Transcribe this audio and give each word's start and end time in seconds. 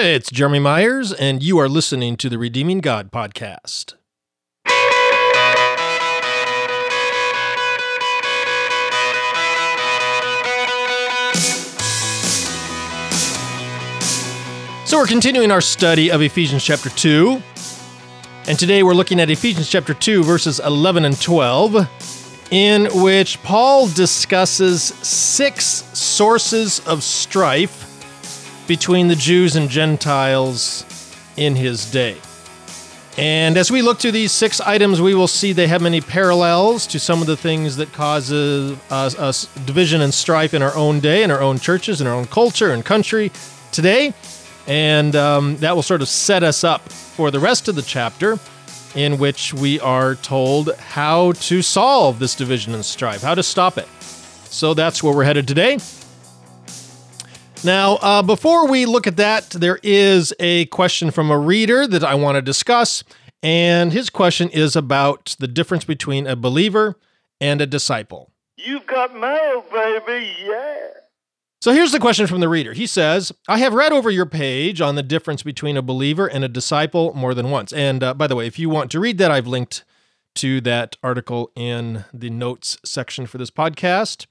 Hey, 0.00 0.14
it's 0.14 0.30
Jeremy 0.30 0.60
Myers, 0.60 1.12
and 1.12 1.42
you 1.42 1.58
are 1.58 1.68
listening 1.68 2.16
to 2.18 2.28
the 2.28 2.38
Redeeming 2.38 2.78
God 2.78 3.10
podcast. 3.10 3.94
So, 14.86 14.98
we're 14.98 15.08
continuing 15.08 15.50
our 15.50 15.60
study 15.60 16.12
of 16.12 16.22
Ephesians 16.22 16.62
chapter 16.62 16.90
2. 16.90 17.42
And 18.46 18.56
today 18.56 18.84
we're 18.84 18.94
looking 18.94 19.18
at 19.18 19.30
Ephesians 19.30 19.68
chapter 19.68 19.94
2, 19.94 20.22
verses 20.22 20.60
11 20.60 21.06
and 21.06 21.20
12, 21.20 22.52
in 22.52 22.86
which 23.02 23.42
Paul 23.42 23.88
discusses 23.88 24.80
six 24.80 25.64
sources 25.98 26.78
of 26.86 27.02
strife 27.02 27.87
between 28.68 29.08
the 29.08 29.16
Jews 29.16 29.56
and 29.56 29.68
Gentiles 29.68 30.84
in 31.36 31.56
his 31.56 31.90
day. 31.90 32.16
And 33.16 33.56
as 33.56 33.68
we 33.68 33.82
look 33.82 33.98
to 34.00 34.12
these 34.12 34.30
six 34.30 34.60
items, 34.60 35.00
we 35.00 35.12
will 35.12 35.26
see 35.26 35.52
they 35.52 35.66
have 35.66 35.82
many 35.82 36.00
parallels 36.00 36.86
to 36.88 37.00
some 37.00 37.20
of 37.20 37.26
the 37.26 37.36
things 37.36 37.76
that 37.78 37.92
causes 37.92 38.78
us, 38.90 39.18
us 39.18 39.46
division 39.66 40.02
and 40.02 40.14
strife 40.14 40.54
in 40.54 40.62
our 40.62 40.72
own 40.76 41.00
day, 41.00 41.24
in 41.24 41.32
our 41.32 41.40
own 41.40 41.58
churches, 41.58 42.00
in 42.00 42.06
our 42.06 42.14
own 42.14 42.26
culture 42.26 42.70
and 42.70 42.84
country 42.84 43.32
today. 43.72 44.14
And 44.68 45.16
um, 45.16 45.56
that 45.56 45.74
will 45.74 45.82
sort 45.82 46.00
of 46.00 46.08
set 46.08 46.44
us 46.44 46.62
up 46.62 46.88
for 46.92 47.32
the 47.32 47.40
rest 47.40 47.66
of 47.66 47.74
the 47.74 47.82
chapter, 47.82 48.38
in 48.94 49.18
which 49.18 49.52
we 49.52 49.80
are 49.80 50.14
told 50.14 50.76
how 50.76 51.32
to 51.32 51.60
solve 51.60 52.20
this 52.20 52.36
division 52.36 52.72
and 52.72 52.84
strife, 52.84 53.22
how 53.22 53.34
to 53.34 53.42
stop 53.42 53.78
it. 53.78 53.88
So 54.44 54.74
that's 54.74 55.02
where 55.02 55.12
we're 55.12 55.24
headed 55.24 55.48
today. 55.48 55.78
Now, 57.64 57.96
uh, 57.96 58.22
before 58.22 58.68
we 58.68 58.86
look 58.86 59.06
at 59.06 59.16
that, 59.16 59.50
there 59.50 59.80
is 59.82 60.32
a 60.38 60.66
question 60.66 61.10
from 61.10 61.30
a 61.30 61.38
reader 61.38 61.86
that 61.86 62.04
I 62.04 62.14
want 62.14 62.36
to 62.36 62.42
discuss. 62.42 63.02
And 63.42 63.92
his 63.92 64.10
question 64.10 64.48
is 64.50 64.76
about 64.76 65.36
the 65.38 65.48
difference 65.48 65.84
between 65.84 66.26
a 66.26 66.36
believer 66.36 66.96
and 67.40 67.60
a 67.60 67.66
disciple. 67.66 68.30
You've 68.56 68.86
got 68.86 69.14
mail, 69.14 69.64
baby, 69.72 70.34
yeah. 70.44 70.88
So 71.60 71.72
here's 71.72 71.90
the 71.90 71.98
question 71.98 72.28
from 72.28 72.40
the 72.40 72.48
reader. 72.48 72.72
He 72.72 72.86
says, 72.86 73.32
I 73.48 73.58
have 73.58 73.74
read 73.74 73.92
over 73.92 74.10
your 74.10 74.26
page 74.26 74.80
on 74.80 74.94
the 74.94 75.02
difference 75.02 75.42
between 75.42 75.76
a 75.76 75.82
believer 75.82 76.28
and 76.28 76.44
a 76.44 76.48
disciple 76.48 77.12
more 77.14 77.34
than 77.34 77.50
once. 77.50 77.72
And 77.72 78.02
uh, 78.02 78.14
by 78.14 78.28
the 78.28 78.36
way, 78.36 78.46
if 78.46 78.58
you 78.58 78.68
want 78.68 78.92
to 78.92 79.00
read 79.00 79.18
that, 79.18 79.32
I've 79.32 79.48
linked 79.48 79.84
to 80.36 80.60
that 80.60 80.96
article 81.02 81.50
in 81.56 82.04
the 82.12 82.30
notes 82.30 82.78
section 82.84 83.26
for 83.26 83.38
this 83.38 83.50
podcast 83.50 84.26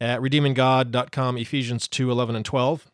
at 0.00 0.20
redeeminggod.com, 0.20 1.36
Ephesians 1.36 1.88
2 1.88 2.10
11 2.10 2.36
and 2.36 2.44
12. 2.44 2.90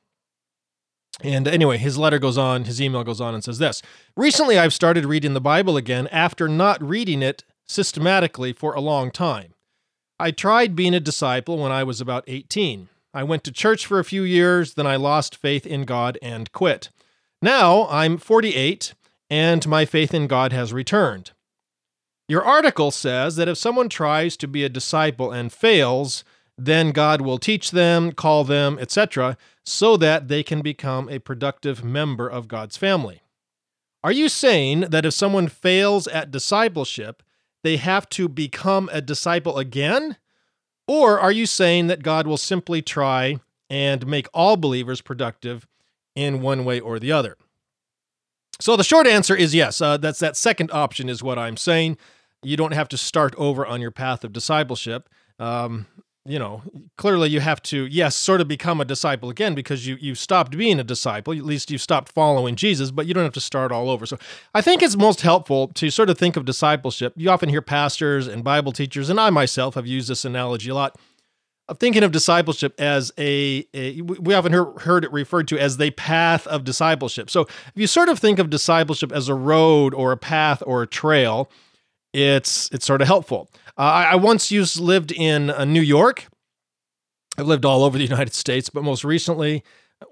And 1.22 1.48
anyway, 1.48 1.78
his 1.78 1.96
letter 1.96 2.18
goes 2.18 2.36
on, 2.36 2.64
his 2.64 2.80
email 2.80 3.04
goes 3.04 3.20
on 3.20 3.34
and 3.34 3.42
says 3.42 3.58
this 3.58 3.82
Recently, 4.16 4.58
I've 4.58 4.74
started 4.74 5.06
reading 5.06 5.34
the 5.34 5.40
Bible 5.40 5.76
again 5.76 6.08
after 6.08 6.48
not 6.48 6.82
reading 6.82 7.22
it 7.22 7.44
systematically 7.66 8.52
for 8.52 8.74
a 8.74 8.80
long 8.80 9.10
time. 9.10 9.54
I 10.18 10.30
tried 10.30 10.76
being 10.76 10.94
a 10.94 11.00
disciple 11.00 11.58
when 11.58 11.72
I 11.72 11.84
was 11.84 12.00
about 12.00 12.24
18. 12.26 12.88
I 13.12 13.22
went 13.22 13.44
to 13.44 13.52
church 13.52 13.86
for 13.86 13.98
a 13.98 14.04
few 14.04 14.22
years, 14.22 14.74
then 14.74 14.86
I 14.86 14.96
lost 14.96 15.36
faith 15.36 15.66
in 15.66 15.84
God 15.84 16.18
and 16.20 16.52
quit. 16.52 16.90
Now 17.40 17.86
I'm 17.88 18.18
48 18.18 18.94
and 19.30 19.66
my 19.66 19.84
faith 19.84 20.14
in 20.14 20.26
God 20.26 20.52
has 20.52 20.72
returned. 20.72 21.32
Your 22.28 22.44
article 22.44 22.90
says 22.90 23.36
that 23.36 23.48
if 23.48 23.56
someone 23.56 23.88
tries 23.88 24.36
to 24.38 24.48
be 24.48 24.64
a 24.64 24.68
disciple 24.68 25.32
and 25.32 25.52
fails, 25.52 26.24
then 26.58 26.90
God 26.90 27.20
will 27.20 27.38
teach 27.38 27.70
them, 27.70 28.12
call 28.12 28.44
them, 28.44 28.78
etc., 28.78 29.36
so 29.64 29.96
that 29.96 30.28
they 30.28 30.42
can 30.42 30.62
become 30.62 31.08
a 31.08 31.18
productive 31.18 31.84
member 31.84 32.28
of 32.28 32.48
God's 32.48 32.76
family. 32.76 33.22
Are 34.02 34.12
you 34.12 34.28
saying 34.28 34.80
that 34.90 35.04
if 35.04 35.14
someone 35.14 35.48
fails 35.48 36.06
at 36.06 36.30
discipleship, 36.30 37.22
they 37.62 37.76
have 37.76 38.08
to 38.10 38.28
become 38.28 38.88
a 38.92 39.00
disciple 39.00 39.58
again? 39.58 40.16
Or 40.86 41.18
are 41.18 41.32
you 41.32 41.46
saying 41.46 41.88
that 41.88 42.04
God 42.04 42.26
will 42.26 42.36
simply 42.36 42.80
try 42.80 43.40
and 43.68 44.06
make 44.06 44.28
all 44.32 44.56
believers 44.56 45.00
productive 45.00 45.66
in 46.14 46.40
one 46.40 46.64
way 46.64 46.78
or 46.78 47.00
the 47.00 47.10
other? 47.10 47.36
So 48.60 48.76
the 48.76 48.84
short 48.84 49.06
answer 49.06 49.34
is 49.34 49.54
yes. 49.54 49.80
Uh, 49.80 49.96
that's 49.96 50.20
that 50.20 50.36
second 50.36 50.70
option 50.72 51.08
is 51.08 51.22
what 51.22 51.38
I'm 51.38 51.56
saying. 51.56 51.98
You 52.42 52.56
don't 52.56 52.74
have 52.74 52.88
to 52.90 52.96
start 52.96 53.34
over 53.36 53.66
on 53.66 53.80
your 53.80 53.90
path 53.90 54.24
of 54.24 54.32
discipleship. 54.32 55.08
Um, 55.38 55.86
you 56.26 56.38
know, 56.38 56.62
clearly 56.96 57.30
you 57.30 57.40
have 57.40 57.62
to, 57.62 57.86
yes, 57.86 58.16
sort 58.16 58.40
of 58.40 58.48
become 58.48 58.80
a 58.80 58.84
disciple 58.84 59.30
again 59.30 59.54
because 59.54 59.86
you 59.86 59.96
you 60.00 60.14
stopped 60.14 60.56
being 60.56 60.80
a 60.80 60.84
disciple. 60.84 61.32
At 61.32 61.44
least 61.44 61.70
you 61.70 61.78
stopped 61.78 62.12
following 62.12 62.56
Jesus, 62.56 62.90
but 62.90 63.06
you 63.06 63.14
don't 63.14 63.24
have 63.24 63.32
to 63.34 63.40
start 63.40 63.72
all 63.72 63.90
over. 63.90 64.06
So 64.06 64.18
I 64.54 64.60
think 64.60 64.82
it's 64.82 64.96
most 64.96 65.20
helpful 65.20 65.68
to 65.68 65.90
sort 65.90 66.10
of 66.10 66.18
think 66.18 66.36
of 66.36 66.44
discipleship. 66.44 67.14
You 67.16 67.30
often 67.30 67.48
hear 67.48 67.62
pastors 67.62 68.26
and 68.26 68.42
Bible 68.44 68.72
teachers, 68.72 69.08
and 69.08 69.20
I 69.20 69.30
myself 69.30 69.74
have 69.74 69.86
used 69.86 70.08
this 70.08 70.24
analogy 70.24 70.70
a 70.70 70.74
lot 70.74 70.98
of 71.68 71.78
thinking 71.78 72.04
of 72.04 72.12
discipleship 72.12 72.74
as 72.78 73.12
a, 73.18 73.66
a 73.74 74.00
we 74.02 74.34
often 74.34 74.52
hear, 74.52 74.66
heard 74.78 75.04
it 75.04 75.12
referred 75.12 75.48
to 75.48 75.58
as 75.58 75.76
the 75.76 75.90
path 75.90 76.46
of 76.46 76.64
discipleship. 76.64 77.28
So 77.28 77.42
if 77.42 77.72
you 77.74 77.86
sort 77.86 78.08
of 78.08 78.18
think 78.18 78.38
of 78.38 78.50
discipleship 78.50 79.12
as 79.12 79.28
a 79.28 79.34
road 79.34 79.94
or 79.94 80.12
a 80.12 80.16
path 80.16 80.62
or 80.64 80.82
a 80.82 80.86
trail, 80.86 81.50
it's 82.16 82.70
it's 82.72 82.86
sort 82.86 83.02
of 83.02 83.06
helpful. 83.06 83.50
Uh, 83.76 83.82
I, 83.82 84.04
I, 84.04 84.14
once 84.14 84.50
used 84.50 84.80
lived 84.80 85.12
in 85.12 85.50
uh, 85.50 85.66
New 85.66 85.82
York. 85.82 86.26
I've 87.36 87.46
lived 87.46 87.66
all 87.66 87.84
over 87.84 87.98
the 87.98 88.04
United 88.10 88.32
States, 88.32 88.70
but 88.70 88.82
most 88.82 89.04
recently, 89.04 89.62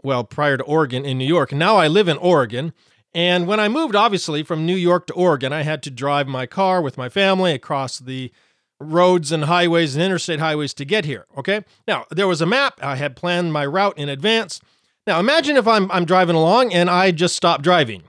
well, 0.03 0.23
prior 0.23 0.59
to 0.59 0.65
Oregon, 0.65 1.07
in 1.07 1.17
New 1.17 1.27
York. 1.27 1.53
Now 1.53 1.77
I 1.77 1.89
live 1.89 2.07
in 2.07 2.19
Oregon. 2.19 2.75
And 3.15 3.47
when 3.47 3.61
I 3.61 3.69
moved, 3.69 3.95
obviously, 3.95 4.43
from 4.43 4.67
New 4.67 4.77
York 4.77 5.07
to 5.07 5.15
Oregon, 5.15 5.53
I 5.53 5.63
had 5.63 5.83
to 5.85 5.91
drive 5.91 6.27
my 6.27 6.47
car 6.47 6.83
with 6.83 6.99
my 6.99 7.09
family 7.09 7.53
across 7.53 7.99
the 7.99 8.33
roads 8.81 9.33
and 9.33 9.45
highways 9.45 9.95
and 9.95 10.05
interstate 10.05 10.41
highways 10.41 10.75
to 10.75 10.85
get 10.85 11.05
here. 11.05 11.25
Okay. 11.39 11.65
Now, 11.87 12.05
there 12.11 12.29
was 12.29 12.43
a 12.43 12.47
map. 12.47 12.81
I 12.83 12.97
had 12.97 13.17
planned 13.17 13.53
my 13.53 13.65
route 13.65 13.97
in 13.97 14.09
advance. 14.09 14.61
Now, 15.07 15.21
imagine 15.21 15.57
if 15.57 15.67
I'm, 15.67 15.91
I'm 15.93 16.05
driving 16.05 16.37
along 16.37 16.75
and 16.75 16.91
I 16.91 17.13
just 17.13 17.37
stop 17.37 17.63
driving. 17.63 18.03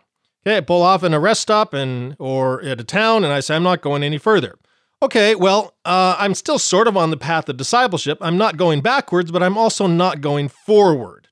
Okay. 0.45 0.57
I 0.57 0.61
pull 0.61 0.83
off 0.83 1.03
in 1.03 1.13
a 1.13 1.19
rest 1.19 1.41
stop 1.41 1.73
and 1.73 2.15
or 2.19 2.61
at 2.63 2.79
a 2.79 2.83
town 2.83 3.23
and 3.23 3.33
I 3.33 3.39
say, 3.39 3.55
I'm 3.55 3.63
not 3.63 3.81
going 3.81 4.03
any 4.03 4.17
further. 4.17 4.55
Okay, 5.01 5.35
well, 5.35 5.75
uh, 5.83 6.15
I'm 6.17 6.33
still 6.33 6.57
sort 6.57 6.87
of 6.87 6.95
on 6.95 7.11
the 7.11 7.17
path 7.17 7.49
of 7.49 7.57
discipleship. 7.57 8.17
I'm 8.21 8.37
not 8.37 8.57
going 8.57 8.81
backwards, 8.81 9.29
but 9.29 9.43
I'm 9.43 9.57
also 9.57 9.87
not 9.87 10.21
going 10.21 10.47
forward. 10.47 11.27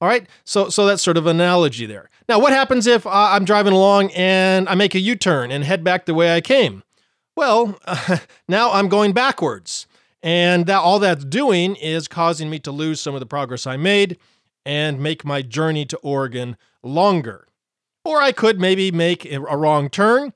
All 0.00 0.08
right, 0.08 0.28
so 0.44 0.68
so 0.68 0.86
that's 0.86 1.02
sort 1.02 1.16
of 1.16 1.26
analogy 1.26 1.84
there. 1.86 2.10
Now, 2.28 2.38
what 2.38 2.52
happens 2.52 2.86
if 2.86 3.04
uh, 3.06 3.10
I'm 3.10 3.44
driving 3.44 3.72
along 3.72 4.12
and 4.12 4.68
I 4.68 4.76
make 4.76 4.94
a 4.94 5.00
U-turn 5.00 5.50
and 5.50 5.64
head 5.64 5.82
back 5.82 6.06
the 6.06 6.14
way 6.14 6.32
I 6.32 6.40
came? 6.40 6.84
Well, 7.36 7.76
uh, 7.86 8.18
now 8.48 8.70
I'm 8.70 8.88
going 8.88 9.12
backwards, 9.12 9.88
and 10.22 10.66
that 10.66 10.78
all 10.78 11.00
that's 11.00 11.24
doing 11.24 11.74
is 11.74 12.06
causing 12.06 12.48
me 12.48 12.60
to 12.60 12.70
lose 12.70 13.00
some 13.00 13.14
of 13.14 13.20
the 13.20 13.26
progress 13.26 13.66
I 13.66 13.76
made 13.76 14.18
and 14.64 15.00
make 15.00 15.24
my 15.24 15.42
journey 15.42 15.86
to 15.86 15.96
Oregon 15.98 16.56
longer. 16.84 17.47
Or 18.08 18.22
I 18.22 18.32
could 18.32 18.58
maybe 18.58 18.90
make 18.90 19.30
a, 19.30 19.38
wrong 19.38 19.90
turn. 19.90 20.32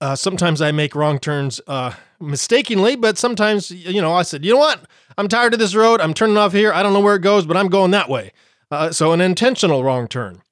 Uh, 0.00 0.16
sometimes 0.16 0.60
I 0.60 0.72
make 0.72 0.96
wrong 0.96 1.20
turns 1.20 1.60
uh, 1.68 1.92
mistakenly, 2.18 2.96
but 2.96 3.16
sometimes, 3.16 3.70
you 3.70 4.02
know, 4.02 4.12
I 4.12 4.22
said, 4.22 4.44
you 4.44 4.54
know 4.54 4.58
what? 4.58 4.80
I'm 5.16 5.28
tired 5.28 5.52
of 5.52 5.60
this 5.60 5.76
road. 5.76 6.00
I'm 6.00 6.14
turning 6.14 6.36
off 6.36 6.52
here. 6.52 6.72
I 6.72 6.82
don't 6.82 6.92
know 6.92 6.98
where 6.98 7.14
it 7.14 7.22
goes, 7.22 7.46
but 7.46 7.56
I'm 7.56 7.68
going 7.68 7.92
that 7.92 8.08
way. 8.08 8.32
Uh, 8.72 8.90
so, 8.90 9.12
an 9.12 9.20
intentional 9.20 9.84
wrong 9.84 10.08
turn. 10.08 10.42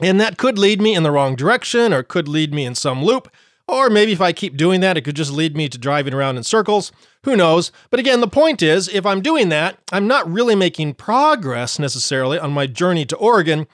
And 0.00 0.18
that 0.18 0.38
could 0.38 0.58
lead 0.58 0.80
me 0.80 0.94
in 0.94 1.02
the 1.02 1.10
wrong 1.10 1.36
direction 1.36 1.92
or 1.92 2.02
could 2.02 2.28
lead 2.28 2.54
me 2.54 2.64
in 2.64 2.74
some 2.74 3.04
loop. 3.04 3.30
Or 3.68 3.90
maybe 3.90 4.12
if 4.12 4.22
I 4.22 4.32
keep 4.32 4.56
doing 4.56 4.80
that, 4.80 4.96
it 4.96 5.02
could 5.02 5.16
just 5.16 5.32
lead 5.32 5.54
me 5.54 5.68
to 5.68 5.76
driving 5.76 6.14
around 6.14 6.38
in 6.38 6.44
circles. 6.44 6.92
Who 7.24 7.36
knows? 7.36 7.72
But 7.90 8.00
again, 8.00 8.22
the 8.22 8.26
point 8.26 8.62
is 8.62 8.88
if 8.88 9.04
I'm 9.04 9.20
doing 9.20 9.50
that, 9.50 9.76
I'm 9.92 10.08
not 10.08 10.32
really 10.32 10.54
making 10.54 10.94
progress 10.94 11.78
necessarily 11.78 12.38
on 12.38 12.52
my 12.52 12.66
journey 12.66 13.04
to 13.04 13.16
Oregon, 13.16 13.66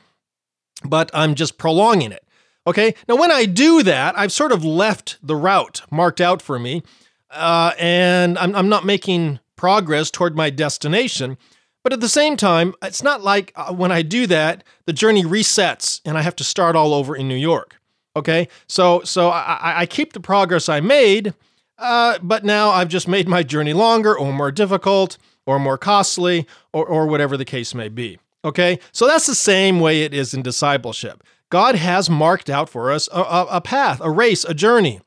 but 0.84 1.10
I'm 1.14 1.34
just 1.34 1.59
prolonging 1.59 2.12
it. 2.12 2.24
Okay, 2.66 2.95
now 3.09 3.16
when 3.16 3.30
I 3.30 3.45
do 3.45 3.83
that, 3.84 4.18
I've 4.18 4.33
sort 4.33 4.53
of 4.53 4.65
left 4.65 5.18
the 5.22 5.36
route 5.36 5.83
marked 5.91 6.21
out 6.21 6.42
for 6.42 6.59
me 6.59 6.83
uh, 7.30 7.72
and 7.78 8.39
I'm, 8.39 8.54
I'm 8.54 8.68
not 8.68 8.84
making 8.84 9.41
progress 9.56 10.10
toward 10.10 10.36
my 10.36 10.51
destination. 10.51 11.36
But 11.83 11.92
at 11.92 12.01
the 12.01 12.09
same 12.09 12.36
time, 12.36 12.74
it's 12.83 13.03
not 13.03 13.22
like 13.22 13.53
uh, 13.54 13.72
when 13.72 13.92
I 13.92 14.03
do 14.03 14.27
that, 14.27 14.65
the 14.86 14.92
journey 14.92 15.22
resets 15.22 16.01
and 16.04 16.18
I 16.18 16.22
have 16.22 16.36
to 16.36 16.45
start 16.45 16.74
all 16.74 16.92
over 16.92 17.15
in 17.15 17.28
New 17.28 17.36
York. 17.36 17.77
Okay, 18.16 18.48
so 18.66 19.03
so 19.04 19.28
I, 19.28 19.80
I 19.80 19.86
keep 19.86 20.15
the 20.15 20.21
progress 20.21 20.71
I 20.71 20.80
made, 20.80 21.34
uh, 21.78 22.18
but 22.22 22.45
now 22.45 22.71
I've 22.71 22.89
just 22.89 23.06
made 23.06 23.28
my 23.28 23.42
journey 23.42 23.74
longer 23.74 24.18
or 24.18 24.33
more 24.33 24.51
difficult 24.51 25.18
or 25.45 25.59
more 25.59 25.77
costly 25.77 26.47
or, 26.72 26.86
or 26.86 27.06
whatever 27.06 27.36
the 27.36 27.45
case 27.45 27.74
may 27.74 27.91
be. 27.91 28.18
Okay, 28.47 28.78
so 28.93 29.09
that's 29.09 29.27
the 29.27 29.34
same 29.34 29.81
way 29.81 30.03
it 30.03 30.15
is 30.15 30.33
in 30.33 30.43
discipleship. 30.43 31.25
God 31.51 31.75
has 31.75 32.09
marked 32.09 32.48
out 32.48 32.71
for 32.71 32.93
us 32.93 33.09
a, 33.13 33.21
a, 33.21 33.47
a 33.51 33.60
path, 33.60 34.01
a 34.01 34.10
race, 34.10 34.45
a 34.45 34.54
journey. 34.54 35.01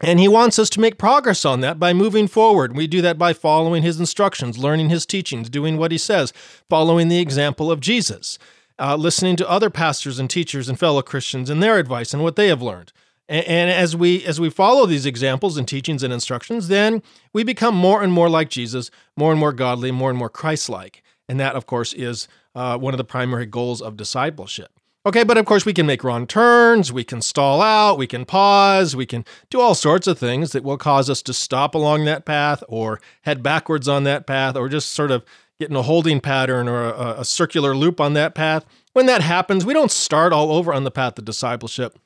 And 0.00 0.18
he 0.18 0.28
wants 0.28 0.58
us 0.58 0.70
to 0.70 0.80
make 0.80 0.98
progress 0.98 1.44
on 1.44 1.60
that 1.60 1.78
by 1.78 1.92
moving 1.92 2.26
forward. 2.26 2.74
We 2.74 2.86
do 2.86 3.02
that 3.02 3.18
by 3.18 3.34
following 3.34 3.84
his 3.84 4.00
instructions, 4.00 4.58
learning 4.58 4.90
his 4.90 5.06
teachings, 5.06 5.50
doing 5.50 5.76
what 5.76 5.92
he 5.92 5.98
says, 5.98 6.32
following 6.68 7.08
the 7.08 7.20
example 7.20 7.70
of 7.70 7.80
Jesus. 7.80 8.38
uh, 8.80 8.96
listening 8.96 9.36
to 9.36 9.48
other 9.48 9.70
pastors 9.70 10.18
and 10.18 10.28
teachers 10.28 10.68
and 10.68 10.78
fellow 10.78 11.02
Christians 11.02 11.50
and 11.50 11.62
their 11.62 11.78
advice 11.78 12.14
and 12.14 12.22
what 12.22 12.36
they 12.36 12.48
have 12.48 12.62
learned. 12.62 12.92
And, 13.28 13.46
and 13.46 13.70
as 13.70 13.94
we 13.94 14.24
as 14.24 14.40
we 14.40 14.50
follow 14.50 14.86
these 14.86 15.06
examples 15.06 15.56
and 15.56 15.68
teachings 15.68 16.02
and 16.02 16.12
instructions, 16.12 16.68
then 16.68 17.02
we 17.32 17.44
become 17.44 17.76
more 17.76 18.02
and 18.02 18.12
more 18.12 18.30
like 18.30 18.48
Jesus, 18.48 18.90
more 19.16 19.30
and 19.30 19.38
more 19.38 19.52
godly, 19.52 19.92
more 19.92 20.10
and 20.10 20.18
more 20.18 20.30
Christ-like. 20.30 21.02
And 21.28 21.38
that, 21.38 21.54
of 21.54 21.66
course, 21.66 21.92
is 21.92 22.26
uh, 22.54 22.78
one 22.78 22.94
of 22.94 22.98
the 22.98 23.04
primary 23.04 23.46
goals 23.46 23.80
of 23.80 23.96
discipleship. 23.96 24.70
Okay, 25.06 25.24
but 25.24 25.38
of 25.38 25.46
course, 25.46 25.64
we 25.64 25.72
can 25.72 25.86
make 25.86 26.04
wrong 26.04 26.26
turns, 26.26 26.92
we 26.92 27.04
can 27.04 27.22
stall 27.22 27.62
out, 27.62 27.96
we 27.96 28.06
can 28.06 28.26
pause, 28.26 28.94
we 28.94 29.06
can 29.06 29.24
do 29.48 29.58
all 29.58 29.74
sorts 29.74 30.06
of 30.06 30.18
things 30.18 30.52
that 30.52 30.62
will 30.62 30.76
cause 30.76 31.08
us 31.08 31.22
to 31.22 31.32
stop 31.32 31.74
along 31.74 32.04
that 32.04 32.26
path 32.26 32.62
or 32.68 33.00
head 33.22 33.42
backwards 33.42 33.88
on 33.88 34.04
that 34.04 34.26
path 34.26 34.56
or 34.56 34.68
just 34.68 34.90
sort 34.90 35.10
of 35.10 35.24
get 35.58 35.70
in 35.70 35.76
a 35.76 35.82
holding 35.82 36.20
pattern 36.20 36.68
or 36.68 36.84
a, 36.84 37.20
a 37.20 37.24
circular 37.24 37.74
loop 37.74 37.98
on 37.98 38.12
that 38.12 38.34
path. 38.34 38.66
When 38.92 39.06
that 39.06 39.22
happens, 39.22 39.64
we 39.64 39.72
don't 39.72 39.90
start 39.90 40.34
all 40.34 40.52
over 40.52 40.72
on 40.72 40.84
the 40.84 40.90
path 40.90 41.18
of 41.18 41.24
discipleship, 41.24 41.98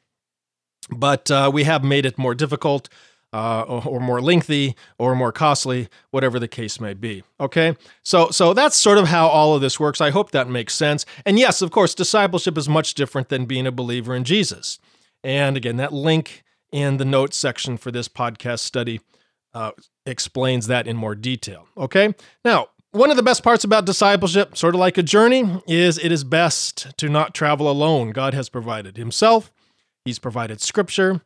but 0.89 1.29
uh, 1.33 1.51
we 1.53 1.65
have 1.65 1.83
made 1.83 2.07
it 2.07 2.17
more 2.17 2.35
difficult 2.35 2.89
uh, 3.35 3.63
or, 3.63 3.85
or, 3.85 4.01
more 4.01 4.23
lengthy 4.23 4.77
or 4.97 5.17
more 5.17 5.33
costly, 5.33 5.89
whatever 6.13 6.39
the 6.39 6.47
case 6.47 6.79
may 6.79 6.95
be. 6.95 7.25
Okay, 7.41 7.77
so 8.05 8.31
so 8.31 8.55
that's 8.55 8.77
sort 8.77 8.97
of 8.97 9.09
how 9.09 9.27
all 9.27 9.57
of 9.57 9.61
this 9.61 9.81
works. 9.81 10.01
I 10.01 10.11
hope 10.11 10.31
that 10.31 10.49
makes 10.49 10.73
sense. 10.73 11.05
And 11.27 11.37
yes, 11.37 11.61
of 11.61 11.73
course, 11.73 11.97
discipleship 11.97 12.57
is 12.57 12.69
much 12.69 12.95
different 12.95 13.31
than 13.31 13.45
being 13.45 13.67
a 13.67 13.73
believer 13.73 14.15
in 14.15 14.23
Jesus. 14.23 14.79
And 15.25 15.57
again, 15.57 15.79
that 15.79 15.93
link 15.93 16.45
in 16.71 16.99
the 16.99 17.05
notes 17.05 17.37
section 17.37 17.77
for 17.77 17.91
this 17.91 18.09
podcast 18.09 18.61
study 18.61 19.01
uh, 19.53 19.73
explains 20.07 20.69
that 20.69 20.87
in 20.87 20.97
more 20.97 21.17
detail. 21.17 21.67
Okay, 21.77 22.15
now. 22.45 22.69
One 22.93 23.11
of 23.11 23.17
the 23.17 23.25
best 23.25 23.43
parts 23.43 23.65
about 23.65 23.87
discipleship, 23.87 24.57
sort 24.57 24.77
of 24.77 24.79
like 24.79 24.97
a 24.97 25.03
journey, 25.03 25.61
is 25.67 25.99
it 25.99 26.13
is 26.13 26.23
best 26.23 26.97
to 26.99 27.09
not 27.09 27.35
travel 27.35 27.69
alone. 27.69 28.11
God 28.11 28.35
has 28.35 28.49
provided 28.49 28.97
Himself, 28.97 29.51
He's 30.05 30.21
provided 30.21 30.61
Scripture, 30.61 31.21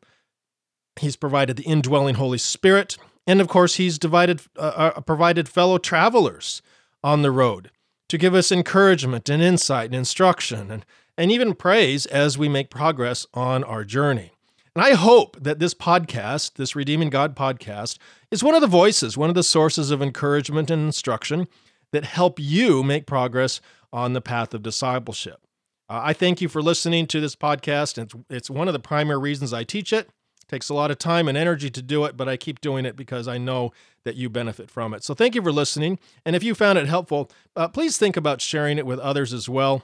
He's 1.00 1.16
provided 1.16 1.56
the 1.56 1.64
indwelling 1.64 2.16
Holy 2.16 2.38
Spirit, 2.38 2.96
and 3.26 3.40
of 3.40 3.48
course, 3.48 3.76
He's 3.76 3.98
divided, 3.98 4.42
uh, 4.56 4.92
uh, 4.96 5.00
provided 5.00 5.48
fellow 5.48 5.78
travelers 5.78 6.62
on 7.02 7.22
the 7.22 7.30
road 7.30 7.70
to 8.08 8.18
give 8.18 8.34
us 8.34 8.50
encouragement 8.50 9.28
and 9.28 9.42
insight 9.42 9.86
and 9.86 9.94
instruction 9.94 10.70
and, 10.70 10.84
and 11.16 11.30
even 11.30 11.54
praise 11.54 12.06
as 12.06 12.38
we 12.38 12.48
make 12.48 12.70
progress 12.70 13.26
on 13.34 13.62
our 13.64 13.84
journey. 13.84 14.32
And 14.74 14.84
I 14.84 14.94
hope 14.94 15.36
that 15.42 15.58
this 15.58 15.74
podcast, 15.74 16.54
this 16.54 16.76
Redeeming 16.76 17.10
God 17.10 17.34
podcast, 17.34 17.98
is 18.30 18.44
one 18.44 18.54
of 18.54 18.60
the 18.60 18.66
voices, 18.66 19.16
one 19.16 19.28
of 19.28 19.34
the 19.34 19.42
sources 19.42 19.90
of 19.90 20.00
encouragement 20.00 20.70
and 20.70 20.86
instruction 20.86 21.48
that 21.92 22.04
help 22.04 22.38
you 22.38 22.82
make 22.82 23.06
progress 23.06 23.60
on 23.92 24.12
the 24.12 24.20
path 24.20 24.54
of 24.54 24.62
discipleship. 24.62 25.40
Uh, 25.88 26.00
I 26.04 26.12
thank 26.12 26.40
you 26.40 26.48
for 26.48 26.62
listening 26.62 27.06
to 27.08 27.20
this 27.20 27.34
podcast. 27.34 28.00
It's, 28.00 28.14
it's 28.28 28.50
one 28.50 28.68
of 28.68 28.74
the 28.74 28.78
primary 28.78 29.18
reasons 29.18 29.52
I 29.52 29.64
teach 29.64 29.92
it. 29.92 30.10
Takes 30.48 30.68
a 30.68 30.74
lot 30.74 30.90
of 30.90 30.98
time 30.98 31.28
and 31.28 31.36
energy 31.36 31.70
to 31.70 31.82
do 31.82 32.04
it, 32.04 32.16
but 32.16 32.28
I 32.28 32.36
keep 32.36 32.60
doing 32.60 32.86
it 32.86 32.96
because 32.96 33.28
I 33.28 33.38
know 33.38 33.72
that 34.04 34.16
you 34.16 34.30
benefit 34.30 34.70
from 34.70 34.94
it. 34.94 35.04
So 35.04 35.14
thank 35.14 35.34
you 35.34 35.42
for 35.42 35.52
listening. 35.52 35.98
And 36.24 36.34
if 36.34 36.42
you 36.42 36.54
found 36.54 36.78
it 36.78 36.86
helpful, 36.86 37.30
uh, 37.54 37.68
please 37.68 37.98
think 37.98 38.16
about 38.16 38.40
sharing 38.40 38.78
it 38.78 38.86
with 38.86 38.98
others 38.98 39.32
as 39.32 39.48
well 39.48 39.82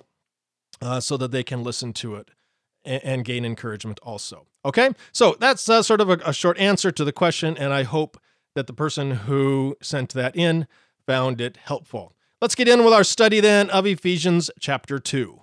uh, 0.80 1.00
so 1.00 1.16
that 1.18 1.30
they 1.30 1.42
can 1.42 1.62
listen 1.62 1.92
to 1.94 2.14
it 2.14 2.30
and, 2.84 3.04
and 3.04 3.24
gain 3.24 3.44
encouragement 3.44 4.00
also. 4.02 4.46
Okay? 4.64 4.90
So 5.12 5.36
that's 5.38 5.68
uh, 5.68 5.82
sort 5.82 6.00
of 6.00 6.08
a, 6.08 6.18
a 6.24 6.32
short 6.32 6.58
answer 6.58 6.90
to 6.90 7.04
the 7.04 7.12
question, 7.12 7.56
and 7.56 7.72
I 7.72 7.82
hope 7.82 8.18
that 8.54 8.66
the 8.66 8.72
person 8.72 9.10
who 9.10 9.76
sent 9.82 10.14
that 10.14 10.34
in 10.36 10.66
found 11.06 11.40
it 11.40 11.56
helpful. 11.56 12.14
Let's 12.40 12.54
get 12.54 12.68
in 12.68 12.84
with 12.84 12.92
our 12.94 13.04
study 13.04 13.40
then 13.40 13.70
of 13.70 13.86
Ephesians 13.86 14.50
chapter 14.60 14.98
2. 14.98 15.40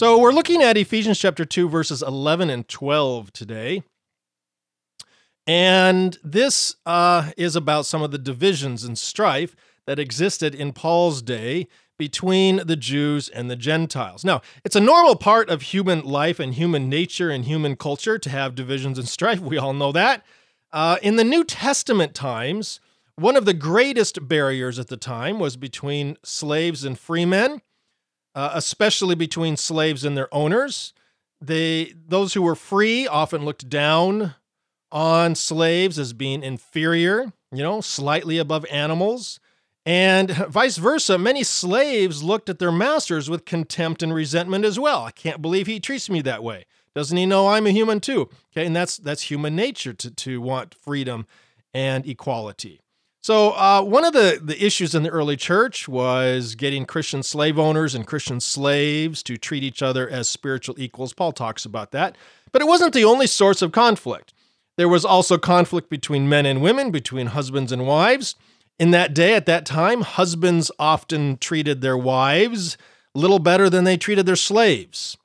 So 0.00 0.16
we're 0.16 0.32
looking 0.32 0.62
at 0.62 0.78
Ephesians 0.78 1.18
chapter 1.18 1.44
2, 1.44 1.68
verses 1.68 2.00
11 2.00 2.48
and 2.48 2.66
12 2.66 3.34
today. 3.34 3.82
And 5.46 6.16
this 6.24 6.76
uh, 6.86 7.32
is 7.36 7.54
about 7.54 7.84
some 7.84 8.00
of 8.00 8.10
the 8.10 8.16
divisions 8.16 8.82
and 8.82 8.96
strife 8.96 9.54
that 9.86 9.98
existed 9.98 10.54
in 10.54 10.72
Paul's 10.72 11.20
day 11.20 11.68
between 11.98 12.66
the 12.66 12.76
Jews 12.76 13.28
and 13.28 13.50
the 13.50 13.56
Gentiles. 13.56 14.24
Now, 14.24 14.40
it's 14.64 14.74
a 14.74 14.80
normal 14.80 15.16
part 15.16 15.50
of 15.50 15.60
human 15.60 16.02
life 16.02 16.40
and 16.40 16.54
human 16.54 16.88
nature 16.88 17.28
and 17.28 17.44
human 17.44 17.76
culture 17.76 18.18
to 18.20 18.30
have 18.30 18.54
divisions 18.54 18.98
and 18.98 19.06
strife. 19.06 19.40
We 19.40 19.58
all 19.58 19.74
know 19.74 19.92
that. 19.92 20.24
Uh, 20.72 20.96
in 21.02 21.16
the 21.16 21.24
New 21.24 21.44
Testament 21.44 22.14
times, 22.14 22.80
one 23.16 23.36
of 23.36 23.44
the 23.44 23.52
greatest 23.52 24.26
barriers 24.26 24.78
at 24.78 24.88
the 24.88 24.96
time 24.96 25.38
was 25.38 25.58
between 25.58 26.16
slaves 26.22 26.84
and 26.84 26.98
free 26.98 27.26
men 27.26 27.60
uh, 28.34 28.50
especially 28.54 29.14
between 29.14 29.56
slaves 29.56 30.04
and 30.04 30.16
their 30.16 30.32
owners. 30.32 30.92
They 31.40 31.94
those 32.06 32.34
who 32.34 32.42
were 32.42 32.54
free 32.54 33.06
often 33.06 33.44
looked 33.44 33.68
down 33.68 34.34
on 34.92 35.34
slaves 35.34 35.98
as 35.98 36.12
being 36.12 36.42
inferior, 36.42 37.32
you 37.52 37.62
know, 37.62 37.80
slightly 37.80 38.38
above 38.38 38.66
animals. 38.70 39.40
And 39.86 40.30
vice 40.48 40.76
versa, 40.76 41.16
many 41.18 41.42
slaves 41.42 42.22
looked 42.22 42.48
at 42.48 42.58
their 42.58 42.72
masters 42.72 43.30
with 43.30 43.44
contempt 43.44 44.02
and 44.02 44.12
resentment 44.12 44.64
as 44.64 44.78
well. 44.78 45.02
I 45.02 45.10
can't 45.10 45.40
believe 45.40 45.66
he 45.66 45.80
treats 45.80 46.10
me 46.10 46.20
that 46.22 46.42
way. 46.42 46.66
Doesn't 46.94 47.16
he 47.16 47.24
know 47.24 47.48
I'm 47.48 47.66
a 47.66 47.70
human 47.70 48.00
too? 48.00 48.28
Okay, 48.52 48.66
and 48.66 48.74
that's 48.74 48.96
that's 48.96 49.22
human 49.22 49.54
nature 49.54 49.92
to, 49.92 50.10
to 50.10 50.40
want 50.40 50.74
freedom 50.74 51.26
and 51.72 52.06
equality. 52.06 52.79
So, 53.22 53.50
uh, 53.50 53.82
one 53.82 54.06
of 54.06 54.14
the, 54.14 54.40
the 54.42 54.64
issues 54.64 54.94
in 54.94 55.02
the 55.02 55.10
early 55.10 55.36
church 55.36 55.86
was 55.86 56.54
getting 56.54 56.86
Christian 56.86 57.22
slave 57.22 57.58
owners 57.58 57.94
and 57.94 58.06
Christian 58.06 58.40
slaves 58.40 59.22
to 59.24 59.36
treat 59.36 59.62
each 59.62 59.82
other 59.82 60.08
as 60.08 60.26
spiritual 60.26 60.74
equals. 60.78 61.12
Paul 61.12 61.32
talks 61.32 61.66
about 61.66 61.90
that. 61.90 62.16
But 62.50 62.62
it 62.62 62.68
wasn't 62.68 62.94
the 62.94 63.04
only 63.04 63.26
source 63.26 63.60
of 63.60 63.72
conflict. 63.72 64.32
There 64.78 64.88
was 64.88 65.04
also 65.04 65.36
conflict 65.36 65.90
between 65.90 66.30
men 66.30 66.46
and 66.46 66.62
women, 66.62 66.90
between 66.90 67.28
husbands 67.28 67.72
and 67.72 67.86
wives. 67.86 68.36
In 68.78 68.90
that 68.92 69.12
day, 69.12 69.34
at 69.34 69.44
that 69.44 69.66
time, 69.66 70.00
husbands 70.00 70.70
often 70.78 71.36
treated 71.36 71.82
their 71.82 71.98
wives 71.98 72.78
little 73.14 73.38
better 73.38 73.68
than 73.68 73.84
they 73.84 73.98
treated 73.98 74.24
their 74.24 74.36
slaves. 74.36 75.18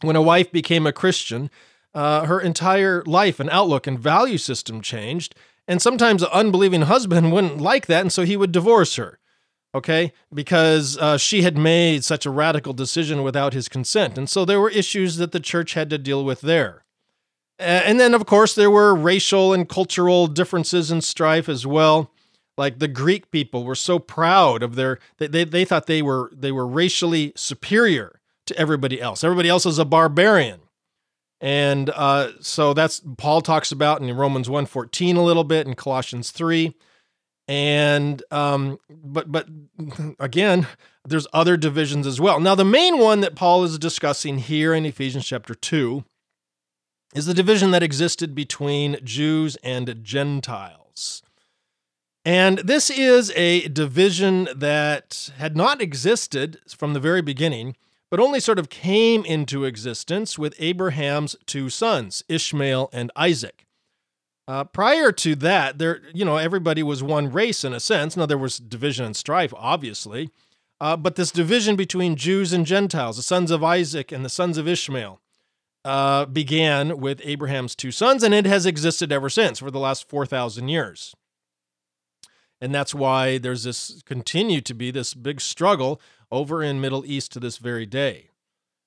When 0.00 0.16
a 0.16 0.22
wife 0.22 0.50
became 0.50 0.84
a 0.84 0.92
Christian, 0.92 1.50
uh, 1.94 2.26
her 2.26 2.40
entire 2.40 3.04
life 3.04 3.38
and 3.38 3.48
outlook 3.50 3.86
and 3.86 3.98
value 3.98 4.38
system 4.38 4.80
changed 4.80 5.36
and 5.68 5.80
sometimes 5.82 6.22
an 6.22 6.30
unbelieving 6.32 6.82
husband 6.82 7.30
wouldn't 7.32 7.60
like 7.60 7.86
that, 7.86 8.00
and 8.00 8.12
so 8.12 8.24
he 8.24 8.36
would 8.36 8.50
divorce 8.50 8.96
her, 8.96 9.18
okay? 9.74 10.12
Because 10.32 10.96
uh, 10.98 11.18
she 11.18 11.42
had 11.42 11.56
made 11.56 12.02
such 12.02 12.26
a 12.26 12.30
radical 12.30 12.72
decision 12.72 13.22
without 13.22 13.52
his 13.52 13.68
consent. 13.68 14.18
And 14.18 14.28
so 14.28 14.44
there 14.44 14.60
were 14.60 14.70
issues 14.70 15.18
that 15.18 15.32
the 15.32 15.40
church 15.40 15.74
had 15.74 15.90
to 15.90 15.98
deal 15.98 16.24
with 16.24 16.40
there. 16.40 16.84
And 17.60 17.98
then, 17.98 18.14
of 18.14 18.24
course, 18.24 18.54
there 18.54 18.70
were 18.70 18.94
racial 18.94 19.52
and 19.52 19.68
cultural 19.68 20.28
differences 20.28 20.92
and 20.92 21.02
strife 21.02 21.48
as 21.48 21.66
well. 21.66 22.12
Like 22.56 22.78
the 22.78 22.88
Greek 22.88 23.32
people 23.32 23.64
were 23.64 23.74
so 23.74 23.98
proud 23.98 24.62
of 24.62 24.76
their, 24.76 25.00
they, 25.18 25.26
they, 25.26 25.44
they 25.44 25.64
thought 25.64 25.86
they 25.86 26.02
were, 26.02 26.30
they 26.32 26.52
were 26.52 26.66
racially 26.66 27.32
superior 27.34 28.20
to 28.46 28.56
everybody 28.56 29.00
else. 29.00 29.24
Everybody 29.24 29.48
else 29.48 29.66
is 29.66 29.78
a 29.78 29.84
barbarian. 29.84 30.60
And 31.40 31.90
uh, 31.90 32.32
so 32.40 32.74
that's 32.74 33.00
Paul 33.16 33.40
talks 33.40 33.70
about 33.70 34.00
in 34.02 34.14
Romans 34.16 34.48
1:14 34.48 35.16
a 35.16 35.20
little 35.20 35.44
bit 35.44 35.66
in 35.66 35.74
Colossians 35.74 36.30
3. 36.30 36.74
And 37.46 38.22
um, 38.30 38.78
but 38.90 39.30
but 39.30 39.48
again, 40.18 40.66
there's 41.04 41.26
other 41.32 41.56
divisions 41.56 42.06
as 42.06 42.20
well. 42.20 42.40
Now, 42.40 42.54
the 42.54 42.64
main 42.64 42.98
one 42.98 43.20
that 43.20 43.36
Paul 43.36 43.64
is 43.64 43.78
discussing 43.78 44.38
here 44.38 44.74
in 44.74 44.84
Ephesians 44.84 45.26
chapter 45.26 45.54
2 45.54 46.04
is 47.14 47.26
the 47.26 47.34
division 47.34 47.70
that 47.70 47.82
existed 47.82 48.34
between 48.34 48.98
Jews 49.02 49.56
and 49.62 50.02
Gentiles. 50.02 51.22
And 52.24 52.58
this 52.58 52.90
is 52.90 53.32
a 53.34 53.68
division 53.68 54.48
that 54.54 55.30
had 55.38 55.56
not 55.56 55.80
existed 55.80 56.58
from 56.68 56.92
the 56.92 57.00
very 57.00 57.22
beginning 57.22 57.76
but 58.10 58.20
only 58.20 58.40
sort 58.40 58.58
of 58.58 58.68
came 58.68 59.24
into 59.24 59.64
existence 59.64 60.38
with 60.38 60.54
Abraham's 60.58 61.36
two 61.46 61.68
sons, 61.68 62.24
Ishmael 62.28 62.88
and 62.92 63.10
Isaac. 63.16 63.66
Uh, 64.46 64.64
prior 64.64 65.12
to 65.12 65.34
that, 65.34 65.78
there, 65.78 66.00
you 66.14 66.24
know, 66.24 66.38
everybody 66.38 66.82
was 66.82 67.02
one 67.02 67.30
race 67.30 67.64
in 67.64 67.74
a 67.74 67.80
sense. 67.80 68.16
Now 68.16 68.24
there 68.24 68.38
was 68.38 68.58
division 68.58 69.04
and 69.04 69.14
strife, 69.14 69.52
obviously, 69.54 70.30
uh, 70.80 70.96
but 70.96 71.16
this 71.16 71.30
division 71.30 71.76
between 71.76 72.16
Jews 72.16 72.52
and 72.52 72.64
Gentiles, 72.64 73.16
the 73.16 73.22
sons 73.22 73.50
of 73.50 73.62
Isaac 73.62 74.10
and 74.10 74.24
the 74.24 74.30
sons 74.30 74.56
of 74.56 74.66
Ishmael, 74.66 75.20
uh, 75.84 76.24
began 76.24 76.98
with 76.98 77.20
Abraham's 77.24 77.74
two 77.76 77.90
sons, 77.90 78.22
and 78.22 78.32
it 78.32 78.46
has 78.46 78.64
existed 78.64 79.12
ever 79.12 79.28
since 79.28 79.58
for 79.58 79.70
the 79.70 79.78
last 79.78 80.08
four 80.08 80.24
thousand 80.24 80.68
years. 80.68 81.14
And 82.60 82.74
that's 82.74 82.94
why 82.94 83.38
there's 83.38 83.64
this 83.64 84.02
continue 84.04 84.60
to 84.62 84.74
be 84.74 84.90
this 84.90 85.14
big 85.14 85.40
struggle 85.40 86.00
over 86.30 86.62
in 86.62 86.80
Middle 86.80 87.04
East 87.06 87.32
to 87.32 87.40
this 87.40 87.58
very 87.58 87.86
day. 87.86 88.30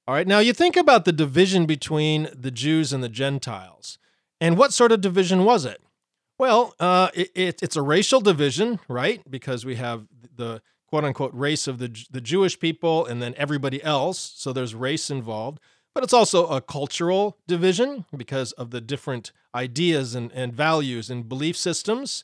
All 0.08 0.16
right, 0.16 0.28
now 0.28 0.40
you 0.40 0.54
think 0.54 0.76
about 0.76 1.06
the 1.06 1.12
division 1.12 1.66
between 1.66 2.30
the 2.34 2.52
Jews 2.52 2.92
and 2.92 3.04
the 3.04 3.10
Gentiles. 3.10 3.98
And 4.40 4.58
what 4.58 4.74
sort 4.74 4.92
of 4.92 5.02
division 5.02 5.46
was 5.46 5.66
it? 5.66 5.82
Well, 6.40 6.74
uh, 6.80 7.10
it, 7.14 7.32
it, 7.36 7.64
it's 7.64 7.76
a 7.76 7.84
racial 7.84 8.20
division, 8.20 8.80
right? 8.88 9.22
Because 9.30 9.64
we 9.64 9.76
have 9.76 10.08
the 10.36 10.62
quote 10.88 11.06
unquote 11.06 11.34
race 11.34 11.68
of 11.68 11.78
the, 11.78 11.96
the 12.10 12.20
Jewish 12.20 12.60
people 12.60 13.06
and 13.06 13.22
then 13.22 13.36
everybody 13.38 13.82
else. 13.84 14.34
So 14.36 14.52
there's 14.52 14.74
race 14.74 15.12
involved. 15.12 15.60
But 15.94 16.04
it's 16.04 16.14
also 16.14 16.48
a 16.48 16.62
cultural 16.62 17.38
division 17.48 18.06
because 18.16 18.54
of 18.54 18.72
the 18.72 18.82
different 18.82 19.32
ideas 19.54 20.16
and, 20.16 20.32
and 20.32 20.54
values 20.54 21.10
and 21.10 21.28
belief 21.28 21.58
systems 21.58 22.24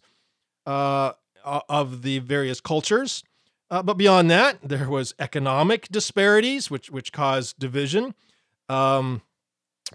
uh, 0.66 1.12
of 1.44 2.02
the 2.02 2.20
various 2.20 2.62
cultures. 2.62 3.24
Uh, 3.70 3.84
but 3.84 3.96
beyond 3.96 4.32
that, 4.32 4.58
there 4.64 4.90
was 4.90 5.14
economic 5.20 5.88
disparities, 5.90 6.72
which 6.72 6.90
which 6.90 7.12
caused 7.12 7.60
division. 7.60 8.14
Um, 8.70 9.22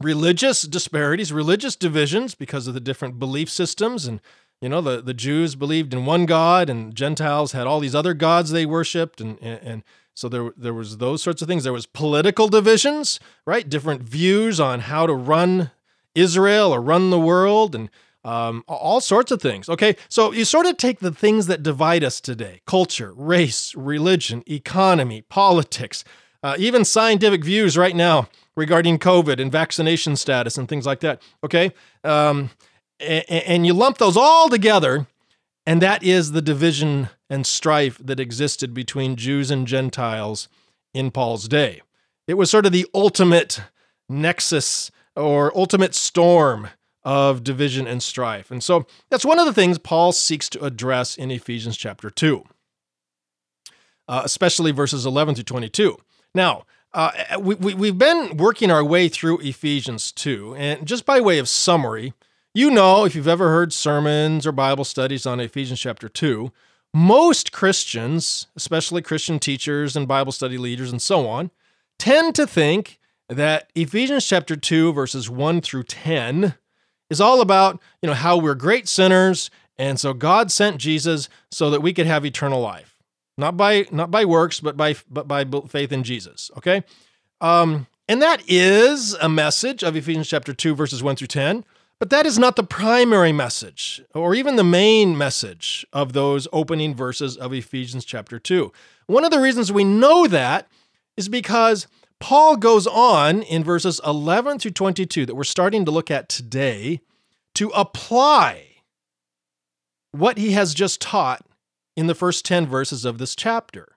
religious 0.00 0.62
disparities, 0.62 1.33
religious 1.33 1.76
divisions 1.76 2.35
because 2.35 2.67
of 2.67 2.75
the 2.75 2.81
different 2.81 3.19
belief 3.19 3.50
systems. 3.50 4.07
And, 4.07 4.21
you 4.61 4.69
know, 4.69 4.81
the, 4.81 5.02
the 5.02 5.14
Jews 5.14 5.55
believed 5.55 5.93
in 5.93 6.07
one 6.07 6.26
God 6.26 6.71
and 6.71 6.95
Gentiles 6.95 7.52
had 7.52 7.67
all 7.67 7.81
these 7.81 7.95
other 7.95 8.14
gods 8.14 8.50
they 8.50 8.67
worshiped. 8.67 9.21
And, 9.21 9.38
and, 9.43 9.61
and 9.62 9.85
so 10.14 10.29
there, 10.29 10.52
there 10.57 10.75
was 10.75 10.99
those 10.99 11.23
sorts 11.23 11.43
of 11.43 11.49
things. 11.49 11.64
There 11.64 11.73
was 11.73 11.87
political 11.87 12.49
divisions, 12.49 13.21
right? 13.47 13.69
Different 13.69 14.02
views 14.02 14.61
on 14.61 14.81
how 14.81 15.07
to 15.07 15.14
run 15.14 15.71
Israel 16.14 16.73
or 16.73 16.81
run 16.81 17.11
the 17.11 17.21
world 17.21 17.75
and 17.75 17.91
um, 18.25 18.64
all 18.69 19.00
sorts 19.00 19.33
of 19.33 19.43
things. 19.43 19.69
Okay, 19.69 19.97
so 20.09 20.33
you 20.33 20.45
sort 20.45 20.67
of 20.67 20.76
take 20.76 21.00
the 21.00 21.12
things 21.12 21.47
that 21.47 21.62
divide 21.62 22.05
us 22.05 22.21
today 22.21 22.61
culture, 22.67 23.12
race, 23.17 23.75
religion, 23.75 24.43
economy, 24.49 25.23
politics, 25.23 26.05
uh, 26.43 26.57
even 26.59 26.85
scientific 26.85 27.45
views 27.45 27.76
right 27.76 27.97
now 27.97 28.29
regarding 28.57 28.99
COVID 28.99 29.41
and 29.41 29.50
vaccination 29.50 30.17
status 30.17 30.59
and 30.59 30.69
things 30.69 30.87
like 30.87 31.00
that. 31.00 31.23
Okay. 31.45 31.73
Um, 32.05 32.50
and, 33.00 33.25
and 33.29 33.67
you 33.67 33.75
lump 33.75 33.99
those 33.99 34.17
all 34.17 34.49
together, 34.49 35.07
and 35.67 35.81
that 35.83 36.02
is 36.02 36.33
the 36.33 36.43
division 36.43 37.09
and 37.31 37.47
strife 37.47 37.99
that 37.99 38.21
existed 38.21 38.75
between 38.75 39.17
Jews 39.17 39.50
and 39.50 39.67
Gentiles 39.67 40.49
in 40.93 41.11
Paul's 41.11 41.49
day. 41.49 41.81
It 42.29 42.35
was 42.35 42.50
sort 42.50 42.67
of 42.67 42.73
the 42.73 42.87
ultimate 42.95 43.61
nexus 44.09 44.91
or 45.17 45.57
ultimate 45.57 45.95
storm 45.95 46.69
of 47.04 47.42
division 47.42 47.87
and 47.87 48.02
strife. 48.02 48.50
And 48.50 48.62
so 48.62 48.87
that's 49.11 49.25
one 49.25 49.38
of 49.38 49.47
the 49.47 49.52
things 49.52 49.78
Paul 49.78 50.12
seeks 50.12 50.49
to 50.50 50.64
address 50.64 51.16
in 51.16 51.30
Ephesians 51.30 51.76
chapter 51.76 52.11
2, 52.11 52.44
uh, 54.09 54.23
especially 54.25 54.73
verses 54.73 55.04
11 55.04 55.35
to 55.37 55.44
22. 55.44 55.99
Now, 56.35 56.64
uh, 56.94 57.11
we, 57.40 57.54
we, 57.56 57.75
we've 57.75 57.99
been 57.99 58.37
working 58.37 58.71
our 58.71 58.85
way 58.85 59.09
through 59.09 59.38
Ephesians 59.38 60.12
2, 60.12 60.54
and 60.56 60.87
just 60.87 61.06
by 61.06 61.21
way 61.21 61.38
of 61.38 61.49
summary, 61.49 62.12
you 62.54 62.71
know, 62.71 63.06
if 63.06 63.14
you've 63.14 63.28
ever 63.28 63.49
heard 63.49 63.73
sermons 63.73 64.47
or 64.47 64.52
Bible 64.52 64.85
studies 64.85 65.25
on 65.25 65.40
Ephesians 65.40 65.80
chapter 65.80 66.09
2, 66.09 66.52
most 66.92 67.50
Christians, 67.50 68.49
especially 68.54 69.00
Christian 69.00 69.38
teachers 69.38 69.97
and 69.97 70.06
Bible 70.06 70.32
study 70.32 70.59
leaders 70.59 70.92
and 70.92 71.00
so 71.00 71.26
on, 71.26 71.50
tend 71.99 72.35
to 72.35 72.47
think 72.47 72.99
that 73.28 73.71
Ephesians 73.75 74.26
chapter 74.26 74.56
2 74.56 74.92
verses 74.92 75.30
1 75.30 75.62
through 75.62 75.85
10 75.85 76.54
is 77.12 77.21
all 77.21 77.40
about, 77.40 77.81
you 78.00 78.09
know, 78.09 78.14
how 78.14 78.37
we're 78.37 78.57
great 78.57 78.88
sinners 78.88 79.50
and 79.78 79.99
so 79.99 80.12
God 80.12 80.52
sent 80.52 80.78
Jesus 80.78 81.28
so 81.50 81.71
that 81.71 81.81
we 81.81 81.92
could 81.92 82.07
have 82.07 82.26
eternal 82.26 82.61
life 82.61 82.92
not 83.37 83.57
by 83.57 83.87
not 83.90 84.11
by 84.11 84.25
works, 84.25 84.61
but 84.61 84.76
by 84.76 84.95
but 85.11 85.26
by 85.26 85.45
faith 85.69 85.92
in 85.92 86.04
Jesus. 86.04 86.50
Okay, 86.57 86.83
um, 87.40 87.87
and 88.09 88.21
that 88.23 88.42
is 88.47 89.14
a 89.14 89.28
message 89.28 89.83
of 89.83 89.97
Ephesians 89.97 90.28
chapter 90.28 90.52
two, 90.52 90.75
verses 90.75 91.02
one 91.02 91.16
through 91.16 91.28
ten. 91.28 91.64
But 91.99 92.11
that 92.11 92.26
is 92.26 92.37
not 92.37 92.57
the 92.57 92.64
primary 92.64 93.33
message, 93.33 94.02
or 94.12 94.35
even 94.35 94.57
the 94.57 94.64
main 94.64 95.16
message 95.16 95.87
of 95.92 96.12
those 96.12 96.49
opening 96.52 96.97
verses 96.97 97.37
of 97.37 97.52
Ephesians 97.52 98.04
chapter 98.04 98.38
two. 98.38 98.73
One 99.07 99.25
of 99.25 99.31
the 99.31 99.40
reasons 99.40 99.73
we 99.73 99.85
know 99.85 100.26
that 100.26 100.69
is 101.16 101.28
because 101.28 101.87
Paul 102.23 102.57
goes 102.57 102.87
on 102.87 103.43
in 103.43 103.64
verses 103.64 104.00
11 104.07 104.61
through 104.61 104.71
22 104.71 105.26
that 105.26 105.35
we're 105.35 105.43
starting 105.43 105.85
to 105.85 105.91
look 105.91 106.09
at 106.09 106.29
today 106.29 107.00
to 107.57 107.71
apply 107.71 108.64
what 110.12 110.38
he 110.38 110.52
has 110.52 110.73
just 110.73 111.00
taught 111.00 111.45
in 111.97 112.07
the 112.07 112.14
first 112.14 112.45
10 112.45 112.69
verses 112.69 113.05
of 113.05 113.19
this 113.19 113.35
chapter. 113.35 113.97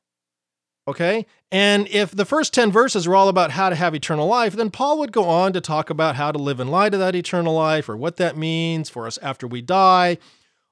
Okay? 0.87 1.27
And 1.51 1.87
if 1.89 2.09
the 2.09 2.25
first 2.25 2.51
10 2.51 2.71
verses 2.71 3.07
were 3.07 3.15
all 3.15 3.29
about 3.29 3.51
how 3.51 3.69
to 3.69 3.75
have 3.75 3.93
eternal 3.93 4.27
life, 4.27 4.55
then 4.55 4.71
Paul 4.71 4.97
would 4.97 5.11
go 5.11 5.25
on 5.25 5.53
to 5.53 5.61
talk 5.61 5.91
about 5.91 6.15
how 6.15 6.31
to 6.31 6.39
live 6.39 6.59
in 6.59 6.69
light 6.69 6.95
of 6.95 6.99
that 7.01 7.15
eternal 7.15 7.53
life 7.53 7.87
or 7.87 7.95
what 7.95 8.17
that 8.17 8.35
means 8.35 8.89
for 8.89 9.05
us 9.05 9.19
after 9.21 9.45
we 9.45 9.61
die, 9.61 10.17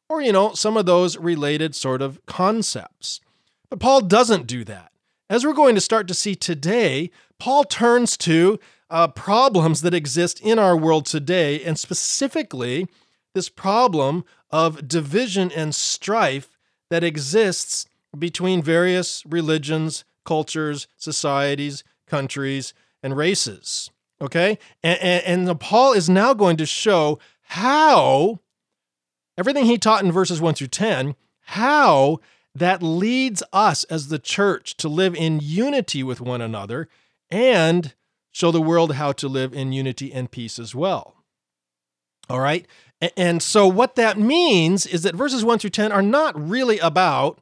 or, 0.10 0.24
you 0.24 0.32
know, 0.32 0.56
some 0.56 0.76
of 0.76 0.88
those 0.88 1.18
related 1.18 1.76
sort 1.76 2.02
of 2.02 2.20
concepts. 2.26 3.20
But 3.70 3.80
Paul 3.80 4.02
doesn't 4.02 4.48
do 4.48 4.64
that. 4.64 4.92
As 5.30 5.46
we're 5.46 5.54
going 5.54 5.76
to 5.76 5.82
start 5.82 6.08
to 6.10 6.14
see 6.14 6.36
today, 6.36 7.10
Paul 7.44 7.66
turns 7.66 8.16
to 8.20 8.58
uh, 8.90 9.10
problems 9.10 9.82
that 9.82 9.94
exist 9.94 10.40
in 10.40 10.58
our 10.58 10.78
world 10.78 11.06
today, 11.06 11.62
and 11.62 11.78
specifically 11.78 12.88
this 13.36 13.50
problem 13.50 14.24
of 14.50 14.88
division 14.88 15.52
and 15.52 15.76
strife 15.76 16.58
that 16.90 17.04
exists 17.04 17.86
between 18.18 18.64
various 18.64 19.26
religions, 19.26 20.06
cultures, 20.24 20.88
societies, 20.96 21.84
countries, 22.08 22.74
and 23.04 23.18
races. 23.18 23.92
Okay? 24.22 24.58
And, 24.82 25.02
and, 25.02 25.50
and, 25.50 25.60
Paul 25.60 25.92
is 25.92 26.10
now 26.10 26.34
going 26.34 26.56
to 26.56 26.66
show 26.66 27.20
how 27.42 28.40
everything 29.38 29.66
he 29.66 29.78
taught 29.78 30.02
in 30.02 30.14
verses 30.14 30.40
1 30.40 30.54
through 30.54 30.68
10, 30.68 31.14
how 31.42 32.20
that 32.56 32.82
leads 32.82 33.44
us 33.52 33.84
as 33.86 34.08
the 34.08 34.20
church 34.20 34.78
to 34.78 34.88
live 34.88 35.14
in 35.14 35.42
unity 35.42 36.04
with 36.04 36.22
one 36.22 36.40
another 36.40 36.88
and 37.34 37.96
show 38.32 38.52
the 38.52 38.62
world 38.62 38.94
how 38.94 39.12
to 39.12 39.28
live 39.28 39.54
in 39.54 39.74
unity 39.74 40.14
and 40.14 40.30
peace 40.30 40.60
as 40.60 40.76
well. 40.76 41.16
All 42.30 42.40
right? 42.40 42.66
And 43.18 43.42
so, 43.42 43.68
what 43.68 43.96
that 43.96 44.18
means 44.18 44.86
is 44.86 45.04
that 45.04 45.16
verses 45.16 45.44
1 45.44 45.60
through 45.60 45.72
10 45.72 45.92
are 45.92 46.02
not 46.02 46.40
really 46.40 46.80
about 46.80 47.40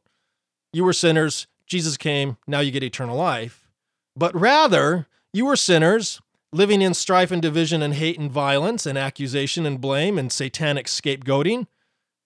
you 0.73 0.85
were 0.85 0.93
sinners, 0.93 1.47
Jesus 1.67 1.97
came, 1.97 2.37
now 2.47 2.61
you 2.61 2.71
get 2.71 2.83
eternal 2.83 3.17
life, 3.17 3.67
but 4.15 4.33
rather 4.33 5.07
you 5.33 5.45
were 5.45 5.57
sinners 5.57 6.21
living 6.53 6.81
in 6.81 6.93
strife 6.93 7.31
and 7.31 7.41
division 7.41 7.81
and 7.81 7.93
hate 7.93 8.17
and 8.17 8.31
violence 8.31 8.85
and 8.85 8.97
accusation 8.97 9.65
and 9.65 9.79
blame 9.79 10.17
and 10.17 10.31
satanic 10.31 10.87
scapegoating. 10.87 11.67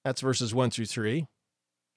That's 0.04 0.22
verses 0.22 0.54
1 0.54 0.70
through 0.70 0.86
3. 0.86 1.28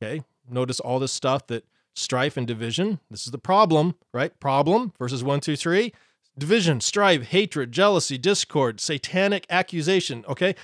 Okay, 0.03 0.25
notice 0.49 0.81
all 0.81 0.99
this 0.99 1.13
stuff 1.13 1.47
that 1.49 1.65
strife 1.95 2.37
and 2.37 2.47
division, 2.47 3.01
this 3.11 3.25
is 3.25 3.33
the 3.33 3.39
problem, 3.39 3.95
right? 4.13 4.39
Problem, 4.41 4.93
verses 4.99 5.25
1 5.25 5.41
through 5.41 5.57
3. 5.57 5.93
Division, 6.37 6.81
strife, 6.81 7.23
hatred, 7.25 7.73
jealousy, 7.73 8.17
discord, 8.17 8.81
satanic 8.81 9.45
accusation. 9.51 10.25
Okay, 10.29 10.55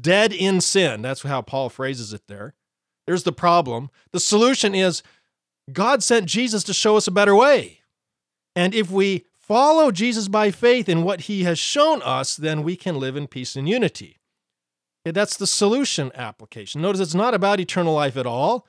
dead 0.00 0.32
in 0.32 0.60
sin. 0.60 1.02
That's 1.02 1.22
how 1.22 1.40
Paul 1.40 1.70
phrases 1.70 2.12
it 2.12 2.22
there. 2.28 2.54
There's 3.06 3.22
the 3.22 3.32
problem. 3.32 3.90
The 4.12 4.20
solution 4.20 4.74
is 4.74 5.02
God 5.72 6.02
sent 6.02 6.26
Jesus 6.26 6.62
to 6.64 6.74
show 6.74 6.96
us 6.96 7.06
a 7.06 7.10
better 7.10 7.34
way. 7.34 7.80
And 8.54 8.74
if 8.74 8.90
we 8.90 9.24
follow 9.38 9.90
Jesus 9.90 10.28
by 10.28 10.50
faith 10.50 10.88
in 10.88 11.02
what 11.02 11.22
he 11.22 11.44
has 11.44 11.58
shown 11.58 12.02
us, 12.02 12.36
then 12.36 12.62
we 12.62 12.76
can 12.76 12.98
live 12.98 13.16
in 13.16 13.26
peace 13.26 13.56
and 13.56 13.68
unity. 13.68 14.20
That's 15.04 15.36
the 15.36 15.46
solution 15.46 16.12
application. 16.14 16.80
Notice 16.80 17.00
it's 17.00 17.14
not 17.14 17.34
about 17.34 17.60
eternal 17.60 17.94
life 17.94 18.16
at 18.16 18.26
all, 18.26 18.66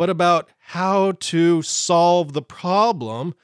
but 0.00 0.08
about 0.08 0.48
how 0.60 1.12
to 1.12 1.60
solve 1.60 2.32
the 2.32 2.40
problem 2.40 3.34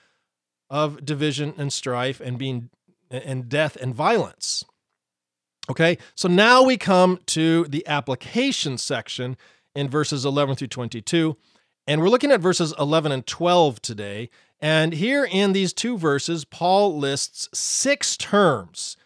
of 0.71 1.05
division 1.05 1.53
and 1.59 1.71
strife 1.71 2.19
and 2.19 2.39
being 2.39 2.71
and 3.11 3.47
death 3.47 3.77
and 3.77 3.95
violence. 3.95 4.65
Okay, 5.69 5.99
so 6.15 6.29
now 6.29 6.63
we 6.63 6.79
come 6.79 7.19
to 7.27 7.65
the 7.65 7.87
application 7.87 8.79
section 8.79 9.37
in 9.75 9.91
verses 9.91 10.25
11 10.25 10.57
through 10.57 10.69
22. 10.69 11.37
And 11.87 12.01
we're 12.01 12.09
looking 12.09 12.33
at 12.33 12.41
verses 12.41 12.73
11 12.79 13.13
and 13.13 13.27
12 13.27 13.83
today. 13.83 14.31
And 14.59 14.95
here 14.95 15.29
in 15.31 15.53
these 15.53 15.75
two 15.75 15.99
verses, 15.99 16.47
Paul 16.47 16.97
lists 16.97 17.51
six 17.53 18.17
terms, 18.17 18.97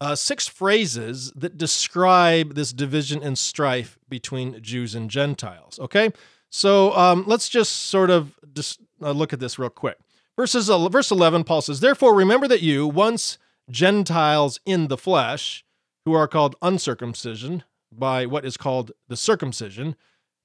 uh, 0.00 0.16
six 0.16 0.48
phrases 0.48 1.30
that 1.36 1.56
describe 1.56 2.54
this 2.54 2.72
division 2.72 3.22
and 3.22 3.38
strife 3.38 3.96
between 4.08 4.60
Jews 4.60 4.96
and 4.96 5.08
Gentiles. 5.08 5.78
Okay, 5.78 6.10
so 6.50 6.94
um, 6.96 7.24
let's 7.26 7.48
just 7.48 7.86
sort 7.86 8.10
of 8.10 8.34
just 8.52 8.80
uh, 9.00 9.12
look 9.12 9.32
at 9.32 9.40
this 9.40 9.58
real 9.58 9.70
quick. 9.70 9.96
Verses, 10.36 10.70
uh, 10.70 10.88
verse 10.88 11.10
11, 11.10 11.44
Paul 11.44 11.62
says, 11.62 11.80
Therefore, 11.80 12.14
remember 12.14 12.48
that 12.48 12.62
you, 12.62 12.86
once 12.86 13.38
Gentiles 13.70 14.58
in 14.64 14.88
the 14.88 14.96
flesh, 14.96 15.64
who 16.04 16.14
are 16.14 16.28
called 16.28 16.56
uncircumcision 16.62 17.62
by 17.92 18.26
what 18.26 18.44
is 18.44 18.56
called 18.56 18.92
the 19.08 19.16
circumcision, 19.16 19.96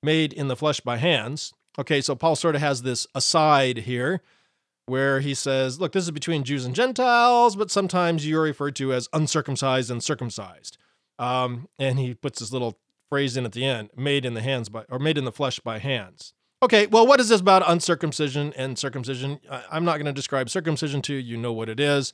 made 0.03 0.33
in 0.33 0.47
the 0.47 0.55
flesh 0.55 0.79
by 0.79 0.97
hands. 0.97 1.53
Okay, 1.79 2.01
so 2.01 2.15
Paul 2.15 2.35
sort 2.35 2.55
of 2.55 2.61
has 2.61 2.81
this 2.81 3.07
aside 3.15 3.79
here 3.79 4.21
where 4.85 5.19
he 5.19 5.33
says, 5.33 5.79
look, 5.79 5.93
this 5.93 6.03
is 6.03 6.11
between 6.11 6.43
Jews 6.43 6.65
and 6.65 6.75
Gentiles, 6.75 7.55
but 7.55 7.71
sometimes 7.71 8.27
you're 8.27 8.43
referred 8.43 8.75
to 8.75 8.93
as 8.93 9.09
uncircumcised 9.13 9.89
and 9.89 10.03
circumcised. 10.03 10.77
Um, 11.17 11.67
and 11.79 11.97
he 11.97 12.13
puts 12.13 12.39
this 12.39 12.51
little 12.51 12.77
phrase 13.09 13.37
in 13.37 13.45
at 13.45 13.51
the 13.51 13.65
end, 13.65 13.89
made 13.95 14.25
in 14.25 14.33
the 14.33 14.41
hands 14.41 14.69
by, 14.69 14.83
or 14.89 14.99
made 14.99 15.17
in 15.17 15.25
the 15.25 15.31
flesh 15.31 15.59
by 15.59 15.79
hands. 15.79 16.33
Okay, 16.63 16.87
well, 16.87 17.05
what 17.05 17.19
is 17.19 17.29
this 17.29 17.41
about 17.41 17.63
uncircumcision 17.67 18.53
and 18.57 18.79
circumcision? 18.79 19.39
I'm 19.71 19.85
not 19.85 19.97
going 19.97 20.05
to 20.07 20.13
describe 20.13 20.49
circumcision 20.49 21.01
to 21.03 21.13
you. 21.13 21.19
You 21.19 21.37
know 21.37 21.53
what 21.53 21.69
it 21.69 21.79
is. 21.79 22.13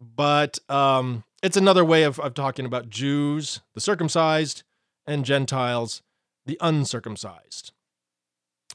But 0.00 0.58
um, 0.68 1.24
it's 1.42 1.56
another 1.56 1.84
way 1.84 2.02
of, 2.02 2.18
of 2.20 2.34
talking 2.34 2.66
about 2.66 2.88
Jews, 2.88 3.60
the 3.74 3.80
circumcised, 3.80 4.62
and 5.06 5.24
Gentiles, 5.24 6.02
the 6.44 6.58
uncircumcised. 6.60 7.72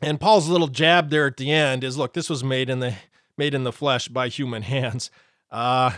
And 0.02 0.20
Paul's 0.20 0.50
little 0.50 0.68
jab 0.68 1.10
there 1.10 1.28
at 1.28 1.38
the 1.38 1.52
end 1.52 1.84
is 1.84 1.98
look, 1.98 2.14
this 2.14 2.30
was 2.30 2.44
made 2.44 2.70
in 2.70 2.80
the 2.80 2.96
made 3.38 3.54
in 3.54 3.64
the 3.64 3.72
flesh 3.72 4.08
by 4.08 4.28
human 4.28 4.64
hands. 4.64 5.12
Uh, 5.52 5.92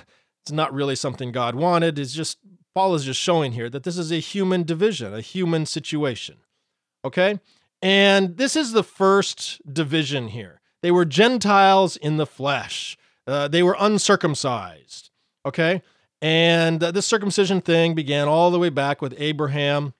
it's 0.43 0.51
not 0.51 0.73
really 0.73 0.95
something 0.95 1.31
God 1.31 1.55
wanted. 1.55 1.97
It's 1.97 2.13
just 2.13 2.37
Paul 2.73 2.95
is 2.95 3.05
just 3.05 3.19
showing 3.19 3.53
here 3.53 3.69
that 3.69 3.83
this 3.83 3.97
is 3.97 4.11
a 4.11 4.19
human 4.19 4.63
division, 4.63 5.13
a 5.13 5.21
human 5.21 5.65
situation. 5.65 6.37
Okay? 7.05 7.39
And 7.81 8.37
this 8.37 8.55
is 8.55 8.71
the 8.71 8.83
first 8.83 9.61
division 9.71 10.29
here. 10.29 10.61
They 10.81 10.91
were 10.91 11.05
Gentiles 11.05 11.97
in 11.97 12.17
the 12.17 12.25
flesh. 12.25 12.97
Uh, 13.27 13.47
they 13.47 13.63
were 13.63 13.75
uncircumcised. 13.79 15.11
Okay? 15.45 15.81
And 16.21 16.83
uh, 16.83 16.91
this 16.91 17.05
circumcision 17.05 17.61
thing 17.61 17.93
began 17.93 18.27
all 18.27 18.51
the 18.51 18.59
way 18.59 18.69
back 18.69 19.01
with 19.01 19.13
Abraham 19.17 19.93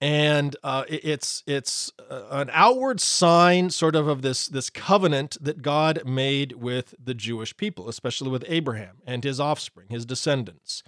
and 0.00 0.54
uh, 0.62 0.84
it's 0.88 1.42
it's 1.46 1.92
uh, 2.08 2.22
an 2.30 2.50
outward 2.52 3.00
sign, 3.00 3.70
sort 3.70 3.96
of, 3.96 4.06
of 4.06 4.22
this 4.22 4.46
this 4.46 4.70
covenant 4.70 5.36
that 5.40 5.62
God 5.62 6.02
made 6.06 6.52
with 6.52 6.94
the 7.02 7.14
Jewish 7.14 7.56
people, 7.56 7.88
especially 7.88 8.30
with 8.30 8.44
Abraham 8.46 8.98
and 9.06 9.24
his 9.24 9.40
offspring, 9.40 9.88
his 9.90 10.06
descendants. 10.06 10.82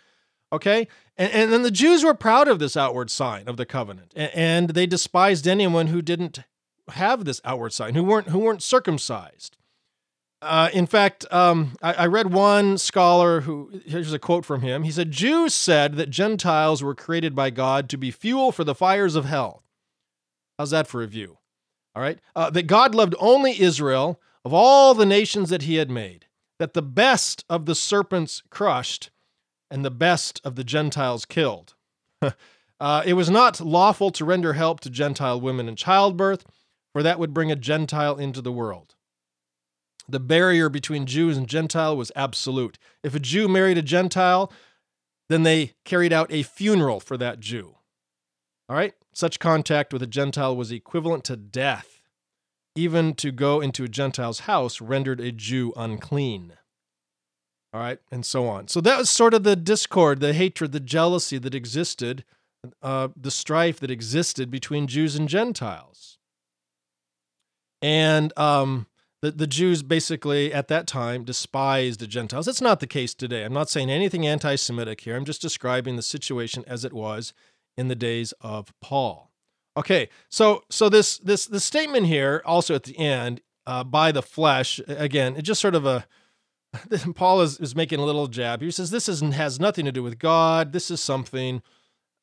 Okay, 0.53 0.89
and, 1.17 1.33
and 1.33 1.53
then 1.53 1.63
the 1.63 1.71
Jews 1.71 2.05
were 2.05 2.15
proud 2.15 2.49
of 2.49 2.59
this 2.59 2.77
outward 2.77 3.11
sign 3.11 3.47
of 3.47 3.57
the 3.57 3.67
covenant, 3.67 4.13
and, 4.17 4.31
and 4.35 4.71
they 4.71 4.87
despised 4.87 5.47
anyone 5.47 5.89
who 5.89 6.03
didn't 6.03 6.41
have 6.89 7.25
this 7.25 7.41
outward 7.45 7.73
sign, 7.73 7.95
who 7.95 8.03
weren't 8.03 8.29
who 8.29 8.41
weren't 8.41 8.63
circumcised. 8.63 9.57
Uh, 10.43 10.71
in 10.73 10.87
fact, 10.87 11.31
um, 11.31 11.77
I, 11.83 11.93
I, 11.93 12.07
read 12.07 12.33
one 12.33 12.79
scholar 12.79 13.43
who, 13.43 13.83
here's 13.85 14.15
a 14.15 14.19
quote 14.19 14.47
from 14.47 14.63
him. 14.63 14.85
He 14.85 14.91
said, 14.91 15.11
Jews 15.11 15.53
said 15.53 15.97
that 15.97 16.09
Gentiles 16.09 16.83
were 16.83 16.95
created 16.95 17.35
by 17.35 17.51
God 17.51 17.91
to 17.91 17.99
be 17.99 18.11
fuel 18.11 18.51
for 18.51 18.65
the 18.65 18.75
fires 18.75 19.17
of 19.17 19.27
hell. 19.27 19.65
How's 20.59 20.71
that 20.71 20.87
for 20.87 21.03
a 21.03 21.07
view? 21.07 21.37
All 21.95 22.03
right. 22.03 22.19
Uh, 22.35 22.49
that 22.51 22.67
God 22.67 22.95
loved 22.95 23.15
only 23.19 23.61
Israel 23.61 24.19
of 24.43 24.55
all 24.55 24.95
the 24.95 25.05
nations 25.05 25.51
that 25.51 25.63
he 25.63 25.75
had 25.75 25.91
made, 25.91 26.25
that 26.59 26.73
the 26.73 26.81
best 26.81 27.45
of 27.51 27.67
the 27.67 27.75
serpents 27.75 28.43
crushed 28.49 29.11
and 29.71 29.85
the 29.85 29.91
best 29.91 30.41
of 30.45 30.57
the 30.57 30.65
Gentiles 30.65 31.25
killed. 31.25 31.75
uh, 32.81 33.03
it 33.07 33.15
was 33.15 33.31
not 33.31 33.61
lawful 33.61 34.11
to 34.11 34.25
render 34.25 34.55
help 34.55 34.81
to 34.81 34.91
Gentile 34.91 35.41
women 35.41 35.69
in 35.69 35.77
childbirth, 35.77 36.45
for 36.93 37.03
that 37.03 37.19
would 37.19 37.33
bring 37.33 37.53
a 37.53 37.57
Gentile 37.57 38.17
into 38.17 38.41
the 38.41 38.53
world. 38.53 38.95
The 40.09 40.21
barrier 40.21 40.69
between 40.69 41.07
Jews 41.07 41.37
and 41.37 41.49
Gentile 41.49 41.97
was 41.97 42.11
absolute. 42.17 42.79
If 43.05 43.15
a 43.15 43.21
Jew 43.21 43.47
married 43.47 43.79
a 43.79 43.83
Gentile, 43.83 44.53
then 45.29 45.45
they 45.45 45.75
carried 45.85 46.13
out 46.13 46.33
a 46.33 46.43
funeral 46.43 46.99
for 46.99 47.17
that 47.17 47.39
Jew. 47.39 47.77
All 48.69 48.77
right? 48.77 48.95
Such 49.13 49.39
contact 49.39 49.93
with 49.93 50.03
a 50.03 50.09
Gentile 50.09 50.57
was 50.57 50.73
equivalent 50.73 51.23
to 51.25 51.37
death. 51.37 52.03
Even 52.75 53.15
to 53.15 53.31
go 53.31 53.61
into 53.61 53.85
a 53.85 53.89
Gentile's 53.89 54.41
house 54.41 54.81
rendered 54.81 55.21
a 55.21 55.31
Jew 55.33 55.73
unclean. 55.77 56.55
All 57.73 57.81
right, 57.81 57.99
and 58.11 58.27
so 58.27 58.49
on. 58.49 58.67
So 58.69 58.81
that 58.81 58.99
was 58.99 59.09
sort 59.09 59.33
of 59.33 59.45
the 59.45 59.55
discord, 59.55 60.21
the 60.21 60.33
hatred, 60.33 60.73
the 60.73 60.81
jealousy 60.81 61.39
that 61.39 61.55
existed, 61.55 62.25
uh, 62.83 63.09
the 63.17 63.31
strife 63.31 63.79
that 63.81 63.91
existed 63.91 64.51
between 64.51 64.89
Jews 64.89 65.15
and 65.15 65.29
Gentiles. 65.29 66.19
And 67.81 68.37
um, 68.37 68.87
the, 69.23 69.31
the 69.31 69.47
Jews 69.47 69.83
basically 69.83 70.53
at 70.53 70.69
that 70.69 70.87
time 70.87 71.25
despised 71.25 72.01
the 72.01 72.07
Gentiles. 72.07 72.47
That's 72.47 72.61
not 72.61 72.81
the 72.81 72.87
case 72.87 73.15
today. 73.15 73.45
I'm 73.45 73.53
not 73.53 73.71
saying 73.71 73.91
anything 73.91 74.27
anti 74.27 74.57
Semitic 74.57 75.03
here. 75.03 75.17
I'm 75.17 75.25
just 75.25 75.43
describing 75.43 75.97
the 75.97 76.03
situation 76.03 76.65
as 76.67 76.85
it 76.85 76.93
was 76.93 77.33
in 77.77 77.89
the 77.89 77.95
days 77.95 78.33
of 78.41 78.73
Paul. 78.81 79.31
Okay, 79.77 80.09
so 80.29 80.65
so 80.71 80.89
this 80.89 81.19
this 81.19 81.47
the 81.47 81.61
statement 81.61 82.07
here 82.07 82.43
also 82.45 82.75
at 82.75 82.83
the 82.83 82.99
end 82.99 83.41
uh, 83.67 83.85
by 83.85 84.11
the 84.11 84.23
flesh 84.23 84.81
again 84.89 85.37
it 85.37 85.43
just 85.43 85.61
sort 85.61 85.77
of 85.77 85.87
a 85.87 86.07
Paul 87.15 87.41
is, 87.43 87.59
is 87.59 87.75
making 87.75 88.01
a 88.01 88.05
little 88.05 88.27
jab. 88.27 88.63
He 88.63 88.71
says 88.71 88.91
this 88.91 89.09
is, 89.09 89.21
has 89.21 89.59
nothing 89.59 89.85
to 89.85 89.93
do 89.93 90.03
with 90.03 90.19
God. 90.19 90.73
This 90.73 90.91
is 90.91 91.01
something. 91.01 91.63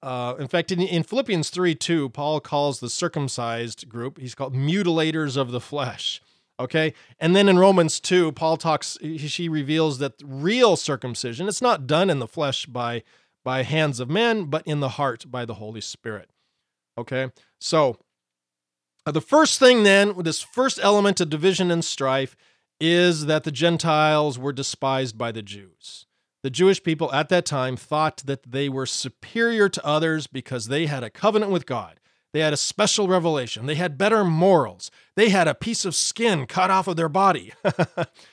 Uh, 0.01 0.35
in 0.39 0.47
fact, 0.47 0.71
in, 0.71 0.79
in 0.79 1.03
Philippians 1.03 1.49
3 1.49 1.75
2, 1.75 2.09
Paul 2.09 2.39
calls 2.39 2.79
the 2.79 2.89
circumcised 2.89 3.89
group, 3.89 4.19
he's 4.19 4.35
called 4.35 4.55
mutilators 4.55 5.35
of 5.37 5.51
the 5.51 5.59
flesh. 5.59 6.21
Okay. 6.59 6.93
And 7.19 7.35
then 7.35 7.49
in 7.49 7.59
Romans 7.59 7.99
2, 7.99 8.31
Paul 8.31 8.57
talks, 8.57 8.97
she 9.01 9.47
reveals 9.47 9.99
that 9.99 10.13
real 10.23 10.75
circumcision, 10.75 11.47
it's 11.47 11.61
not 11.61 11.85
done 11.85 12.09
in 12.09 12.19
the 12.19 12.27
flesh 12.27 12.65
by, 12.65 13.03
by 13.43 13.63
hands 13.63 13.99
of 13.99 14.09
men, 14.09 14.45
but 14.45 14.65
in 14.65 14.79
the 14.79 14.89
heart 14.89 15.25
by 15.29 15.45
the 15.45 15.55
Holy 15.55 15.81
Spirit. 15.81 16.29
Okay. 16.97 17.29
So 17.59 17.97
uh, 19.05 19.11
the 19.11 19.21
first 19.21 19.59
thing 19.59 19.83
then, 19.83 20.13
this 20.23 20.41
first 20.41 20.79
element 20.81 21.21
of 21.21 21.29
division 21.29 21.69
and 21.69 21.85
strife, 21.85 22.35
is 22.79 23.25
that 23.25 23.43
the 23.43 23.51
Gentiles 23.51 24.37
were 24.37 24.53
despised 24.53 25.17
by 25.17 25.31
the 25.31 25.41
Jews. 25.41 26.05
The 26.43 26.49
Jewish 26.49 26.83
people 26.83 27.11
at 27.13 27.29
that 27.29 27.45
time 27.45 27.75
thought 27.75 28.23
that 28.25 28.51
they 28.51 28.69
were 28.69 28.85
superior 28.85 29.67
to 29.69 29.85
others 29.85 30.27
because 30.27 30.67
they 30.67 30.85
had 30.85 31.03
a 31.03 31.09
covenant 31.09 31.51
with 31.51 31.65
God. 31.65 31.99
They 32.33 32.39
had 32.41 32.53
a 32.53 32.57
special 32.57 33.07
revelation. 33.07 33.65
They 33.65 33.75
had 33.75 33.97
better 33.97 34.23
morals. 34.23 34.91
They 35.15 35.29
had 35.29 35.47
a 35.47 35.55
piece 35.55 35.85
of 35.85 35.95
skin 35.95 36.45
cut 36.45 36.69
off 36.69 36.87
of 36.87 36.95
their 36.95 37.09
body. 37.09 37.53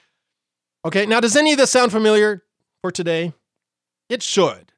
okay, 0.85 1.07
now 1.07 1.20
does 1.20 1.37
any 1.37 1.52
of 1.52 1.59
this 1.59 1.70
sound 1.70 1.92
familiar 1.92 2.42
for 2.83 2.90
today? 2.90 3.33
It 4.09 4.22
should. 4.22 4.72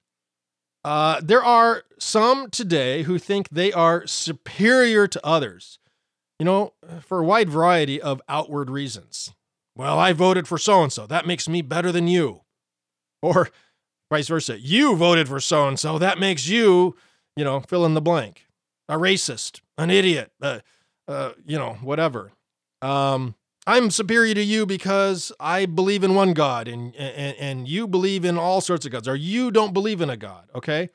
Uh, 0.85 1.21
there 1.21 1.43
are 1.43 1.83
some 1.99 2.49
today 2.51 3.03
who 3.03 3.19
think 3.19 3.49
they 3.49 3.73
are 3.73 4.07
superior 4.07 5.09
to 5.09 5.27
others, 5.27 5.81
you 6.39 6.45
know, 6.45 6.75
for 7.01 7.19
a 7.19 7.25
wide 7.25 7.51
variety 7.51 8.01
of 8.01 8.23
outward 8.29 8.71
reasons. 8.71 9.35
Well, 9.77 9.99
I 9.99 10.13
voted 10.13 10.49
for 10.49 10.59
so 10.59 10.83
and 10.83 10.93
so. 10.93 11.07
That 11.07 11.27
makes 11.27 11.49
me 11.49 11.63
better 11.63 11.93
than 11.93 12.09
you. 12.09 12.41
Or 13.23 13.51
vice 14.11 14.29
versa. 14.29 14.59
You 14.59 14.97
voted 14.97 15.29
for 15.29 15.39
so 15.39 15.69
and 15.69 15.79
so. 15.79 15.99
That 15.99 16.19
makes 16.19 16.49
you, 16.49 16.97
you 17.37 17.45
know, 17.45 17.61
fill 17.61 17.85
in 17.85 17.95
the 17.95 18.01
blank 18.01 18.47
a 18.89 18.95
racist, 18.95 19.61
an 19.77 19.91
idiot, 19.91 20.31
uh, 20.41 20.61
uh, 21.09 21.33
you 21.45 21.59
know, 21.59 21.75
whatever. 21.83 22.33
Um, 22.83 23.35
I'm 23.67 23.91
superior 23.91 24.35
to 24.35 24.45
you 24.45 24.65
because 24.65 25.33
I 25.41 25.67
believe 25.67 26.05
in 26.05 26.15
one 26.15 26.35
God 26.35 26.69
and, 26.69 26.95
and, 26.95 27.37
and 27.37 27.69
you 27.69 27.89
believe 27.89 28.25
in 28.25 28.39
all 28.39 28.61
sorts 28.61 28.87
of 28.87 28.93
gods, 28.93 29.09
or 29.09 29.17
you 29.17 29.51
don't 29.51 29.73
believe 29.73 30.01
in 30.01 30.09
a 30.09 30.17
God, 30.17 30.49
okay? 30.55 30.91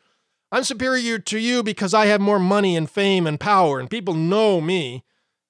I'm 0.54 0.64
superior 0.64 1.20
to 1.20 1.38
you 1.38 1.64
because 1.64 1.94
I 1.94 2.06
have 2.06 2.22
more 2.22 2.40
money 2.40 2.78
and 2.78 2.90
fame 2.90 3.28
and 3.28 3.40
power 3.40 3.80
and 3.80 3.90
people 3.90 4.14
know 4.14 4.62
me, 4.62 5.04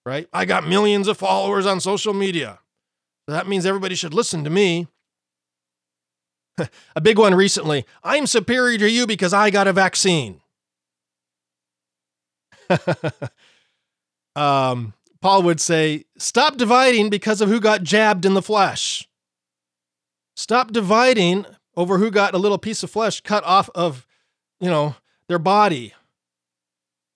right? 0.03 0.27
I 0.33 0.45
got 0.45 0.67
millions 0.67 1.07
of 1.07 1.17
followers 1.17 1.67
on 1.67 1.79
social 1.79 2.13
media. 2.13 2.59
That 3.27 3.47
means 3.47 3.65
everybody 3.65 3.95
should 3.95 4.13
listen 4.13 4.43
to 4.43 4.49
me. 4.49 4.87
a 6.95 7.01
big 7.01 7.17
one 7.17 7.33
recently 7.33 7.85
I'm 8.03 8.27
superior 8.27 8.77
to 8.79 8.89
you 8.89 9.07
because 9.07 9.33
I 9.33 9.49
got 9.49 9.67
a 9.67 9.73
vaccine. 9.73 10.41
um, 14.35 14.93
Paul 15.21 15.43
would 15.43 15.61
say, 15.61 16.05
Stop 16.17 16.57
dividing 16.57 17.09
because 17.09 17.41
of 17.41 17.49
who 17.49 17.59
got 17.59 17.83
jabbed 17.83 18.25
in 18.25 18.33
the 18.33 18.41
flesh. 18.41 19.07
Stop 20.35 20.71
dividing 20.71 21.45
over 21.75 21.97
who 21.97 22.11
got 22.11 22.33
a 22.33 22.37
little 22.37 22.57
piece 22.57 22.83
of 22.83 22.91
flesh 22.91 23.21
cut 23.21 23.43
off 23.43 23.69
of, 23.75 24.07
you 24.59 24.69
know, 24.69 24.95
their 25.27 25.39
body. 25.39 25.93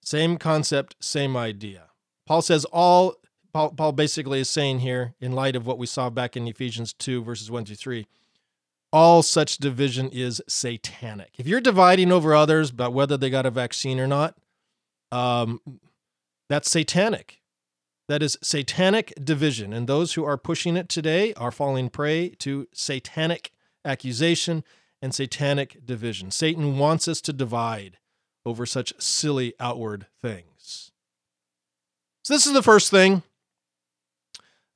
Same 0.03 0.37
concept, 0.37 0.95
same 0.99 1.35
idea. 1.35 1.89
Paul 2.27 2.41
says 2.41 2.65
all, 2.65 3.15
Paul, 3.55 3.69
Paul 3.69 3.93
basically 3.93 4.41
is 4.41 4.49
saying 4.49 4.79
here, 4.79 5.13
in 5.21 5.31
light 5.31 5.55
of 5.55 5.65
what 5.65 5.77
we 5.77 5.85
saw 5.85 6.09
back 6.09 6.35
in 6.35 6.45
Ephesians 6.45 6.91
2, 6.91 7.23
verses 7.23 7.49
1 7.49 7.63
through 7.63 7.77
3, 7.77 8.05
all 8.91 9.23
such 9.23 9.59
division 9.59 10.09
is 10.09 10.41
satanic. 10.45 11.29
If 11.37 11.47
you're 11.47 11.61
dividing 11.61 12.11
over 12.11 12.35
others 12.35 12.69
about 12.69 12.91
whether 12.91 13.15
they 13.15 13.29
got 13.29 13.45
a 13.45 13.51
vaccine 13.51 13.97
or 13.97 14.07
not, 14.07 14.35
um, 15.09 15.61
that's 16.49 16.69
satanic. 16.69 17.39
That 18.09 18.21
is 18.21 18.37
satanic 18.43 19.13
division. 19.23 19.71
And 19.71 19.87
those 19.87 20.15
who 20.15 20.25
are 20.25 20.35
pushing 20.35 20.75
it 20.75 20.89
today 20.89 21.33
are 21.35 21.49
falling 21.49 21.89
prey 21.89 22.31
to 22.39 22.67
satanic 22.73 23.53
accusation 23.85 24.65
and 25.01 25.15
satanic 25.15 25.85
division. 25.85 26.29
Satan 26.29 26.77
wants 26.77 27.07
us 27.07 27.21
to 27.21 27.31
divide 27.31 27.99
over 28.45 28.65
such 28.65 28.93
silly 29.01 29.53
outward 29.61 30.07
things. 30.21 30.91
So, 32.25 32.33
this 32.33 32.45
is 32.45 32.51
the 32.51 32.61
first 32.61 32.91
thing 32.91 33.23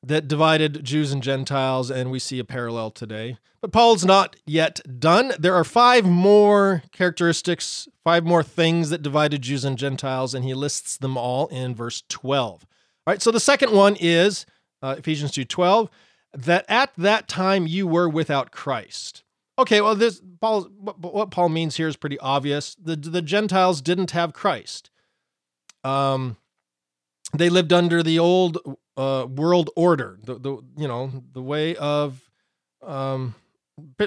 that 0.01 0.27
divided 0.27 0.83
Jews 0.83 1.11
and 1.11 1.21
Gentiles, 1.21 1.91
and 1.91 2.09
we 2.11 2.19
see 2.19 2.39
a 2.39 2.43
parallel 2.43 2.91
today. 2.91 3.37
But 3.61 3.73
Paul's 3.73 4.05
not 4.05 4.37
yet 4.45 4.79
done. 4.99 5.33
There 5.37 5.55
are 5.55 5.65
five 5.65 6.05
more 6.05 6.83
characteristics, 6.93 7.89
five 8.03 8.23
more 8.23 8.43
things 8.43 8.89
that 8.89 9.01
divided 9.01 9.41
Jews 9.41 9.65
and 9.65 9.77
Gentiles, 9.77 10.33
and 10.33 10.45
he 10.45 10.53
lists 10.53 10.95
them 10.97 11.17
all 11.17 11.47
in 11.47 11.75
verse 11.75 12.03
12. 12.07 12.65
All 13.05 13.13
right, 13.13 13.21
so 13.21 13.31
the 13.31 13.39
second 13.39 13.73
one 13.73 13.97
is 13.99 14.45
uh, 14.81 14.95
Ephesians 14.97 15.31
2:12 15.31 15.89
that 16.33 16.65
at 16.69 16.91
that 16.95 17.27
time 17.27 17.65
you 17.67 17.87
were 17.87 18.07
without 18.07 18.51
Christ. 18.51 19.23
Okay, 19.57 19.81
well 19.81 19.95
this 19.95 20.21
Paul 20.39 20.63
what 20.63 21.31
Paul 21.31 21.49
means 21.49 21.75
here 21.75 21.87
is 21.87 21.97
pretty 21.97 22.19
obvious. 22.19 22.75
The 22.75 22.95
the 22.95 23.21
Gentiles 23.21 23.81
didn't 23.81 24.11
have 24.11 24.31
Christ. 24.31 24.89
Um 25.83 26.37
they 27.33 27.49
lived 27.49 27.73
under 27.73 28.01
the 28.01 28.19
old 28.19 28.57
uh, 28.99 29.25
world 29.25 29.69
order, 29.77 30.19
the, 30.23 30.35
the 30.35 30.57
you 30.75 30.87
know 30.87 31.23
the 31.31 31.41
way 31.41 31.75
of 31.77 32.21
um, 32.85 33.33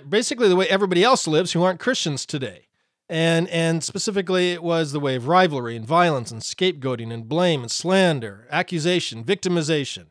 basically 0.09 0.49
the 0.49 0.57
way 0.57 0.69
everybody 0.69 1.03
else 1.03 1.27
lives 1.27 1.53
who 1.53 1.63
aren't 1.63 1.81
Christians 1.81 2.27
today, 2.27 2.67
and 3.09 3.49
and 3.49 3.83
specifically 3.83 4.53
it 4.53 4.63
was 4.63 4.93
the 4.93 5.01
way 5.01 5.17
of 5.17 5.29
rivalry 5.29 5.77
and 5.77 5.87
violence 5.87 6.31
and 6.31 6.43
scapegoating 6.43 7.11
and 7.11 7.27
blame 7.27 7.63
and 7.63 7.71
slander, 7.71 8.47
accusation, 8.51 9.25
victimization, 9.25 10.09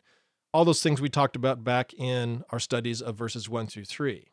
all 0.52 0.66
those 0.66 0.82
things 0.82 1.00
we 1.00 1.10
talked 1.10 1.36
about 1.36 1.64
back 1.64 1.94
in 1.94 2.44
our 2.50 2.60
studies 2.60 3.04
of 3.04 3.16
verses 3.16 3.48
one 3.48 3.68
through 3.68 3.86
three. 3.86 4.32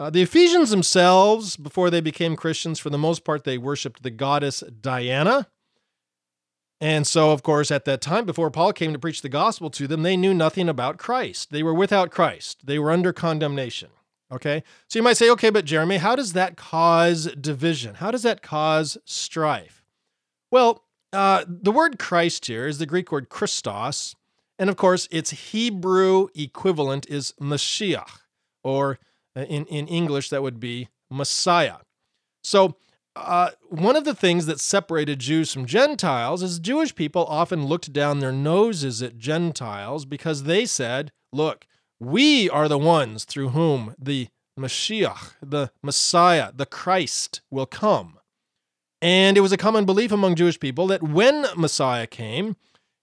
Uh, 0.00 0.10
the 0.10 0.22
Ephesians 0.22 0.70
themselves, 0.70 1.56
before 1.56 1.90
they 1.90 2.00
became 2.00 2.34
Christians, 2.34 2.78
for 2.80 2.90
the 2.90 2.98
most 2.98 3.24
part, 3.24 3.44
they 3.44 3.58
worshipped 3.58 4.02
the 4.02 4.10
goddess 4.10 4.64
Diana 4.80 5.48
and 6.80 7.06
so, 7.06 7.32
of 7.32 7.42
course, 7.42 7.70
at 7.70 7.84
that 7.86 8.00
time, 8.00 8.24
before 8.24 8.50
Paul 8.50 8.72
came 8.72 8.92
to 8.92 8.98
preach 8.98 9.22
the 9.22 9.28
gospel 9.28 9.68
to 9.70 9.86
them, 9.86 10.02
they 10.02 10.16
knew 10.16 10.32
nothing 10.32 10.68
about 10.68 10.96
Christ. 10.96 11.50
They 11.50 11.62
were 11.62 11.74
without 11.74 12.10
Christ, 12.10 12.66
they 12.66 12.78
were 12.78 12.90
under 12.90 13.12
condemnation. 13.12 13.90
Okay? 14.30 14.62
So 14.88 14.98
you 14.98 15.02
might 15.02 15.16
say, 15.16 15.30
okay, 15.30 15.50
but 15.50 15.64
Jeremy, 15.64 15.96
how 15.96 16.14
does 16.14 16.34
that 16.34 16.56
cause 16.56 17.32
division? 17.34 17.94
How 17.94 18.10
does 18.10 18.22
that 18.24 18.42
cause 18.42 18.98
strife? 19.06 19.82
Well, 20.50 20.84
uh, 21.12 21.44
the 21.48 21.72
word 21.72 21.98
Christ 21.98 22.44
here 22.46 22.66
is 22.66 22.78
the 22.78 22.86
Greek 22.86 23.10
word 23.10 23.30
Christos. 23.30 24.14
And 24.58 24.68
of 24.68 24.76
course, 24.76 25.08
its 25.10 25.30
Hebrew 25.30 26.28
equivalent 26.34 27.06
is 27.08 27.32
Mashiach, 27.40 28.20
or 28.62 28.98
uh, 29.34 29.42
in, 29.42 29.64
in 29.66 29.86
English, 29.86 30.28
that 30.30 30.42
would 30.42 30.60
be 30.60 30.88
Messiah. 31.10 31.76
So 32.42 32.76
uh, 33.18 33.50
one 33.68 33.96
of 33.96 34.04
the 34.04 34.14
things 34.14 34.46
that 34.46 34.60
separated 34.60 35.18
Jews 35.18 35.52
from 35.52 35.66
Gentiles 35.66 36.42
is 36.42 36.58
Jewish 36.58 36.94
people 36.94 37.24
often 37.26 37.66
looked 37.66 37.92
down 37.92 38.18
their 38.18 38.32
noses 38.32 39.02
at 39.02 39.18
Gentiles 39.18 40.04
because 40.04 40.44
they 40.44 40.64
said, 40.64 41.12
look, 41.32 41.66
we 42.00 42.48
are 42.48 42.68
the 42.68 42.78
ones 42.78 43.24
through 43.24 43.50
whom 43.50 43.94
the 43.98 44.28
Mashiach, 44.58 45.34
the 45.42 45.70
Messiah, 45.82 46.52
the 46.54 46.66
Christ 46.66 47.40
will 47.50 47.66
come. 47.66 48.18
And 49.00 49.36
it 49.36 49.42
was 49.42 49.52
a 49.52 49.56
common 49.56 49.84
belief 49.84 50.10
among 50.10 50.34
Jewish 50.34 50.58
people 50.58 50.86
that 50.88 51.02
when 51.02 51.46
Messiah 51.56 52.06
came, 52.06 52.56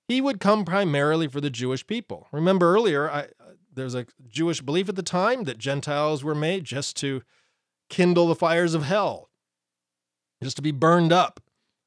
he 0.07 0.21
would 0.21 0.39
come 0.39 0.65
primarily 0.65 1.27
for 1.27 1.41
the 1.41 1.49
Jewish 1.49 1.87
people. 1.87 2.27
Remember 2.31 2.73
earlier, 2.73 3.09
I, 3.09 3.27
there's 3.73 3.95
a 3.95 4.05
Jewish 4.27 4.61
belief 4.61 4.89
at 4.89 4.95
the 4.95 5.03
time 5.03 5.45
that 5.45 5.57
Gentiles 5.57 6.23
were 6.23 6.35
made 6.35 6.63
just 6.63 6.95
to 6.97 7.23
kindle 7.89 8.27
the 8.27 8.35
fires 8.35 8.73
of 8.73 8.83
hell 8.83 9.29
just 10.45 10.55
to 10.55 10.61
be 10.61 10.71
burned 10.71 11.11
up. 11.11 11.41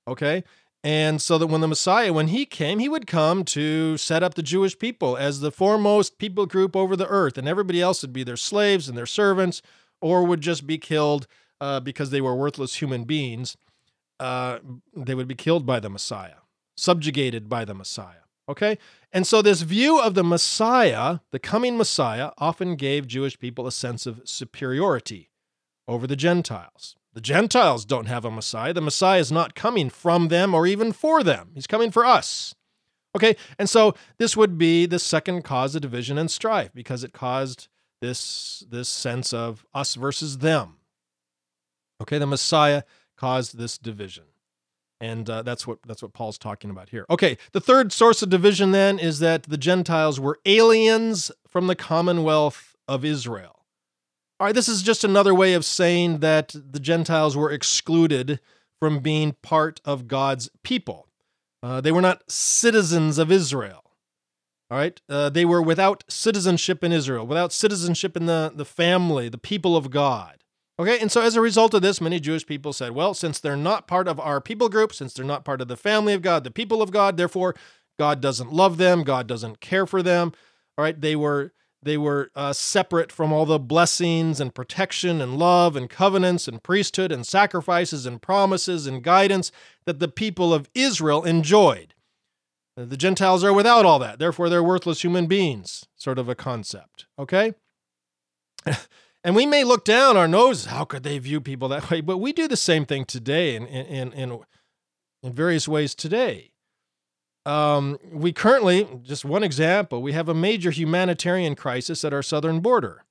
Okay? 0.06 0.44
And 0.84 1.20
so 1.20 1.38
that 1.38 1.46
when 1.46 1.60
the 1.60 1.68
Messiah, 1.68 2.12
when 2.12 2.28
he 2.28 2.44
came, 2.44 2.78
he 2.78 2.88
would 2.88 3.06
come 3.06 3.44
to 3.46 3.96
set 3.96 4.22
up 4.22 4.34
the 4.34 4.42
Jewish 4.42 4.78
people 4.78 5.16
as 5.16 5.40
the 5.40 5.50
foremost 5.50 6.18
people 6.18 6.46
group 6.46 6.76
over 6.76 6.96
the 6.96 7.08
earth, 7.08 7.36
and 7.38 7.48
everybody 7.48 7.80
else 7.80 8.02
would 8.02 8.12
be 8.12 8.22
their 8.22 8.36
slaves 8.36 8.88
and 8.88 8.96
their 8.96 9.06
servants, 9.06 9.60
or 10.00 10.24
would 10.24 10.40
just 10.40 10.66
be 10.66 10.78
killed 10.78 11.26
uh, 11.60 11.80
because 11.80 12.10
they 12.10 12.20
were 12.20 12.34
worthless 12.34 12.80
human 12.80 13.04
beings. 13.04 13.56
Uh, 14.20 14.58
they 14.96 15.14
would 15.14 15.28
be 15.28 15.34
killed 15.34 15.66
by 15.66 15.80
the 15.80 15.90
Messiah, 15.90 16.42
subjugated 16.76 17.48
by 17.48 17.64
the 17.64 17.74
Messiah. 17.74 18.26
Okay? 18.48 18.78
And 19.12 19.26
so, 19.26 19.42
this 19.42 19.62
view 19.62 20.00
of 20.00 20.14
the 20.14 20.24
Messiah, 20.24 21.18
the 21.32 21.38
coming 21.38 21.76
Messiah, 21.76 22.30
often 22.38 22.76
gave 22.76 23.06
Jewish 23.06 23.38
people 23.38 23.66
a 23.66 23.72
sense 23.72 24.06
of 24.06 24.22
superiority 24.24 25.30
over 25.86 26.06
the 26.06 26.16
Gentiles. 26.16 26.96
The 27.18 27.22
Gentiles 27.22 27.84
don't 27.84 28.06
have 28.06 28.24
a 28.24 28.30
Messiah. 28.30 28.72
The 28.72 28.80
Messiah 28.80 29.18
is 29.18 29.32
not 29.32 29.56
coming 29.56 29.90
from 29.90 30.28
them 30.28 30.54
or 30.54 30.68
even 30.68 30.92
for 30.92 31.24
them, 31.24 31.50
he's 31.52 31.66
coming 31.66 31.90
for 31.90 32.06
us. 32.06 32.54
Okay, 33.16 33.34
and 33.58 33.68
so 33.68 33.96
this 34.18 34.36
would 34.36 34.56
be 34.56 34.86
the 34.86 35.00
second 35.00 35.42
cause 35.42 35.74
of 35.74 35.82
division 35.82 36.16
and 36.16 36.30
strife 36.30 36.70
because 36.72 37.02
it 37.02 37.12
caused 37.12 37.66
this, 38.00 38.62
this 38.70 38.88
sense 38.88 39.32
of 39.32 39.66
us 39.74 39.96
versus 39.96 40.38
them. 40.38 40.76
Okay, 42.00 42.18
the 42.18 42.26
Messiah 42.26 42.84
caused 43.16 43.58
this 43.58 43.78
division. 43.78 44.26
And 45.00 45.28
uh, 45.28 45.42
that's 45.42 45.66
what 45.66 45.80
that's 45.88 46.02
what 46.02 46.12
Paul's 46.12 46.38
talking 46.38 46.70
about 46.70 46.90
here. 46.90 47.04
Okay, 47.10 47.36
the 47.50 47.60
third 47.60 47.92
source 47.92 48.22
of 48.22 48.30
division 48.30 48.70
then 48.70 49.00
is 49.00 49.18
that 49.18 49.42
the 49.42 49.58
Gentiles 49.58 50.20
were 50.20 50.38
aliens 50.46 51.32
from 51.48 51.66
the 51.66 51.74
commonwealth 51.74 52.76
of 52.86 53.04
Israel. 53.04 53.57
All 54.40 54.46
right, 54.46 54.54
this 54.54 54.68
is 54.68 54.82
just 54.82 55.02
another 55.02 55.34
way 55.34 55.54
of 55.54 55.64
saying 55.64 56.18
that 56.18 56.54
the 56.54 56.78
Gentiles 56.78 57.36
were 57.36 57.50
excluded 57.50 58.38
from 58.80 59.00
being 59.00 59.34
part 59.42 59.80
of 59.84 60.06
God's 60.06 60.48
people. 60.62 61.08
Uh, 61.60 61.80
they 61.80 61.90
were 61.90 62.00
not 62.00 62.22
citizens 62.30 63.18
of 63.18 63.32
Israel. 63.32 63.82
All 64.70 64.78
right, 64.78 65.00
uh, 65.08 65.30
they 65.30 65.44
were 65.44 65.62
without 65.62 66.04
citizenship 66.08 66.84
in 66.84 66.92
Israel, 66.92 67.26
without 67.26 67.52
citizenship 67.52 68.16
in 68.16 68.26
the, 68.26 68.52
the 68.54 68.66
family, 68.66 69.28
the 69.28 69.38
people 69.38 69.76
of 69.76 69.90
God. 69.90 70.36
Okay, 70.78 71.00
and 71.00 71.10
so 71.10 71.20
as 71.20 71.34
a 71.34 71.40
result 71.40 71.74
of 71.74 71.82
this, 71.82 72.00
many 72.00 72.20
Jewish 72.20 72.46
people 72.46 72.72
said, 72.72 72.92
well, 72.92 73.14
since 73.14 73.40
they're 73.40 73.56
not 73.56 73.88
part 73.88 74.06
of 74.06 74.20
our 74.20 74.40
people 74.40 74.68
group, 74.68 74.94
since 74.94 75.14
they're 75.14 75.24
not 75.24 75.44
part 75.44 75.60
of 75.60 75.66
the 75.66 75.76
family 75.76 76.12
of 76.12 76.22
God, 76.22 76.44
the 76.44 76.52
people 76.52 76.80
of 76.80 76.92
God, 76.92 77.16
therefore 77.16 77.56
God 77.98 78.20
doesn't 78.20 78.52
love 78.52 78.76
them, 78.76 79.02
God 79.02 79.26
doesn't 79.26 79.60
care 79.60 79.86
for 79.86 80.00
them. 80.00 80.32
All 80.76 80.84
right, 80.84 81.00
they 81.00 81.16
were 81.16 81.52
they 81.82 81.96
were 81.96 82.30
uh, 82.34 82.52
separate 82.52 83.12
from 83.12 83.32
all 83.32 83.46
the 83.46 83.58
blessings 83.58 84.40
and 84.40 84.54
protection 84.54 85.20
and 85.20 85.38
love 85.38 85.76
and 85.76 85.88
covenants 85.88 86.48
and 86.48 86.62
priesthood 86.62 87.12
and 87.12 87.26
sacrifices 87.26 88.04
and 88.04 88.20
promises 88.20 88.86
and 88.86 89.02
guidance 89.02 89.52
that 89.84 90.00
the 90.00 90.08
people 90.08 90.52
of 90.52 90.68
Israel 90.74 91.24
enjoyed. 91.24 91.94
The 92.76 92.96
Gentiles 92.96 93.42
are 93.42 93.52
without 93.52 93.84
all 93.84 93.98
that, 93.98 94.18
therefore, 94.18 94.48
they're 94.48 94.62
worthless 94.62 95.02
human 95.02 95.26
beings, 95.26 95.86
sort 95.96 96.18
of 96.18 96.28
a 96.28 96.34
concept. 96.36 97.06
Okay? 97.18 97.54
and 99.24 99.34
we 99.34 99.46
may 99.46 99.64
look 99.64 99.84
down 99.84 100.16
our 100.16 100.28
noses, 100.28 100.66
how 100.66 100.84
could 100.84 101.02
they 101.02 101.18
view 101.18 101.40
people 101.40 101.68
that 101.68 101.90
way? 101.90 102.00
But 102.00 102.18
we 102.18 102.32
do 102.32 102.46
the 102.46 102.56
same 102.56 102.86
thing 102.86 103.04
today 103.04 103.56
in, 103.56 103.66
in, 103.66 104.12
in, 104.12 104.38
in 105.22 105.32
various 105.32 105.66
ways 105.66 105.94
today. 105.94 106.52
Um, 107.48 107.98
we 108.12 108.30
currently, 108.34 108.86
just 109.02 109.24
one 109.24 109.42
example, 109.42 110.02
we 110.02 110.12
have 110.12 110.28
a 110.28 110.34
major 110.34 110.70
humanitarian 110.70 111.54
crisis 111.54 112.04
at 112.04 112.12
our 112.12 112.22
southern 112.22 112.60
border. 112.60 113.06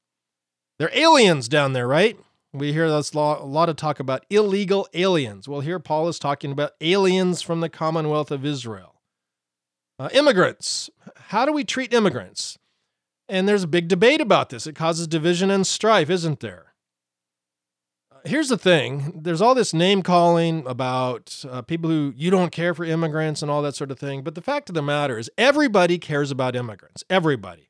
They're 0.78 0.95
aliens 0.95 1.50
down 1.50 1.73
there, 1.73 1.88
right? 1.88 2.19
We 2.54 2.71
hear 2.71 2.88
this 2.88 3.13
a 3.13 3.17
lot 3.17 3.67
of 3.67 3.78
talk 3.78 4.00
about 4.00 4.28
illegal 4.30 4.88
aliens. 4.93 5.47
Well, 5.47 5.62
here 5.62 5.80
Paul 5.80 6.08
is 6.08 6.19
talking 6.19 6.52
about 6.52 6.73
aliens 6.82 7.41
from 7.41 7.62
the 7.62 7.69
Commonwealth 7.69 8.30
of 8.30 8.45
Israel. 8.45 9.02
Uh, 9.97 10.10
immigrants. 10.13 10.91
How 11.15 11.43
do 11.43 11.52
we 11.52 11.63
treat 11.63 11.91
immigrants? 11.91 12.60
And 13.28 13.50
there's 13.50 13.63
a 13.63 13.67
big 13.67 13.88
debate 13.88 14.21
about 14.21 14.50
this. 14.50 14.67
It 14.67 14.76
causes 14.76 15.08
division 15.08 15.50
and 15.50 15.65
strife, 15.65 16.12
isn't 16.12 16.41
there? 16.41 16.66
Here's 18.27 18.49
the 18.49 18.57
thing. 18.57 19.11
There's 19.15 19.41
all 19.41 19.55
this 19.55 19.73
name 19.73 20.03
calling 20.03 20.65
about 20.67 21.43
uh, 21.49 21.61
people 21.61 21.89
who 21.89 22.13
you 22.15 22.29
don't 22.29 22.51
care 22.51 22.73
for 22.73 22.83
immigrants 22.83 23.41
and 23.41 23.49
all 23.49 23.61
that 23.61 23.75
sort 23.75 23.91
of 23.91 23.99
thing 23.99 24.21
but 24.21 24.35
the 24.35 24.41
fact 24.41 24.69
of 24.69 24.75
the 24.75 24.81
matter 24.81 25.17
is 25.17 25.29
everybody 25.37 25.97
cares 25.97 26.31
about 26.31 26.55
immigrants. 26.55 27.03
Everybody. 27.09 27.69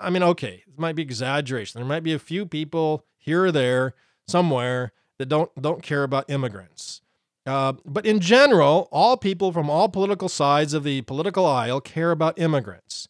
I 0.00 0.10
mean 0.10 0.22
okay 0.22 0.64
it 0.66 0.78
might 0.78 0.96
be 0.96 1.02
exaggeration. 1.02 1.78
There 1.78 1.88
might 1.88 2.02
be 2.02 2.12
a 2.12 2.18
few 2.18 2.46
people 2.46 3.04
here 3.16 3.44
or 3.44 3.52
there 3.52 3.94
somewhere 4.26 4.92
that 5.18 5.26
don't 5.26 5.50
don't 5.60 5.82
care 5.82 6.02
about 6.02 6.28
immigrants. 6.30 7.02
Uh, 7.46 7.74
but 7.84 8.06
in 8.06 8.20
general 8.20 8.88
all 8.90 9.16
people 9.16 9.52
from 9.52 9.70
all 9.70 9.88
political 9.88 10.28
sides 10.28 10.74
of 10.74 10.84
the 10.84 11.02
political 11.02 11.46
aisle 11.46 11.80
care 11.80 12.10
about 12.10 12.38
immigrants. 12.38 13.08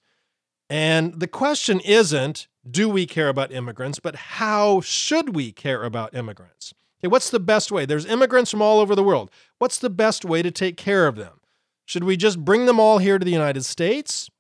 And 0.69 1.19
the 1.19 1.27
question 1.27 1.81
isn't 1.81 2.47
do 2.69 2.89
we 2.89 3.07
care 3.07 3.29
about 3.29 3.53
immigrants, 3.53 3.99
but 3.99 4.15
how 4.15 4.81
should 4.83 5.35
we 5.35 5.51
care 5.51 5.83
about 5.83 6.15
immigrants? 6.15 6.75
Okay, 7.01 7.11
what's 7.11 7.31
the 7.31 7.41
best 7.41 7.73
way? 7.73 7.87
There's 7.87 8.05
immigrants 8.05 8.51
from 8.51 8.61
all 8.61 8.79
over 8.79 8.95
the 8.95 9.03
world. 9.03 9.31
What's 9.59 9.79
the 9.79 9.91
best 9.91 10.25
way 10.25 10.43
to 10.43 10.51
take 10.51 10.77
care 10.77 11.07
of 11.07 11.17
them? 11.17 11.41
Should 11.87 12.05
we 12.05 12.17
just 12.17 12.45
bring 12.45 12.67
them 12.67 12.79
all 12.79 12.99
here 12.99 13.19
to 13.19 13.25
the 13.25 13.31
United 13.31 13.65
States? 13.65 14.31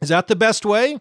Is 0.00 0.08
that 0.08 0.26
the 0.26 0.36
best 0.36 0.66
way? 0.66 0.98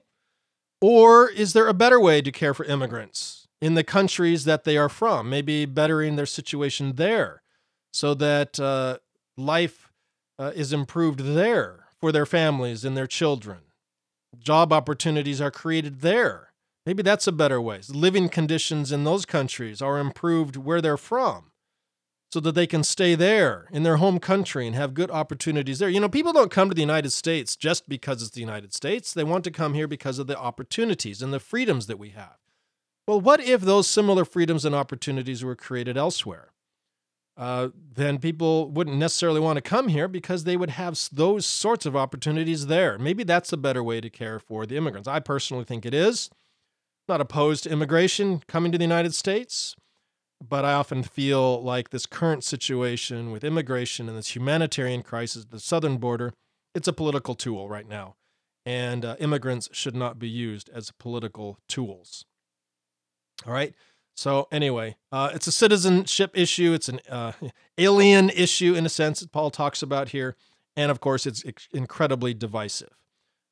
Or 0.79 1.29
is 1.29 1.53
there 1.53 1.67
a 1.67 1.73
better 1.73 1.99
way 1.99 2.21
to 2.21 2.31
care 2.31 2.53
for 2.53 2.63
immigrants 2.65 3.47
in 3.59 3.73
the 3.73 3.83
countries 3.83 4.45
that 4.45 4.63
they 4.63 4.77
are 4.77 4.89
from? 4.89 5.29
Maybe 5.29 5.65
bettering 5.65 6.15
their 6.15 6.25
situation 6.25 6.95
there 6.95 7.41
so 7.91 8.13
that 8.13 8.59
uh, 8.59 8.99
life 9.37 9.91
uh, 10.39 10.51
is 10.55 10.73
improved 10.73 11.21
there 11.21 11.85
for 11.99 12.11
their 12.11 12.25
families 12.25 12.85
and 12.85 12.95
their 12.95 13.07
children. 13.07 13.59
Job 14.39 14.71
opportunities 14.71 15.41
are 15.41 15.51
created 15.51 16.01
there. 16.01 16.50
Maybe 16.85 17.03
that's 17.03 17.27
a 17.27 17.31
better 17.31 17.61
way. 17.61 17.81
Living 17.89 18.27
conditions 18.27 18.91
in 18.91 19.03
those 19.03 19.25
countries 19.25 19.81
are 19.81 19.99
improved 19.99 20.55
where 20.55 20.81
they're 20.81 20.97
from 20.97 21.51
so 22.31 22.39
that 22.39 22.55
they 22.55 22.65
can 22.65 22.83
stay 22.83 23.13
there 23.13 23.67
in 23.71 23.83
their 23.83 23.97
home 23.97 24.17
country 24.17 24.65
and 24.65 24.75
have 24.75 24.93
good 24.93 25.11
opportunities 25.11 25.79
there. 25.79 25.89
You 25.89 25.99
know, 25.99 26.09
people 26.09 26.31
don't 26.31 26.49
come 26.49 26.69
to 26.69 26.75
the 26.75 26.81
United 26.81 27.11
States 27.11 27.55
just 27.55 27.89
because 27.89 28.21
it's 28.21 28.31
the 28.31 28.39
United 28.39 28.73
States. 28.73 29.13
They 29.13 29.23
want 29.23 29.43
to 29.43 29.51
come 29.51 29.73
here 29.73 29.87
because 29.87 30.17
of 30.17 30.27
the 30.27 30.37
opportunities 30.37 31.21
and 31.21 31.33
the 31.33 31.39
freedoms 31.39 31.87
that 31.87 31.99
we 31.99 32.09
have. 32.09 32.37
Well, 33.05 33.19
what 33.19 33.41
if 33.41 33.61
those 33.61 33.87
similar 33.87 34.23
freedoms 34.23 34.63
and 34.63 34.73
opportunities 34.73 35.43
were 35.43 35.55
created 35.55 35.97
elsewhere? 35.97 36.53
Uh, 37.35 37.69
then 37.93 38.17
people 38.17 38.69
wouldn't 38.69 38.97
necessarily 38.97 39.39
want 39.39 39.57
to 39.57 39.61
come 39.61 39.89
here 39.89 40.07
because 40.07 40.43
they 40.43 40.55
would 40.55 40.69
have 40.69 40.97
those 41.11 41.45
sorts 41.45 41.85
of 41.85 41.95
opportunities 41.95 42.67
there. 42.67 42.97
Maybe 42.97 43.23
that's 43.23 43.51
a 43.51 43.57
better 43.57 43.83
way 43.83 43.99
to 43.99 44.09
care 44.09 44.39
for 44.39 44.65
the 44.65 44.77
immigrants. 44.77 45.07
I 45.07 45.19
personally 45.19 45.63
think 45.63 45.85
it 45.85 45.93
is. 45.93 46.29
Not 47.07 47.21
opposed 47.21 47.63
to 47.63 47.69
immigration 47.71 48.41
coming 48.47 48.71
to 48.71 48.77
the 48.77 48.83
United 48.83 49.13
States, 49.13 49.75
but 50.41 50.65
I 50.65 50.73
often 50.73 51.03
feel 51.03 51.61
like 51.61 51.89
this 51.89 52.05
current 52.05 52.43
situation 52.43 53.31
with 53.31 53.43
immigration 53.43 54.07
and 54.07 54.17
this 54.17 54.35
humanitarian 54.35 55.03
crisis 55.03 55.43
at 55.43 55.51
the 55.51 55.59
southern 55.59 55.97
border, 55.97 56.33
it's 56.73 56.87
a 56.87 56.93
political 56.93 57.35
tool 57.35 57.67
right 57.69 57.87
now. 57.87 58.15
And 58.65 59.03
uh, 59.03 59.15
immigrants 59.19 59.69
should 59.71 59.95
not 59.95 60.19
be 60.19 60.29
used 60.29 60.69
as 60.69 60.91
political 60.91 61.57
tools. 61.67 62.25
All 63.45 63.53
right. 63.53 63.73
So 64.15 64.47
anyway, 64.51 64.97
uh, 65.11 65.31
it's 65.33 65.47
a 65.47 65.51
citizenship 65.51 66.31
issue. 66.33 66.73
It's 66.73 66.89
an 66.89 66.99
uh, 67.09 67.31
alien 67.77 68.29
issue 68.29 68.75
in 68.75 68.85
a 68.85 68.89
sense 68.89 69.19
that 69.19 69.31
Paul 69.31 69.49
talks 69.49 69.81
about 69.81 70.09
here, 70.09 70.35
and 70.75 70.91
of 70.91 70.99
course, 70.99 71.25
it's 71.25 71.43
incredibly 71.73 72.33
divisive. 72.33 73.00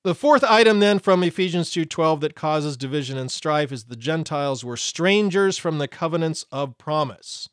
The 0.04 0.16
fourth 0.16 0.44
item 0.46 0.80
then 0.80 1.00
from 1.00 1.24
Ephesians 1.24 1.70
2:12 1.72 2.22
that 2.22 2.36
causes 2.36 2.78
division 2.78 3.18
and 3.18 3.30
strife 3.30 3.72
is 3.72 3.86
the 3.86 3.96
Gentiles 3.96 4.64
were 4.64 4.78
strangers 4.78 5.58
from 5.58 5.78
the 5.78 5.88
covenants 5.88 6.46
of 6.52 6.78
promise. 6.78 7.50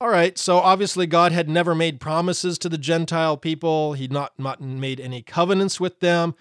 All 0.00 0.10
right, 0.10 0.38
so 0.38 0.58
obviously 0.58 1.06
God 1.06 1.32
had 1.32 1.48
never 1.48 1.74
made 1.74 2.00
promises 2.00 2.58
to 2.58 2.68
the 2.68 2.78
Gentile 2.78 3.36
people. 3.36 3.94
He'd 3.94 4.12
not, 4.12 4.38
not 4.38 4.60
made 4.60 5.00
any 5.00 5.22
covenants 5.22 5.80
with 5.80 6.00
them. 6.00 6.34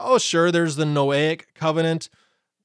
Oh, 0.00 0.18
sure, 0.18 0.50
there's 0.50 0.76
the 0.76 0.84
Noahic 0.84 1.54
covenant 1.54 2.08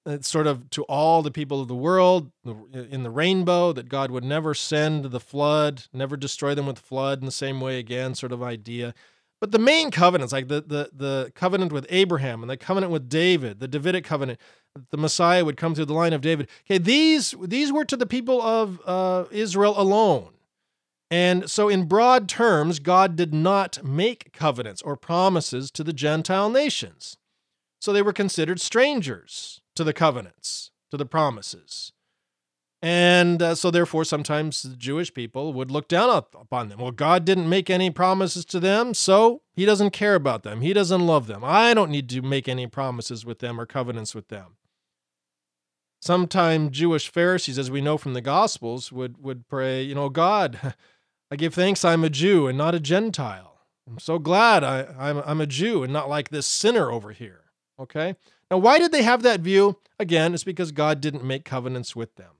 it's 0.06 0.30
sort 0.30 0.48
of 0.48 0.70
to 0.72 0.84
all 0.84 1.22
the 1.22 1.32
people 1.32 1.62
of 1.62 1.68
the 1.68 1.76
world 1.76 2.32
in 2.74 3.04
the 3.04 3.10
rainbow 3.10 3.74
that 3.74 3.90
God 3.90 4.12
would 4.12 4.24
never 4.24 4.54
send 4.54 5.06
the 5.06 5.20
flood, 5.20 5.84
never 5.94 6.18
destroy 6.18 6.56
them 6.56 6.66
with 6.66 6.80
flood 6.80 7.20
in 7.20 7.26
the 7.26 7.32
same 7.32 7.62
way 7.62 7.80
again, 7.80 8.16
sort 8.16 8.32
of 8.32 8.42
idea. 8.42 8.94
But 9.42 9.52
the 9.52 9.60
main 9.60 9.90
covenants, 9.90 10.34
like 10.34 10.50
the, 10.50 10.62
the, 10.62 10.90
the 10.94 11.32
covenant 11.34 11.72
with 11.72 11.86
Abraham 11.90 12.44
and 12.44 12.50
the 12.50 12.58
covenant 12.58 12.92
with 12.92 13.08
David, 13.08 13.60
the 13.60 13.68
Davidic 13.68 14.04
covenant, 14.04 14.40
the 14.92 14.98
Messiah 14.98 15.46
would 15.46 15.58
come 15.58 15.74
through 15.74 15.86
the 15.86 15.94
line 15.94 16.14
of 16.14 16.22
David. 16.22 16.50
Okay, 16.66 16.78
these 16.78 17.34
these 17.42 17.72
were 17.72 17.86
to 17.86 17.98
the 17.98 18.06
people 18.06 18.42
of 18.42 18.82
uh, 18.86 19.26
Israel 19.32 19.74
alone. 19.78 20.34
And 21.12 21.50
so, 21.50 21.70
in 21.70 21.86
broad 21.86 22.30
terms, 22.30 22.80
God 22.80 23.16
did 23.16 23.34
not 23.34 23.84
make 23.84 24.32
covenants 24.32 24.82
or 24.82 24.96
promises 24.96 25.72
to 25.72 25.84
the 25.84 25.94
Gentile 25.94 26.50
nations. 26.50 27.18
So 27.80 27.94
they 27.94 28.02
were 28.02 28.14
considered 28.14 28.60
strangers 28.60 29.62
to 29.76 29.84
the 29.84 29.94
covenants, 29.94 30.72
to 30.92 30.98
the 30.98 31.06
promises. 31.06 31.94
And 32.82 33.42
uh, 33.42 33.56
so, 33.56 33.72
therefore, 33.72 34.06
sometimes 34.06 34.64
Jewish 34.78 35.14
people 35.14 35.52
would 35.54 35.70
look 35.70 35.90
down 35.90 36.10
upon 36.10 36.70
them. 36.70 36.80
Well, 36.80 36.92
God 36.92 37.26
didn't 37.26 37.50
make 37.50 37.70
any 37.70 37.90
promises 37.90 38.46
to 38.46 38.60
them, 38.60 38.94
so 38.94 39.42
he 39.54 39.66
doesn't 39.66 39.92
care 39.92 40.16
about 40.16 40.44
them. 40.44 40.62
He 40.62 40.72
doesn't 40.72 41.06
love 41.06 41.28
them. 41.28 41.44
I 41.44 41.74
don't 41.74 41.92
need 41.92 42.08
to 42.10 42.22
make 42.22 42.48
any 42.48 42.68
promises 42.68 43.26
with 43.26 43.40
them 43.40 43.60
or 43.60 43.66
covenants 43.66 44.16
with 44.16 44.30
them. 44.30 44.56
Sometimes 46.02 46.72
Jewish 46.72 47.12
Pharisees, 47.12 47.60
as 47.60 47.70
we 47.70 47.82
know 47.82 47.98
from 47.98 48.14
the 48.14 48.22
Gospels, 48.22 48.92
would, 48.94 49.22
would 49.22 49.50
pray, 49.50 49.84
you 49.84 49.94
know, 49.94 50.08
God, 50.08 50.74
I 51.32 51.36
give 51.36 51.54
thanks 51.54 51.84
I'm 51.84 52.06
a 52.06 52.10
Jew 52.10 52.48
and 52.48 52.58
not 52.58 52.76
a 52.76 52.80
Gentile. 52.80 53.60
I'm 53.86 54.00
so 54.00 54.20
glad 54.20 54.64
I, 54.64 54.86
I'm, 54.98 55.18
I'm 55.26 55.42
a 55.42 55.48
Jew 55.48 55.84
and 55.84 55.92
not 55.92 56.08
like 56.08 56.30
this 56.30 56.48
sinner 56.48 56.90
over 56.90 57.12
here. 57.12 57.42
Okay? 57.78 58.16
Now, 58.50 58.58
why 58.58 58.80
did 58.80 58.94
they 58.94 59.04
have 59.04 59.24
that 59.24 59.42
view? 59.42 59.80
Again, 60.00 60.34
it's 60.34 60.46
because 60.46 60.72
God 60.72 61.02
didn't 61.02 61.26
make 61.26 61.44
covenants 61.44 61.96
with 61.96 62.16
them. 62.16 62.32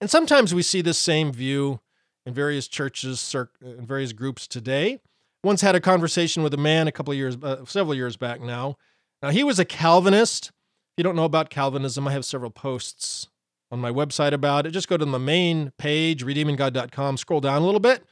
And 0.00 0.10
sometimes 0.10 0.54
we 0.54 0.62
see 0.62 0.80
this 0.80 0.98
same 0.98 1.32
view 1.32 1.80
in 2.26 2.34
various 2.34 2.68
churches, 2.68 3.34
in 3.60 3.86
various 3.86 4.12
groups 4.12 4.46
today. 4.46 5.00
Once 5.42 5.60
had 5.60 5.74
a 5.74 5.80
conversation 5.80 6.42
with 6.42 6.54
a 6.54 6.58
man 6.58 6.88
a 6.88 6.92
couple 6.92 7.12
of 7.12 7.18
years, 7.18 7.36
uh, 7.42 7.64
several 7.66 7.94
years 7.94 8.16
back 8.16 8.40
now. 8.40 8.76
Now, 9.22 9.30
he 9.30 9.44
was 9.44 9.58
a 9.58 9.64
Calvinist. 9.64 10.48
If 10.48 10.98
you 10.98 11.04
don't 11.04 11.16
know 11.16 11.24
about 11.24 11.50
Calvinism, 11.50 12.08
I 12.08 12.12
have 12.12 12.24
several 12.24 12.50
posts 12.50 13.28
on 13.70 13.80
my 13.80 13.90
website 13.90 14.32
about 14.32 14.66
it. 14.66 14.70
Just 14.70 14.88
go 14.88 14.96
to 14.96 15.04
the 15.04 15.18
main 15.18 15.72
page, 15.78 16.24
redeeminggod.com, 16.24 17.16
scroll 17.16 17.40
down 17.40 17.62
a 17.62 17.64
little 17.64 17.80
bit, 17.80 18.04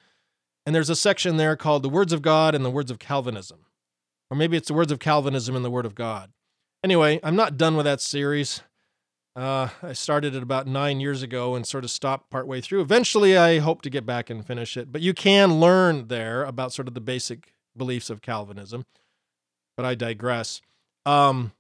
and 0.67 0.75
there's 0.75 0.91
a 0.91 0.97
section 0.97 1.37
there 1.37 1.57
called 1.57 1.83
The 1.83 1.89
Words 1.89 2.13
of 2.13 2.23
God 2.23 2.55
and 2.55 2.65
the 2.65 2.71
Words 2.71 2.91
of 2.91 2.99
Calvinism. 2.99 3.67
Or 4.31 4.37
maybe 4.37 4.57
it's 4.57 4.69
the 4.69 4.75
Words 4.75 4.93
of 4.93 4.99
Calvinism 4.99 5.55
and 5.55 5.65
the 5.65 5.71
Word 5.71 5.87
of 5.87 5.95
God. 5.95 6.33
Anyway, 6.83 7.21
I'm 7.23 7.37
not 7.37 7.57
done 7.57 7.77
with 7.77 7.85
that 7.85 8.01
series. 8.01 8.63
Uh, 9.35 9.69
I 9.83 9.95
started 9.95 10.35
it 10.35 10.43
about 10.43 10.67
nine 10.67 11.01
years 11.01 11.23
ago 11.23 11.55
and 11.55 11.67
sort 11.67 11.85
of 11.85 11.91
stopped 11.91 12.31
partway 12.31 12.61
through. 12.61 12.83
Eventually, 12.83 13.37
I 13.37 13.61
hope 13.61 13.81
to 13.83 13.91
get 13.91 14.05
back 14.05 14.29
and 14.29 14.47
finish 14.47 14.77
it. 14.77 14.93
But 14.93 15.01
you 15.01 15.15
can 15.15 15.59
learn 15.59 16.09
there 16.09 16.45
about 16.45 16.73
sort 16.73 16.87
of 16.87 16.95
the 16.95 17.01
basic 17.01 17.55
beliefs 17.75 18.11
of 18.11 18.21
Calvinism. 18.21 18.85
But 19.77 19.87
I 19.87 19.95
digress. 19.95 20.61
Um, 21.07 21.53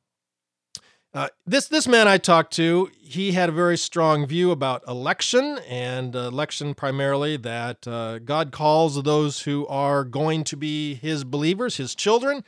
uh, 1.14 1.28
this 1.46 1.66
this 1.68 1.86
man 1.86 2.08
I 2.08 2.16
talked 2.16 2.54
to, 2.54 2.90
he 2.98 3.32
had 3.32 3.50
a 3.50 3.52
very 3.52 3.76
strong 3.76 4.26
view 4.26 4.50
about 4.50 4.82
election 4.88 5.58
and 5.68 6.14
election 6.14 6.74
primarily 6.74 7.36
that 7.38 7.86
uh, 7.86 8.18
God 8.18 8.50
calls 8.50 9.02
those 9.02 9.42
who 9.42 9.66
are 9.66 10.04
going 10.04 10.44
to 10.44 10.56
be 10.56 10.94
His 10.94 11.24
believers, 11.24 11.76
His 11.76 11.94
children, 11.94 12.44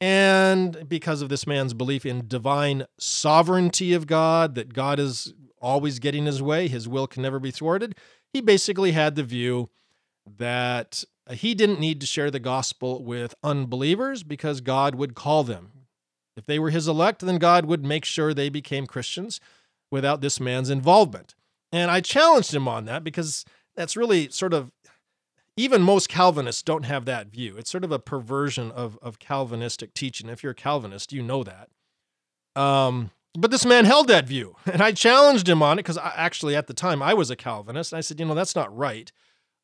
and 0.00 0.88
because 0.88 1.22
of 1.22 1.28
this 1.28 1.46
man's 1.46 1.74
belief 1.74 2.04
in 2.04 2.28
divine 2.28 2.86
sovereignty 2.98 3.92
of 3.92 4.06
God, 4.06 4.54
that 4.54 4.74
God 4.74 4.98
is 4.98 5.32
always 5.60 5.98
getting 5.98 6.26
his 6.26 6.42
way, 6.42 6.68
his 6.68 6.86
will 6.86 7.06
can 7.06 7.22
never 7.22 7.38
be 7.38 7.50
thwarted, 7.50 7.96
he 8.32 8.40
basically 8.40 8.92
had 8.92 9.14
the 9.14 9.22
view 9.22 9.70
that 10.38 11.04
he 11.30 11.54
didn't 11.54 11.80
need 11.80 12.00
to 12.00 12.06
share 12.06 12.30
the 12.30 12.38
gospel 12.38 13.02
with 13.02 13.34
unbelievers 13.42 14.22
because 14.22 14.60
God 14.60 14.94
would 14.94 15.14
call 15.14 15.44
them. 15.44 15.72
If 16.36 16.44
they 16.44 16.58
were 16.58 16.70
his 16.70 16.86
elect, 16.86 17.20
then 17.20 17.38
God 17.38 17.64
would 17.64 17.84
make 17.84 18.04
sure 18.04 18.34
they 18.34 18.50
became 18.50 18.86
Christians 18.86 19.40
without 19.90 20.20
this 20.20 20.38
man's 20.38 20.68
involvement. 20.68 21.34
And 21.72 21.90
I 21.90 22.00
challenged 22.00 22.54
him 22.54 22.68
on 22.68 22.84
that 22.84 23.02
because 23.02 23.44
that's 23.74 23.96
really 23.96 24.28
sort 24.28 24.52
of 24.52 24.70
even 25.56 25.82
most 25.82 26.08
Calvinists 26.08 26.62
don't 26.62 26.84
have 26.84 27.06
that 27.06 27.28
view. 27.28 27.56
It's 27.56 27.70
sort 27.70 27.84
of 27.84 27.92
a 27.92 27.98
perversion 27.98 28.70
of, 28.70 28.98
of 29.00 29.18
Calvinistic 29.18 29.94
teaching. 29.94 30.28
If 30.28 30.42
you're 30.42 30.52
a 30.52 30.54
Calvinist, 30.54 31.12
you 31.12 31.22
know 31.22 31.44
that. 31.44 31.70
Um, 32.60 33.10
but 33.36 33.50
this 33.50 33.64
man 33.64 33.86
held 33.86 34.08
that 34.08 34.26
view, 34.26 34.56
and 34.66 34.82
I 34.82 34.92
challenged 34.92 35.48
him 35.48 35.62
on 35.62 35.78
it 35.78 35.82
because 35.82 35.98
actually 35.98 36.54
at 36.54 36.66
the 36.66 36.74
time 36.74 37.02
I 37.02 37.14
was 37.14 37.30
a 37.30 37.36
Calvinist. 37.36 37.92
And 37.92 37.98
I 37.98 38.02
said, 38.02 38.20
you 38.20 38.26
know, 38.26 38.34
that's 38.34 38.56
not 38.56 38.76
right. 38.76 39.10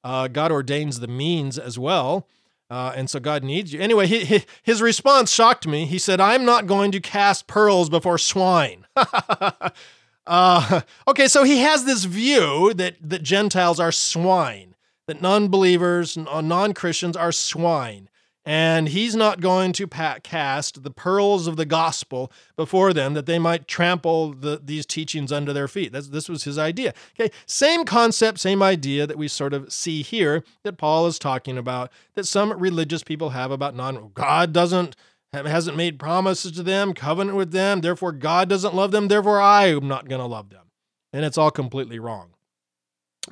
Uh, 0.02 0.28
God 0.28 0.50
ordains 0.50 1.00
the 1.00 1.08
means 1.08 1.58
as 1.58 1.78
well. 1.78 2.26
Uh, 2.70 2.92
and 2.96 3.10
so 3.10 3.20
God 3.20 3.44
needs 3.44 3.72
you. 3.72 3.80
Anyway, 3.80 4.06
he, 4.06 4.24
he, 4.24 4.44
his 4.62 4.80
response 4.80 5.30
shocked 5.30 5.66
me. 5.66 5.84
He 5.84 5.98
said, 5.98 6.20
I'm 6.20 6.46
not 6.46 6.66
going 6.66 6.90
to 6.92 7.00
cast 7.00 7.46
pearls 7.46 7.90
before 7.90 8.16
swine. 8.16 8.86
uh, 10.26 10.80
okay, 11.06 11.28
so 11.28 11.44
he 11.44 11.58
has 11.58 11.84
this 11.84 12.04
view 12.04 12.72
that, 12.74 12.96
that 13.02 13.22
Gentiles 13.22 13.78
are 13.78 13.92
swine 13.92 14.71
that 15.06 15.20
non 15.20 15.48
believers, 15.48 16.16
uh, 16.16 16.40
non 16.40 16.74
Christians 16.74 17.16
are 17.16 17.32
swine. 17.32 18.08
And 18.44 18.88
he's 18.88 19.14
not 19.14 19.40
going 19.40 19.72
to 19.74 19.86
cast 19.86 20.82
the 20.82 20.90
pearls 20.90 21.46
of 21.46 21.56
the 21.56 21.64
gospel 21.64 22.32
before 22.56 22.92
them 22.92 23.14
that 23.14 23.26
they 23.26 23.38
might 23.38 23.68
trample 23.68 24.32
the, 24.32 24.60
these 24.62 24.84
teachings 24.84 25.30
under 25.30 25.52
their 25.52 25.68
feet. 25.68 25.92
That's, 25.92 26.08
this 26.08 26.28
was 26.28 26.42
his 26.42 26.58
idea. 26.58 26.92
Okay, 27.14 27.32
same 27.46 27.84
concept, 27.84 28.40
same 28.40 28.60
idea 28.60 29.06
that 29.06 29.16
we 29.16 29.28
sort 29.28 29.54
of 29.54 29.72
see 29.72 30.02
here 30.02 30.42
that 30.64 30.76
Paul 30.76 31.06
is 31.06 31.20
talking 31.20 31.56
about, 31.56 31.92
that 32.14 32.26
some 32.26 32.52
religious 32.54 33.04
people 33.04 33.30
have 33.30 33.52
about 33.52 33.76
non 33.76 34.10
God 34.14 34.52
doesn't 34.52 34.96
hasn't 35.32 35.76
made 35.78 35.98
promises 35.98 36.52
to 36.52 36.62
them, 36.62 36.92
covenant 36.92 37.38
with 37.38 37.52
them, 37.52 37.80
therefore 37.80 38.12
God 38.12 38.48
doesn't 38.50 38.74
love 38.74 38.90
them, 38.90 39.08
therefore 39.08 39.40
I 39.40 39.68
am 39.68 39.88
not 39.88 40.08
going 40.08 40.20
to 40.20 40.26
love 40.26 40.50
them. 40.50 40.66
And 41.12 41.24
it's 41.24 41.38
all 41.38 41.50
completely 41.50 41.98
wrong. 41.98 42.34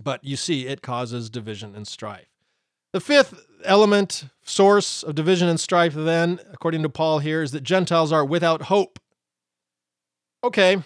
But 0.03 0.23
you 0.23 0.37
see, 0.37 0.67
it 0.67 0.83
causes 0.83 1.31
division 1.31 1.75
and 1.75 1.87
strife. 1.87 2.29
The 2.93 3.01
fifth 3.01 3.47
element, 3.65 4.25
source 4.43 5.03
of 5.03 5.15
division 5.15 5.49
and 5.49 5.61
strife, 5.61 5.95
then, 5.95 6.41
according 6.53 6.83
to 6.83 6.89
Paul 6.89 7.21
here, 7.21 7.43
is 7.43 7.53
that 7.53 7.63
Gentiles 7.63 8.13
are 8.13 8.25
without 8.25 8.63
hope. 8.63 8.99
Okay, 10.43 10.83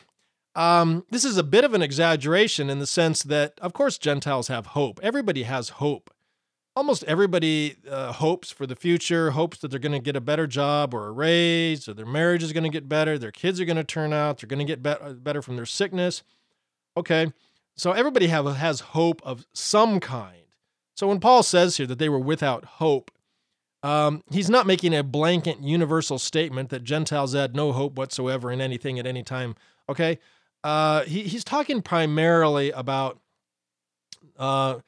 um, 0.55 1.05
this 1.11 1.25
is 1.25 1.37
a 1.37 1.43
bit 1.43 1.65
of 1.65 1.75
an 1.75 1.83
exaggeration 1.83 2.71
in 2.71 2.79
the 2.79 2.87
sense 2.87 3.23
that, 3.23 3.55
of 3.61 3.73
course, 3.73 3.99
Gentiles 3.99 4.49
have 4.49 4.67
hope. 4.69 5.01
Everybody 5.03 5.45
has 5.45 5.69
hope. 5.71 6.11
almost 6.77 7.05
everybody 7.05 7.77
uh, 7.89 8.13
hopes 8.13 8.51
for 8.51 8.67
the 8.67 8.75
future, 8.77 9.31
hopes 9.31 9.59
that 9.59 9.71
they're 9.71 9.81
going 9.81 9.93
to 9.93 9.99
get 9.99 10.17
a 10.17 10.21
better 10.21 10.47
job 10.47 10.93
or 10.93 11.07
a 11.07 11.13
raise, 11.13 11.89
or 11.89 11.95
their 11.95 12.07
marriage 12.07 12.43
is 12.43 12.53
going 12.53 12.65
to 12.65 12.71
get 12.71 12.89
better, 12.89 13.19
their 13.19 13.33
kids 13.33 13.61
are 13.61 13.65
going 13.65 13.77
to 13.77 13.85
turn 13.85 14.13
out, 14.13 14.41
they're 14.41 14.49
going 14.49 14.65
to 14.65 14.77
get 14.77 14.83
be- 14.83 15.15
better 15.15 15.43
from 15.43 15.57
their 15.57 15.67
sickness. 15.67 16.23
Okay, 16.97 17.33
so 17.77 17.93
everybody 17.93 18.29
have, 18.29 18.47
has 18.57 18.81
hope 18.81 19.21
of 19.25 19.47
some 19.53 20.01
kind. 20.01 20.43
So 20.97 21.09
when 21.09 21.21
Paul 21.21 21.43
says 21.43 21.77
here 21.77 21.87
that 21.87 21.99
they 21.99 22.09
were 22.09 22.19
without 22.19 22.65
hope, 22.65 23.11
um, 23.83 24.23
he's 24.31 24.49
not 24.49 24.67
making 24.67 24.95
a 24.95 25.03
blanket 25.03 25.61
universal 25.61 26.19
statement 26.19 26.71
that 26.71 26.85
Gentiles 26.85 27.35
had 27.35 27.55
no 27.55 27.73
hope 27.73 27.99
whatsoever 27.99 28.51
in 28.51 28.61
anything 28.61 28.99
at 28.99 29.07
any 29.07 29.23
time. 29.23 29.57
Okay, 29.89 30.19
uh, 30.63 31.03
he, 31.03 31.25
he's 31.25 31.45
talking 31.45 31.83
primarily 31.83 32.71
about 32.71 33.21
uh, 34.39 34.79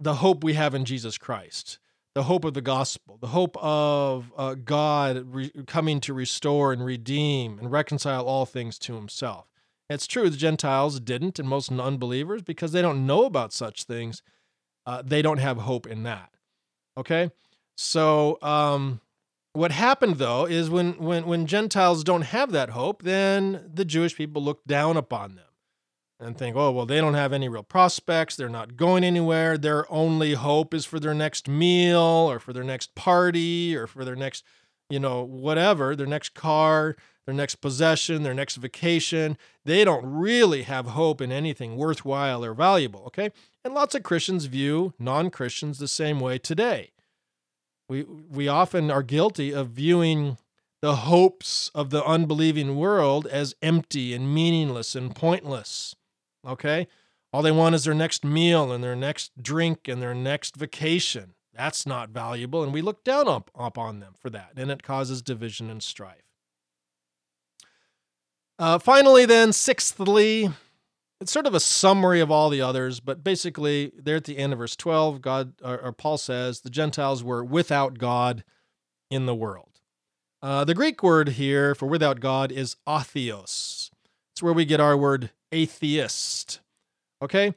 the 0.00 0.14
hope 0.14 0.42
we 0.42 0.54
have 0.54 0.74
in 0.74 0.86
Jesus 0.86 1.18
Christ, 1.18 1.78
the 2.14 2.22
hope 2.22 2.44
of 2.44 2.54
the 2.54 2.62
gospel, 2.62 3.18
the 3.20 3.26
hope 3.28 3.56
of 3.60 4.32
uh, 4.36 4.54
God 4.54 5.34
re- 5.34 5.52
coming 5.66 6.00
to 6.00 6.14
restore 6.14 6.72
and 6.72 6.84
redeem 6.84 7.58
and 7.58 7.70
reconcile 7.70 8.24
all 8.24 8.46
things 8.46 8.78
to 8.80 8.94
Himself. 8.94 9.46
It's 9.88 10.06
true 10.06 10.28
the 10.28 10.36
Gentiles 10.36 10.98
didn't, 11.00 11.38
and 11.38 11.48
most 11.48 11.70
unbelievers, 11.70 12.42
because 12.42 12.72
they 12.72 12.82
don't 12.82 13.06
know 13.06 13.24
about 13.24 13.52
such 13.52 13.84
things, 13.84 14.22
uh, 14.84 15.02
they 15.04 15.22
don't 15.22 15.38
have 15.38 15.58
hope 15.58 15.86
in 15.86 16.02
that. 16.02 16.30
Okay. 16.96 17.30
So 17.76 18.38
um, 18.42 19.00
what 19.52 19.70
happened 19.70 20.16
though 20.16 20.46
is 20.46 20.70
when 20.70 20.94
when 20.94 21.26
when 21.26 21.46
Gentiles 21.46 22.04
don't 22.04 22.22
have 22.22 22.52
that 22.52 22.70
hope, 22.70 23.02
then 23.02 23.70
the 23.72 23.84
Jewish 23.84 24.16
people 24.16 24.42
look 24.42 24.64
down 24.64 24.96
upon 24.96 25.34
them 25.34 25.44
and 26.18 26.36
think, 26.36 26.56
oh 26.56 26.70
well, 26.72 26.86
they 26.86 27.00
don't 27.00 27.14
have 27.14 27.32
any 27.32 27.48
real 27.48 27.62
prospects. 27.62 28.36
They're 28.36 28.48
not 28.48 28.76
going 28.76 29.04
anywhere. 29.04 29.58
Their 29.58 29.90
only 29.92 30.34
hope 30.34 30.72
is 30.72 30.84
for 30.84 30.98
their 30.98 31.14
next 31.14 31.48
meal 31.48 31.98
or 31.98 32.38
for 32.38 32.52
their 32.52 32.64
next 32.64 32.94
party 32.94 33.76
or 33.76 33.86
for 33.86 34.04
their 34.04 34.16
next, 34.16 34.44
you 34.88 34.98
know, 34.98 35.22
whatever, 35.22 35.94
their 35.94 36.06
next 36.06 36.34
car, 36.34 36.96
their 37.26 37.34
next 37.34 37.56
possession, 37.56 38.22
their 38.22 38.34
next 38.34 38.56
vacation. 38.56 39.36
They 39.64 39.84
don't 39.84 40.06
really 40.06 40.62
have 40.62 40.86
hope 40.86 41.20
in 41.20 41.30
anything 41.30 41.76
worthwhile 41.76 42.44
or 42.44 42.54
valuable. 42.54 43.02
Okay, 43.08 43.30
and 43.64 43.74
lots 43.74 43.94
of 43.94 44.02
Christians 44.02 44.46
view 44.46 44.94
non 44.98 45.30
Christians 45.30 45.78
the 45.78 45.88
same 45.88 46.20
way 46.20 46.38
today. 46.38 46.92
We, 47.88 48.02
we 48.02 48.48
often 48.48 48.90
are 48.90 49.02
guilty 49.02 49.52
of 49.52 49.68
viewing 49.68 50.38
the 50.82 50.96
hopes 50.96 51.70
of 51.74 51.90
the 51.90 52.04
unbelieving 52.04 52.76
world 52.76 53.26
as 53.26 53.54
empty 53.62 54.12
and 54.12 54.32
meaningless 54.34 54.94
and 54.94 55.14
pointless. 55.14 55.94
Okay? 56.46 56.88
All 57.32 57.42
they 57.42 57.52
want 57.52 57.74
is 57.74 57.84
their 57.84 57.94
next 57.94 58.24
meal 58.24 58.72
and 58.72 58.82
their 58.82 58.96
next 58.96 59.42
drink 59.42 59.88
and 59.88 60.00
their 60.00 60.14
next 60.14 60.56
vacation. 60.56 61.34
That's 61.54 61.86
not 61.86 62.10
valuable, 62.10 62.62
and 62.62 62.72
we 62.72 62.82
look 62.82 63.02
down 63.02 63.28
up, 63.28 63.50
up 63.54 63.78
on 63.78 64.00
them 64.00 64.12
for 64.18 64.28
that, 64.30 64.52
and 64.56 64.70
it 64.70 64.82
causes 64.82 65.22
division 65.22 65.70
and 65.70 65.82
strife. 65.82 66.25
Uh, 68.58 68.78
finally, 68.78 69.26
then, 69.26 69.52
sixthly, 69.52 70.50
it's 71.20 71.32
sort 71.32 71.46
of 71.46 71.54
a 71.54 71.60
summary 71.60 72.20
of 72.20 72.30
all 72.30 72.48
the 72.48 72.60
others, 72.60 73.00
but 73.00 73.22
basically, 73.22 73.92
there 73.96 74.16
at 74.16 74.24
the 74.24 74.38
end 74.38 74.52
of 74.52 74.58
verse 74.58 74.76
12, 74.76 75.20
God 75.20 75.52
or, 75.62 75.78
or 75.78 75.92
Paul 75.92 76.18
says 76.18 76.60
the 76.60 76.70
Gentiles 76.70 77.22
were 77.22 77.44
without 77.44 77.98
God 77.98 78.44
in 79.10 79.26
the 79.26 79.34
world. 79.34 79.80
Uh, 80.42 80.64
the 80.64 80.74
Greek 80.74 81.02
word 81.02 81.30
here 81.30 81.74
for 81.74 81.86
without 81.86 82.20
God 82.20 82.52
is 82.52 82.76
atheos. 82.86 83.90
It's 84.32 84.42
where 84.42 84.52
we 84.52 84.64
get 84.64 84.80
our 84.80 84.96
word 84.96 85.30
atheist. 85.50 86.60
Okay? 87.22 87.54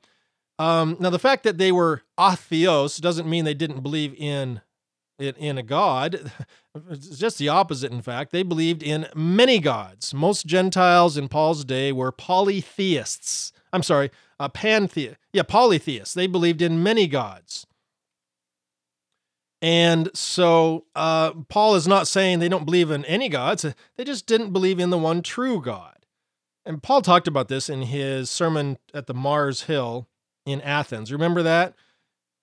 Um, 0.58 0.98
now, 1.00 1.10
the 1.10 1.20
fact 1.20 1.44
that 1.44 1.58
they 1.58 1.72
were 1.72 2.02
atheos 2.18 3.00
doesn't 3.00 3.30
mean 3.30 3.46
they 3.46 3.54
didn't 3.54 3.82
believe 3.82 4.14
in 4.16 4.62
in 5.20 5.58
a 5.58 5.64
god. 5.64 6.32
It's 6.90 7.18
just 7.18 7.40
the 7.40 7.50
opposite, 7.50 7.92
in 7.92 8.02
fact. 8.02 8.32
They 8.32 8.44
believed 8.44 8.84
in 8.84 9.08
many 9.16 9.60
gods. 9.60 10.14
Most 10.14 10.46
Gentiles 10.46 11.18
in 11.18 11.28
Paul's 11.28 11.66
day 11.66 11.92
were 11.92 12.12
polytheists. 12.12 13.52
I'm 13.74 13.84
sorry, 13.84 14.12
uh, 14.40 14.50
pantheists. 14.50 15.18
Yeah, 15.34 15.44
polytheists. 15.44 16.14
They 16.14 16.28
believed 16.28 16.62
in 16.62 16.82
many 16.82 17.08
gods. 17.08 17.66
And 19.62 20.10
so 20.14 20.86
uh, 20.96 21.32
Paul 21.50 21.76
is 21.76 21.88
not 21.88 22.08
saying 22.08 22.40
they 22.40 22.50
don't 22.50 22.66
believe 22.66 22.92
in 22.92 23.04
any 23.06 23.30
gods, 23.30 23.66
they 23.98 24.04
just 24.04 24.26
didn't 24.26 24.54
believe 24.54 24.80
in 24.80 24.90
the 24.90 24.98
one 24.98 25.22
true 25.22 25.62
God. 25.62 25.98
And 26.66 26.84
Paul 26.84 27.02
talked 27.02 27.28
about 27.28 27.48
this 27.48 27.70
in 27.70 27.82
his 27.82 28.30
sermon 28.30 28.78
at 28.94 29.08
the 29.08 29.14
Mars 29.14 29.64
Hill 29.64 30.08
in 30.46 30.62
Athens. 30.62 31.12
Remember 31.12 31.44
that? 31.44 31.74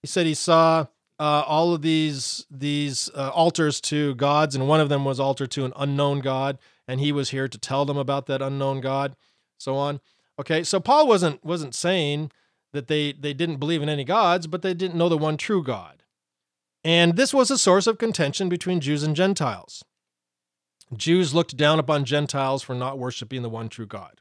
He 0.02 0.08
said 0.08 0.26
he 0.26 0.34
saw 0.34 0.86
uh, 1.18 1.44
all 1.46 1.72
of 1.72 1.82
these 1.82 2.46
these 2.50 3.10
uh, 3.14 3.30
altars 3.30 3.80
to 3.82 4.14
gods, 4.16 4.54
and 4.54 4.68
one 4.68 4.80
of 4.80 4.88
them 4.88 5.04
was 5.04 5.18
altar 5.18 5.46
to 5.46 5.64
an 5.64 5.72
unknown 5.76 6.20
god, 6.20 6.58
and 6.86 7.00
he 7.00 7.12
was 7.12 7.30
here 7.30 7.48
to 7.48 7.58
tell 7.58 7.84
them 7.84 7.96
about 7.96 8.26
that 8.26 8.42
unknown 8.42 8.80
god, 8.80 9.16
so 9.58 9.76
on. 9.76 10.00
Okay, 10.38 10.62
so 10.62 10.78
Paul 10.80 11.08
wasn't 11.08 11.42
wasn't 11.44 11.74
saying 11.74 12.30
that 12.72 12.88
they 12.88 13.12
they 13.12 13.32
didn't 13.32 13.56
believe 13.56 13.82
in 13.82 13.88
any 13.88 14.04
gods, 14.04 14.46
but 14.46 14.62
they 14.62 14.74
didn't 14.74 14.96
know 14.96 15.08
the 15.08 15.16
one 15.16 15.36
true 15.36 15.62
God, 15.62 16.02
and 16.84 17.16
this 17.16 17.32
was 17.32 17.50
a 17.50 17.58
source 17.58 17.86
of 17.86 17.98
contention 17.98 18.48
between 18.48 18.80
Jews 18.80 19.02
and 19.02 19.16
Gentiles. 19.16 19.84
Jews 20.94 21.34
looked 21.34 21.56
down 21.56 21.78
upon 21.78 22.04
Gentiles 22.04 22.62
for 22.62 22.74
not 22.74 22.98
worshiping 22.98 23.42
the 23.42 23.48
one 23.48 23.68
true 23.68 23.86
God. 23.86 24.20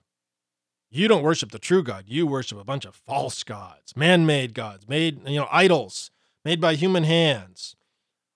You 0.90 1.08
don't 1.08 1.24
worship 1.24 1.52
the 1.52 1.60
true 1.60 1.84
God. 1.84 2.06
You 2.08 2.26
worship 2.26 2.58
a 2.58 2.64
bunch 2.64 2.86
of 2.86 2.96
false 2.96 3.44
gods, 3.44 3.96
man-made 3.98 4.54
gods, 4.54 4.88
made 4.88 5.28
you 5.28 5.36
know 5.36 5.48
idols 5.52 6.10
made 6.46 6.62
by 6.62 6.76
human 6.76 7.04
hands. 7.04 7.76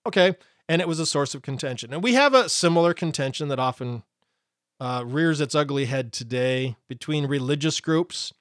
Okay, 0.06 0.36
and 0.68 0.82
it 0.82 0.88
was 0.88 1.00
a 1.00 1.06
source 1.06 1.36
of 1.36 1.44
contention. 1.44 1.94
And 1.94 2.04
we 2.04 2.16
have 2.16 2.34
a 2.34 2.50
similar 2.50 2.94
contention 2.94 3.48
that 3.50 3.60
often 3.60 4.04
uh, 4.80 5.04
rears 5.06 5.40
its 5.40 5.56
ugly 5.56 5.86
head 5.86 6.12
today 6.12 6.76
between 6.88 7.28
religious 7.28 7.80
groups. 7.80 8.34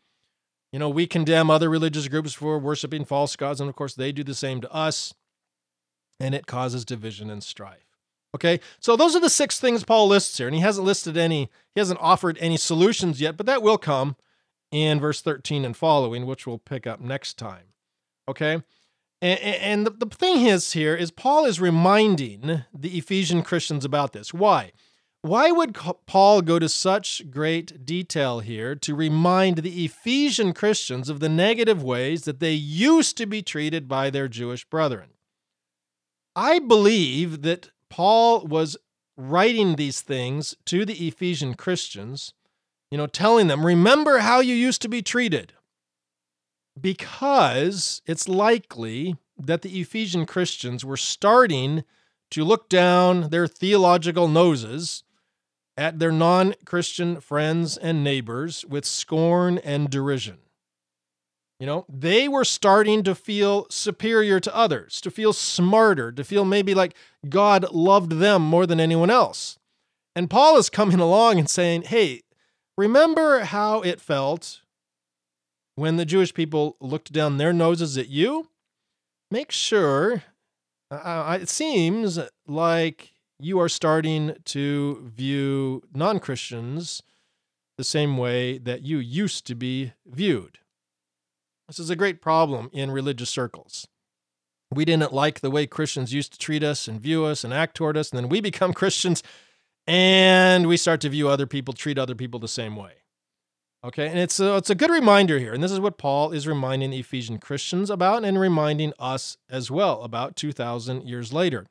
You 0.72 0.78
know, 0.78 0.88
we 0.88 1.07
condemn 1.07 1.50
other 1.50 1.68
religious 1.68 2.09
groups 2.09 2.33
for 2.33 2.59
worshiping 2.59 3.04
false 3.04 3.37
gods, 3.37 3.61
and 3.61 3.68
of 3.68 3.76
course, 3.76 3.94
they 3.94 4.12
do 4.12 4.24
the 4.24 4.35
same 4.35 4.61
to 4.61 4.72
us, 4.72 5.14
and 6.18 6.35
it 6.35 6.46
causes 6.46 6.85
division 6.85 7.31
and 7.31 7.42
strife. 7.42 7.85
Okay, 8.35 8.61
so 8.78 8.94
those 8.94 9.16
are 9.16 9.20
the 9.20 9.31
six 9.31 9.59
things 9.59 9.85
Paul 9.85 10.07
lists 10.07 10.37
here, 10.37 10.46
and 10.46 10.54
he 10.54 10.61
hasn't 10.61 10.87
listed 10.87 11.16
any, 11.16 11.50
he 11.74 11.81
hasn't 11.81 12.00
offered 12.00 12.37
any 12.40 12.59
solutions 12.59 13.20
yet, 13.20 13.37
but 13.38 13.46
that 13.46 13.62
will 13.62 13.78
come 13.78 14.16
in 14.70 15.00
verse 15.00 15.22
13 15.22 15.64
and 15.64 15.74
following, 15.74 16.26
which 16.26 16.46
we'll 16.46 16.59
pick 16.59 16.87
up 16.87 17.00
next 17.00 17.38
time. 17.38 17.72
Okay, 18.28 18.62
and, 19.20 19.40
and 19.40 19.87
the, 19.87 19.90
the 19.90 20.14
thing 20.14 20.46
is 20.46 20.72
here 20.72 20.94
is 20.94 21.11
Paul 21.11 21.44
is 21.44 21.61
reminding 21.61 22.64
the 22.72 22.98
Ephesian 22.98 23.42
Christians 23.42 23.85
about 23.85 24.12
this. 24.12 24.33
Why? 24.33 24.72
Why 25.22 25.50
would 25.50 25.76
Paul 26.07 26.42
go 26.42 26.61
to 26.61 26.68
such 26.68 27.28
great 27.28 27.85
detail 27.85 28.38
here 28.38 28.76
to 28.76 28.94
remind 28.94 29.59
the 29.59 29.85
Ephesian 29.85 30.52
Christians 30.52 31.09
of 31.09 31.18
the 31.18 31.28
negative 31.28 31.83
ways 31.83 32.22
that 32.22 32.38
they 32.38 32.52
used 32.52 33.16
to 33.16 33.26
be 33.26 33.42
treated 33.42 33.88
by 33.88 34.11
their 34.11 34.28
Jewish 34.28 34.64
brethren? 34.64 35.11
I 36.37 36.61
believe 36.61 37.42
that 37.42 37.70
Paul 37.88 38.46
was 38.46 38.76
writing 39.16 39.74
these 39.74 40.02
things 40.02 40.54
to 40.66 40.85
the 40.85 41.09
Ephesian 41.09 41.54
Christians, 41.54 42.33
you 42.92 42.96
know, 42.96 43.09
telling 43.09 43.48
them, 43.48 43.66
remember 43.66 44.18
how 44.18 44.38
you 44.38 44.54
used 44.54 44.81
to 44.83 44.88
be 44.88 45.02
treated 45.02 45.52
because 46.81 48.03
it's 48.07 48.29
likely 48.29 49.17
that 49.38 49.62
the 49.62 49.81
Ephesian 49.81 50.27
Christians 50.27 50.85
were 50.85 50.97
starting 50.97 51.85
to 52.31 52.45
look 52.45 52.69
down 52.69 53.31
their 53.31 53.47
theological 53.47 54.29
noses 54.29 55.05
at 55.77 55.99
their 55.99 56.12
non 56.12 56.55
Christian 56.64 57.21
friends 57.21 57.77
and 57.77 58.03
neighbors 58.03 58.64
with 58.67 58.85
scorn 58.85 59.59
and 59.59 59.88
derision. 59.88 60.38
You 61.61 61.67
know, 61.67 61.87
they 61.88 62.29
were 62.29 62.45
starting 62.45 63.03
to 63.03 63.14
feel 63.14 63.67
superior 63.69 64.38
to 64.41 64.55
others, 64.55 65.01
to 65.01 65.11
feel 65.11 65.33
smarter, 65.33 66.12
to 66.12 66.23
feel 66.23 66.45
maybe 66.45 66.75
like 66.75 66.95
God 67.29 67.73
loved 67.73 68.12
them 68.12 68.43
more 68.43 68.67
than 68.67 68.79
anyone 68.79 69.11
else. 69.11 69.59
And 70.14 70.31
Paul 70.31 70.57
is 70.57 70.71
coming 70.71 71.01
along 71.01 71.38
and 71.38 71.51
saying, 71.51 71.83
hey, 71.83 72.23
remember 72.77 73.41
how 73.41 73.81
it 73.83 74.01
felt 74.01 74.61
when 75.79 75.97
the 75.97 76.05
Jewish 76.05 76.35
people 76.35 76.77
looked 76.81 77.12
down 77.12 77.37
their 77.37 77.53
noses 77.53 77.97
at 77.97 78.09
you, 78.09 78.49
make 79.31 79.53
sure, 79.53 80.24
uh, 80.91 80.95
uh 80.95 81.39
it 81.41 81.49
seems 81.49 82.18
like 82.49 83.12
you 83.39 83.61
are 83.61 83.68
starting 83.68 84.35
to 84.47 85.09
view 85.14 85.83
non 85.95 86.18
Christians 86.18 87.01
the 87.76 87.85
same 87.85 88.16
way 88.16 88.59
that 88.59 88.83
you 88.83 88.99
used 88.99 89.47
to 89.47 89.55
be 89.55 89.93
viewed. 90.05 90.59
This 91.68 91.79
is 91.79 91.91
a 91.91 91.97
great 91.97 92.20
problem 92.20 92.70
in 92.72 92.91
religious 92.91 93.31
circles. 93.31 93.87
We 94.74 94.85
didn't 94.85 95.12
like 95.12 95.41
the 95.41 95.51
way 95.51 95.68
Christians 95.68 96.12
used 96.12 96.33
to 96.33 96.39
treat 96.39 96.64
us 96.64 96.89
and 96.89 97.01
view 97.01 97.24
us 97.24 97.45
and 97.45 97.55
act 97.55 97.76
toward 97.76 97.97
us, 97.97 98.11
and 98.11 98.18
then 98.18 98.29
we 98.29 98.41
become 98.41 98.72
Christians 98.83 99.22
and 99.87 100.66
we 100.66 100.76
start 100.76 101.01
to 101.03 101.09
view 101.09 101.29
other 101.29 101.47
people, 101.47 101.72
treat 101.72 101.99
other 101.99 102.16
people 102.16 102.41
the 102.41 102.49
same 102.49 102.74
way. 102.74 102.95
Okay, 103.85 104.09
and 104.09 104.18
it's 104.18 104.41
a, 104.41 104.57
it's 104.57 104.70
a 104.70 104.74
good 104.74 104.91
reminder 104.91 105.39
here. 105.39 105.55
And 105.55 105.62
this 105.62 105.70
is 105.70 105.79
what 105.79 105.99
Paul 105.99 106.33
is 106.33 106.49
reminding 106.49 106.91
the 106.91 106.99
Ephesian 106.99 107.39
Christians 107.39 107.91
about 107.91 108.24
and 108.24 108.39
reminding 108.39 108.93
us 108.99 109.37
as 109.49 109.70
well 109.70 110.03
about 110.03 110.35
2,000 110.35 111.05
years 111.05 111.33
later. 111.33 111.66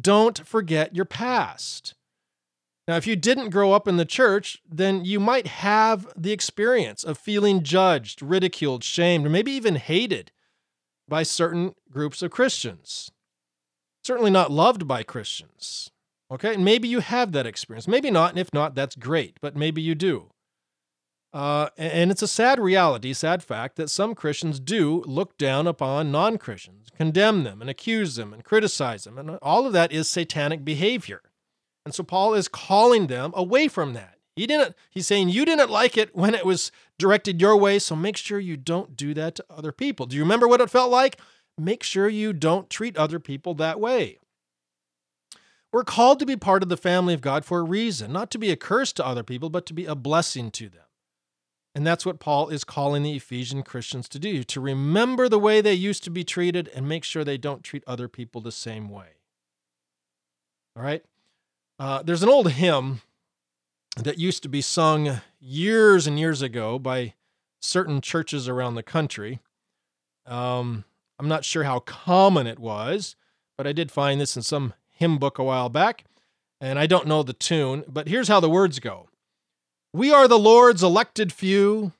Don't 0.00 0.46
forget 0.46 0.96
your 0.96 1.04
past. 1.04 1.94
Now, 2.88 2.96
if 2.96 3.06
you 3.06 3.16
didn't 3.16 3.50
grow 3.50 3.72
up 3.72 3.86
in 3.86 3.98
the 3.98 4.06
church, 4.06 4.62
then 4.68 5.04
you 5.04 5.20
might 5.20 5.46
have 5.46 6.08
the 6.16 6.32
experience 6.32 7.04
of 7.04 7.18
feeling 7.18 7.62
judged, 7.62 8.22
ridiculed, 8.22 8.82
shamed, 8.82 9.26
or 9.26 9.30
maybe 9.30 9.52
even 9.52 9.76
hated 9.76 10.32
by 11.06 11.22
certain 11.22 11.74
groups 11.90 12.22
of 12.22 12.30
Christians. 12.30 13.12
Certainly 14.02 14.30
not 14.30 14.50
loved 14.50 14.88
by 14.88 15.02
Christians. 15.02 15.90
Okay, 16.30 16.54
and 16.54 16.64
maybe 16.64 16.88
you 16.88 17.00
have 17.00 17.32
that 17.32 17.46
experience. 17.46 17.86
Maybe 17.86 18.10
not, 18.10 18.30
and 18.30 18.38
if 18.38 18.52
not, 18.54 18.74
that's 18.74 18.96
great, 18.96 19.36
but 19.42 19.54
maybe 19.54 19.82
you 19.82 19.94
do. 19.94 20.30
Uh, 21.32 21.68
and 21.78 22.10
it's 22.10 22.22
a 22.22 22.28
sad 22.28 22.60
reality, 22.60 23.12
sad 23.14 23.42
fact, 23.42 23.76
that 23.76 23.88
some 23.88 24.14
Christians 24.14 24.60
do 24.60 25.02
look 25.06 25.38
down 25.38 25.66
upon 25.66 26.12
non 26.12 26.36
Christians, 26.36 26.88
condemn 26.94 27.42
them, 27.44 27.60
and 27.60 27.70
accuse 27.70 28.16
them, 28.16 28.34
and 28.34 28.44
criticize 28.44 29.04
them. 29.04 29.16
And 29.16 29.38
all 29.40 29.66
of 29.66 29.72
that 29.72 29.92
is 29.92 30.08
satanic 30.08 30.64
behavior. 30.64 31.22
And 31.84 31.94
so 31.94 32.02
Paul 32.02 32.34
is 32.34 32.48
calling 32.48 33.06
them 33.06 33.32
away 33.34 33.68
from 33.68 33.94
that. 33.94 34.18
He 34.36 34.46
didn't, 34.46 34.74
he's 34.90 35.06
saying, 35.06 35.30
You 35.30 35.44
didn't 35.44 35.70
like 35.70 35.96
it 35.96 36.14
when 36.14 36.34
it 36.34 36.44
was 36.44 36.70
directed 36.98 37.40
your 37.40 37.56
way, 37.56 37.78
so 37.78 37.96
make 37.96 38.16
sure 38.16 38.38
you 38.38 38.56
don't 38.56 38.96
do 38.96 39.14
that 39.14 39.34
to 39.36 39.44
other 39.48 39.72
people. 39.72 40.06
Do 40.06 40.16
you 40.16 40.22
remember 40.22 40.46
what 40.46 40.60
it 40.60 40.70
felt 40.70 40.90
like? 40.90 41.18
Make 41.58 41.82
sure 41.82 42.08
you 42.08 42.32
don't 42.32 42.70
treat 42.70 42.96
other 42.96 43.18
people 43.18 43.54
that 43.54 43.80
way. 43.80 44.18
We're 45.72 45.84
called 45.84 46.18
to 46.18 46.26
be 46.26 46.36
part 46.36 46.62
of 46.62 46.68
the 46.68 46.76
family 46.76 47.14
of 47.14 47.22
God 47.22 47.44
for 47.44 47.60
a 47.60 47.64
reason, 47.64 48.12
not 48.12 48.30
to 48.32 48.38
be 48.38 48.50
a 48.50 48.56
curse 48.56 48.92
to 48.94 49.06
other 49.06 49.22
people, 49.22 49.48
but 49.48 49.64
to 49.66 49.74
be 49.74 49.86
a 49.86 49.94
blessing 49.94 50.50
to 50.52 50.68
them. 50.68 50.82
And 51.74 51.86
that's 51.86 52.04
what 52.04 52.20
Paul 52.20 52.48
is 52.48 52.64
calling 52.64 53.02
the 53.02 53.16
Ephesian 53.16 53.62
Christians 53.62 54.08
to 54.10 54.18
do 54.18 54.44
to 54.44 54.60
remember 54.60 55.28
the 55.28 55.38
way 55.38 55.60
they 55.60 55.72
used 55.72 56.04
to 56.04 56.10
be 56.10 56.22
treated 56.22 56.68
and 56.74 56.86
make 56.88 57.02
sure 57.02 57.24
they 57.24 57.38
don't 57.38 57.64
treat 57.64 57.82
other 57.86 58.08
people 58.08 58.40
the 58.40 58.52
same 58.52 58.90
way. 58.90 59.16
All 60.76 60.82
right? 60.82 61.02
Uh, 61.78 62.02
there's 62.02 62.22
an 62.22 62.28
old 62.28 62.52
hymn 62.52 63.00
that 63.96 64.18
used 64.18 64.42
to 64.42 64.48
be 64.48 64.60
sung 64.60 65.20
years 65.40 66.06
and 66.06 66.18
years 66.18 66.42
ago 66.42 66.78
by 66.78 67.14
certain 67.60 68.00
churches 68.00 68.48
around 68.48 68.74
the 68.74 68.82
country. 68.82 69.40
Um, 70.26 70.84
I'm 71.18 71.28
not 71.28 71.44
sure 71.44 71.64
how 71.64 71.80
common 71.80 72.46
it 72.46 72.58
was, 72.58 73.16
but 73.56 73.66
I 73.66 73.72
did 73.72 73.90
find 73.90 74.20
this 74.20 74.36
in 74.36 74.42
some 74.42 74.74
hymn 74.90 75.18
book 75.18 75.38
a 75.38 75.44
while 75.44 75.68
back, 75.68 76.04
and 76.60 76.78
I 76.78 76.86
don't 76.86 77.06
know 77.06 77.22
the 77.22 77.32
tune, 77.32 77.84
but 77.88 78.08
here's 78.08 78.28
how 78.28 78.40
the 78.40 78.50
words 78.50 78.78
go 78.78 79.08
we 79.92 80.12
are 80.12 80.26
the 80.28 80.38
Lord's 80.38 80.82
elected 80.82 81.32
few. 81.32 81.92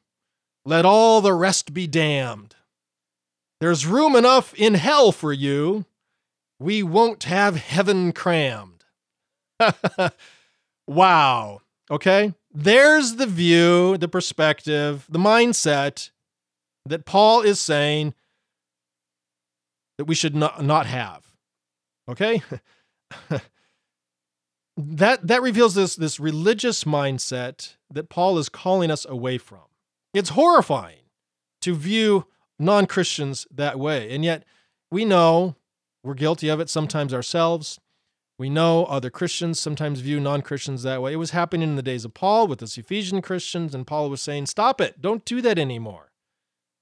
Let 0.65 0.85
all 0.85 1.21
the 1.21 1.35
rest 1.35 1.75
be 1.75 1.87
damned. 1.87 2.55
There's 3.61 3.87
room 3.87 4.17
enough 4.17 4.55
in 4.55 4.75
hell 4.75 5.13
for 5.13 5.33
you. 5.33 5.85
We 6.59 6.83
won't 6.83 7.25
have 7.25 7.57
heaven 7.57 8.13
crammed. 8.13 8.85
wow. 10.87 11.61
Okay. 11.91 12.35
There's 12.53 13.17
the 13.17 13.27
view, 13.27 13.97
the 13.99 14.09
perspective, 14.09 15.07
the 15.09 15.19
mindset 15.19 16.11
that 16.87 17.05
Paul 17.05 17.43
is 17.43 17.61
saying 17.61 18.15
that 19.99 20.05
we 20.05 20.15
should 20.15 20.35
not, 20.35 20.65
not 20.65 20.87
have. 20.87 21.25
Okay? 22.09 22.43
that 24.77 25.27
that 25.27 25.43
reveals 25.43 25.75
this 25.75 25.97
this 25.97 26.19
religious 26.19 26.85
mindset 26.85 27.77
that 27.91 28.09
Paul 28.09 28.39
is 28.39 28.49
calling 28.49 28.91
us 28.91 29.05
away 29.05 29.39
from. 29.39 29.61
It's 30.15 30.31
horrifying 30.31 31.05
to 31.61 31.75
view 31.75 32.27
non-Christians 32.59 33.47
that 33.51 33.79
way. 33.79 34.15
And 34.15 34.25
yet 34.25 34.45
we 34.91 35.05
know 35.05 35.57
we're 36.03 36.15
guilty 36.15 36.49
of 36.49 36.61
it 36.61 36.71
sometimes 36.71 37.13
ourselves. 37.15 37.79
We 38.39 38.51
know 38.51 38.87
other 38.87 39.11
Christians 39.11 39.61
sometimes 39.61 40.01
view 40.01 40.19
non-Christians 40.19 40.83
that 40.83 41.03
way. 41.03 41.13
It 41.13 41.17
was 41.17 41.31
happening 41.31 41.69
in 41.69 41.77
the 41.77 41.83
days 41.83 42.05
of 42.05 42.15
Paul 42.15 42.47
with 42.47 42.59
the 42.61 42.81
Ephesian 42.81 43.23
Christians 43.23 43.75
and 43.75 43.87
Paul 43.87 44.11
was 44.11 44.23
saying, 44.23 44.47
"Stop 44.47 44.81
it. 44.81 45.01
Don't 45.01 45.25
do 45.25 45.41
that 45.43 45.59
anymore." 45.59 46.13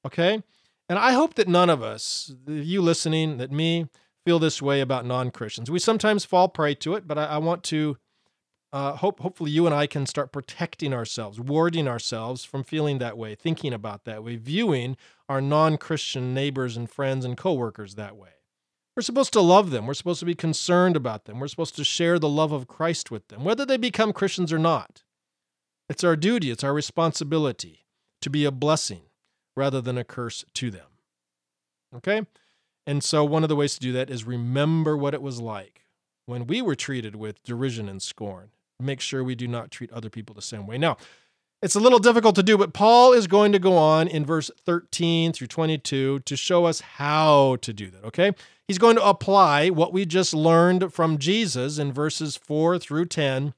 Okay? 0.07 0.43
And 0.89 0.99
I 0.99 1.13
hope 1.13 1.35
that 1.35 1.49
none 1.49 1.71
of 1.71 1.83
us, 1.83 2.33
you 2.47 2.81
listening, 2.83 3.37
that 3.37 3.53
me, 3.53 3.89
feel 4.25 4.39
this 4.39 4.61
way 4.61 4.81
about 4.81 5.07
non 5.07 5.31
Christians. 5.31 5.71
We 5.71 5.79
sometimes 5.79 6.25
fall 6.25 6.49
prey 6.49 6.75
to 6.77 6.95
it, 6.95 7.07
but 7.07 7.19
I, 7.19 7.25
I 7.27 7.39
want 7.39 7.63
to 7.65 7.97
uh, 8.73 8.97
hope, 8.97 9.21
hopefully, 9.21 9.51
you 9.51 9.67
and 9.67 9.75
I 9.75 9.87
can 9.87 10.07
start 10.07 10.33
protecting 10.33 10.95
ourselves, 10.95 11.41
warding 11.41 11.89
ourselves 11.89 12.45
from 12.45 12.63
feeling 12.63 12.99
that 12.99 13.19
way, 13.19 13.35
thinking 13.35 13.73
about 13.73 14.05
that 14.05 14.23
way, 14.23 14.37
viewing 14.37 14.97
our 15.29 15.41
non 15.41 15.77
Christian 15.77 16.33
neighbors 16.35 16.77
and 16.77 16.89
friends 16.89 17.25
and 17.25 17.37
coworkers 17.37 17.97
that 17.97 18.17
way. 18.17 18.31
We're 18.97 19.03
supposed 19.03 19.33
to 19.33 19.41
love 19.41 19.71
them. 19.71 19.87
We're 19.87 19.95
supposed 19.95 20.21
to 20.21 20.27
be 20.27 20.35
concerned 20.35 20.95
about 20.95 21.25
them. 21.25 21.41
We're 21.41 21.49
supposed 21.49 21.77
to 21.77 21.85
share 21.85 22.19
the 22.19 22.29
love 22.29 22.53
of 22.53 22.69
Christ 22.69 23.11
with 23.11 23.29
them, 23.29 23.45
whether 23.45 23.65
they 23.65 23.77
become 23.77 24.13
Christians 24.13 24.53
or 24.53 24.59
not. 24.59 25.03
It's 25.89 26.05
our 26.05 26.17
duty, 26.17 26.51
it's 26.51 26.63
our 26.63 26.75
responsibility 26.75 27.87
to 28.21 28.31
be 28.31 28.45
a 28.45 28.53
blessing 28.53 29.03
rather 29.57 29.81
than 29.81 29.99
a 29.99 30.05
curse 30.05 30.45
to 30.55 30.71
them. 30.71 30.87
Okay? 31.97 32.23
And 32.87 33.05
so, 33.05 33.25
one 33.25 33.43
of 33.43 33.49
the 33.49 33.57
ways 33.57 33.75
to 33.75 33.81
do 33.81 33.93
that 33.93 34.11
is 34.11 34.25
remember 34.25 34.97
what 34.97 35.15
it 35.15 35.23
was 35.23 35.41
like 35.41 35.85
when 36.27 36.47
we 36.47 36.63
were 36.63 36.75
treated 36.75 37.17
with 37.17 37.43
derision 37.43 37.89
and 37.89 38.03
scorn. 38.03 38.51
Make 38.81 39.01
sure 39.01 39.23
we 39.23 39.35
do 39.35 39.47
not 39.47 39.71
treat 39.71 39.93
other 39.93 40.09
people 40.09 40.35
the 40.35 40.43
same 40.43 40.67
way. 40.67 40.79
Now, 40.79 40.97
it's 41.63 41.75
a 41.75 41.81
little 41.81 41.99
difficult 41.99 42.35
to 42.37 42.43
do, 42.43 42.57
but 42.57 42.73
Paul 42.73 43.13
is 43.13 43.27
going 43.27 43.53
to 43.53 43.59
go 43.59 43.77
on 43.77 44.09
in 44.09 44.25
verse 44.25 44.51
13 44.65 45.33
through 45.33 45.49
22 45.49 46.21
to 46.21 46.37
show 46.37 46.65
us 46.65 46.81
how 46.81 47.57
to 47.61 47.73
do 47.75 47.91
that, 47.91 48.05
okay? 48.05 48.33
He's 48.67 48.79
going 48.79 48.97
to 48.97 49.07
apply 49.07 49.69
what 49.69 49.93
we 49.93 50.07
just 50.07 50.33
learned 50.33 50.95
from 50.95 51.19
Jesus 51.19 51.79
in 51.79 51.93
verses 51.93 52.37
4 52.37 52.79
through 52.79 53.07
10 53.07 53.53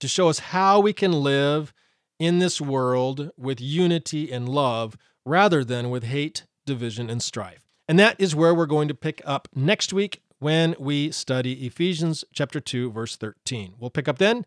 to 0.00 0.08
show 0.08 0.28
us 0.28 0.40
how 0.40 0.78
we 0.80 0.92
can 0.92 1.12
live 1.12 1.72
in 2.18 2.38
this 2.38 2.60
world 2.60 3.30
with 3.38 3.60
unity 3.60 4.30
and 4.30 4.48
love 4.48 4.96
rather 5.24 5.64
than 5.64 5.88
with 5.88 6.04
hate, 6.04 6.44
division, 6.66 7.08
and 7.08 7.22
strife. 7.22 7.67
And 7.88 7.98
that 7.98 8.16
is 8.20 8.36
where 8.36 8.54
we're 8.54 8.66
going 8.66 8.88
to 8.88 8.94
pick 8.94 9.22
up 9.24 9.48
next 9.54 9.92
week 9.92 10.22
when 10.38 10.76
we 10.78 11.10
study 11.10 11.66
Ephesians 11.66 12.24
chapter 12.32 12.60
2 12.60 12.92
verse 12.92 13.16
13. 13.16 13.74
We'll 13.78 13.90
pick 13.90 14.08
up 14.08 14.18
then. 14.18 14.44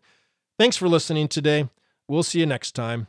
Thanks 0.58 0.76
for 0.76 0.88
listening 0.88 1.28
today. 1.28 1.68
We'll 2.06 2.22
see 2.22 2.40
you 2.40 2.46
next 2.46 2.72
time. 2.72 3.08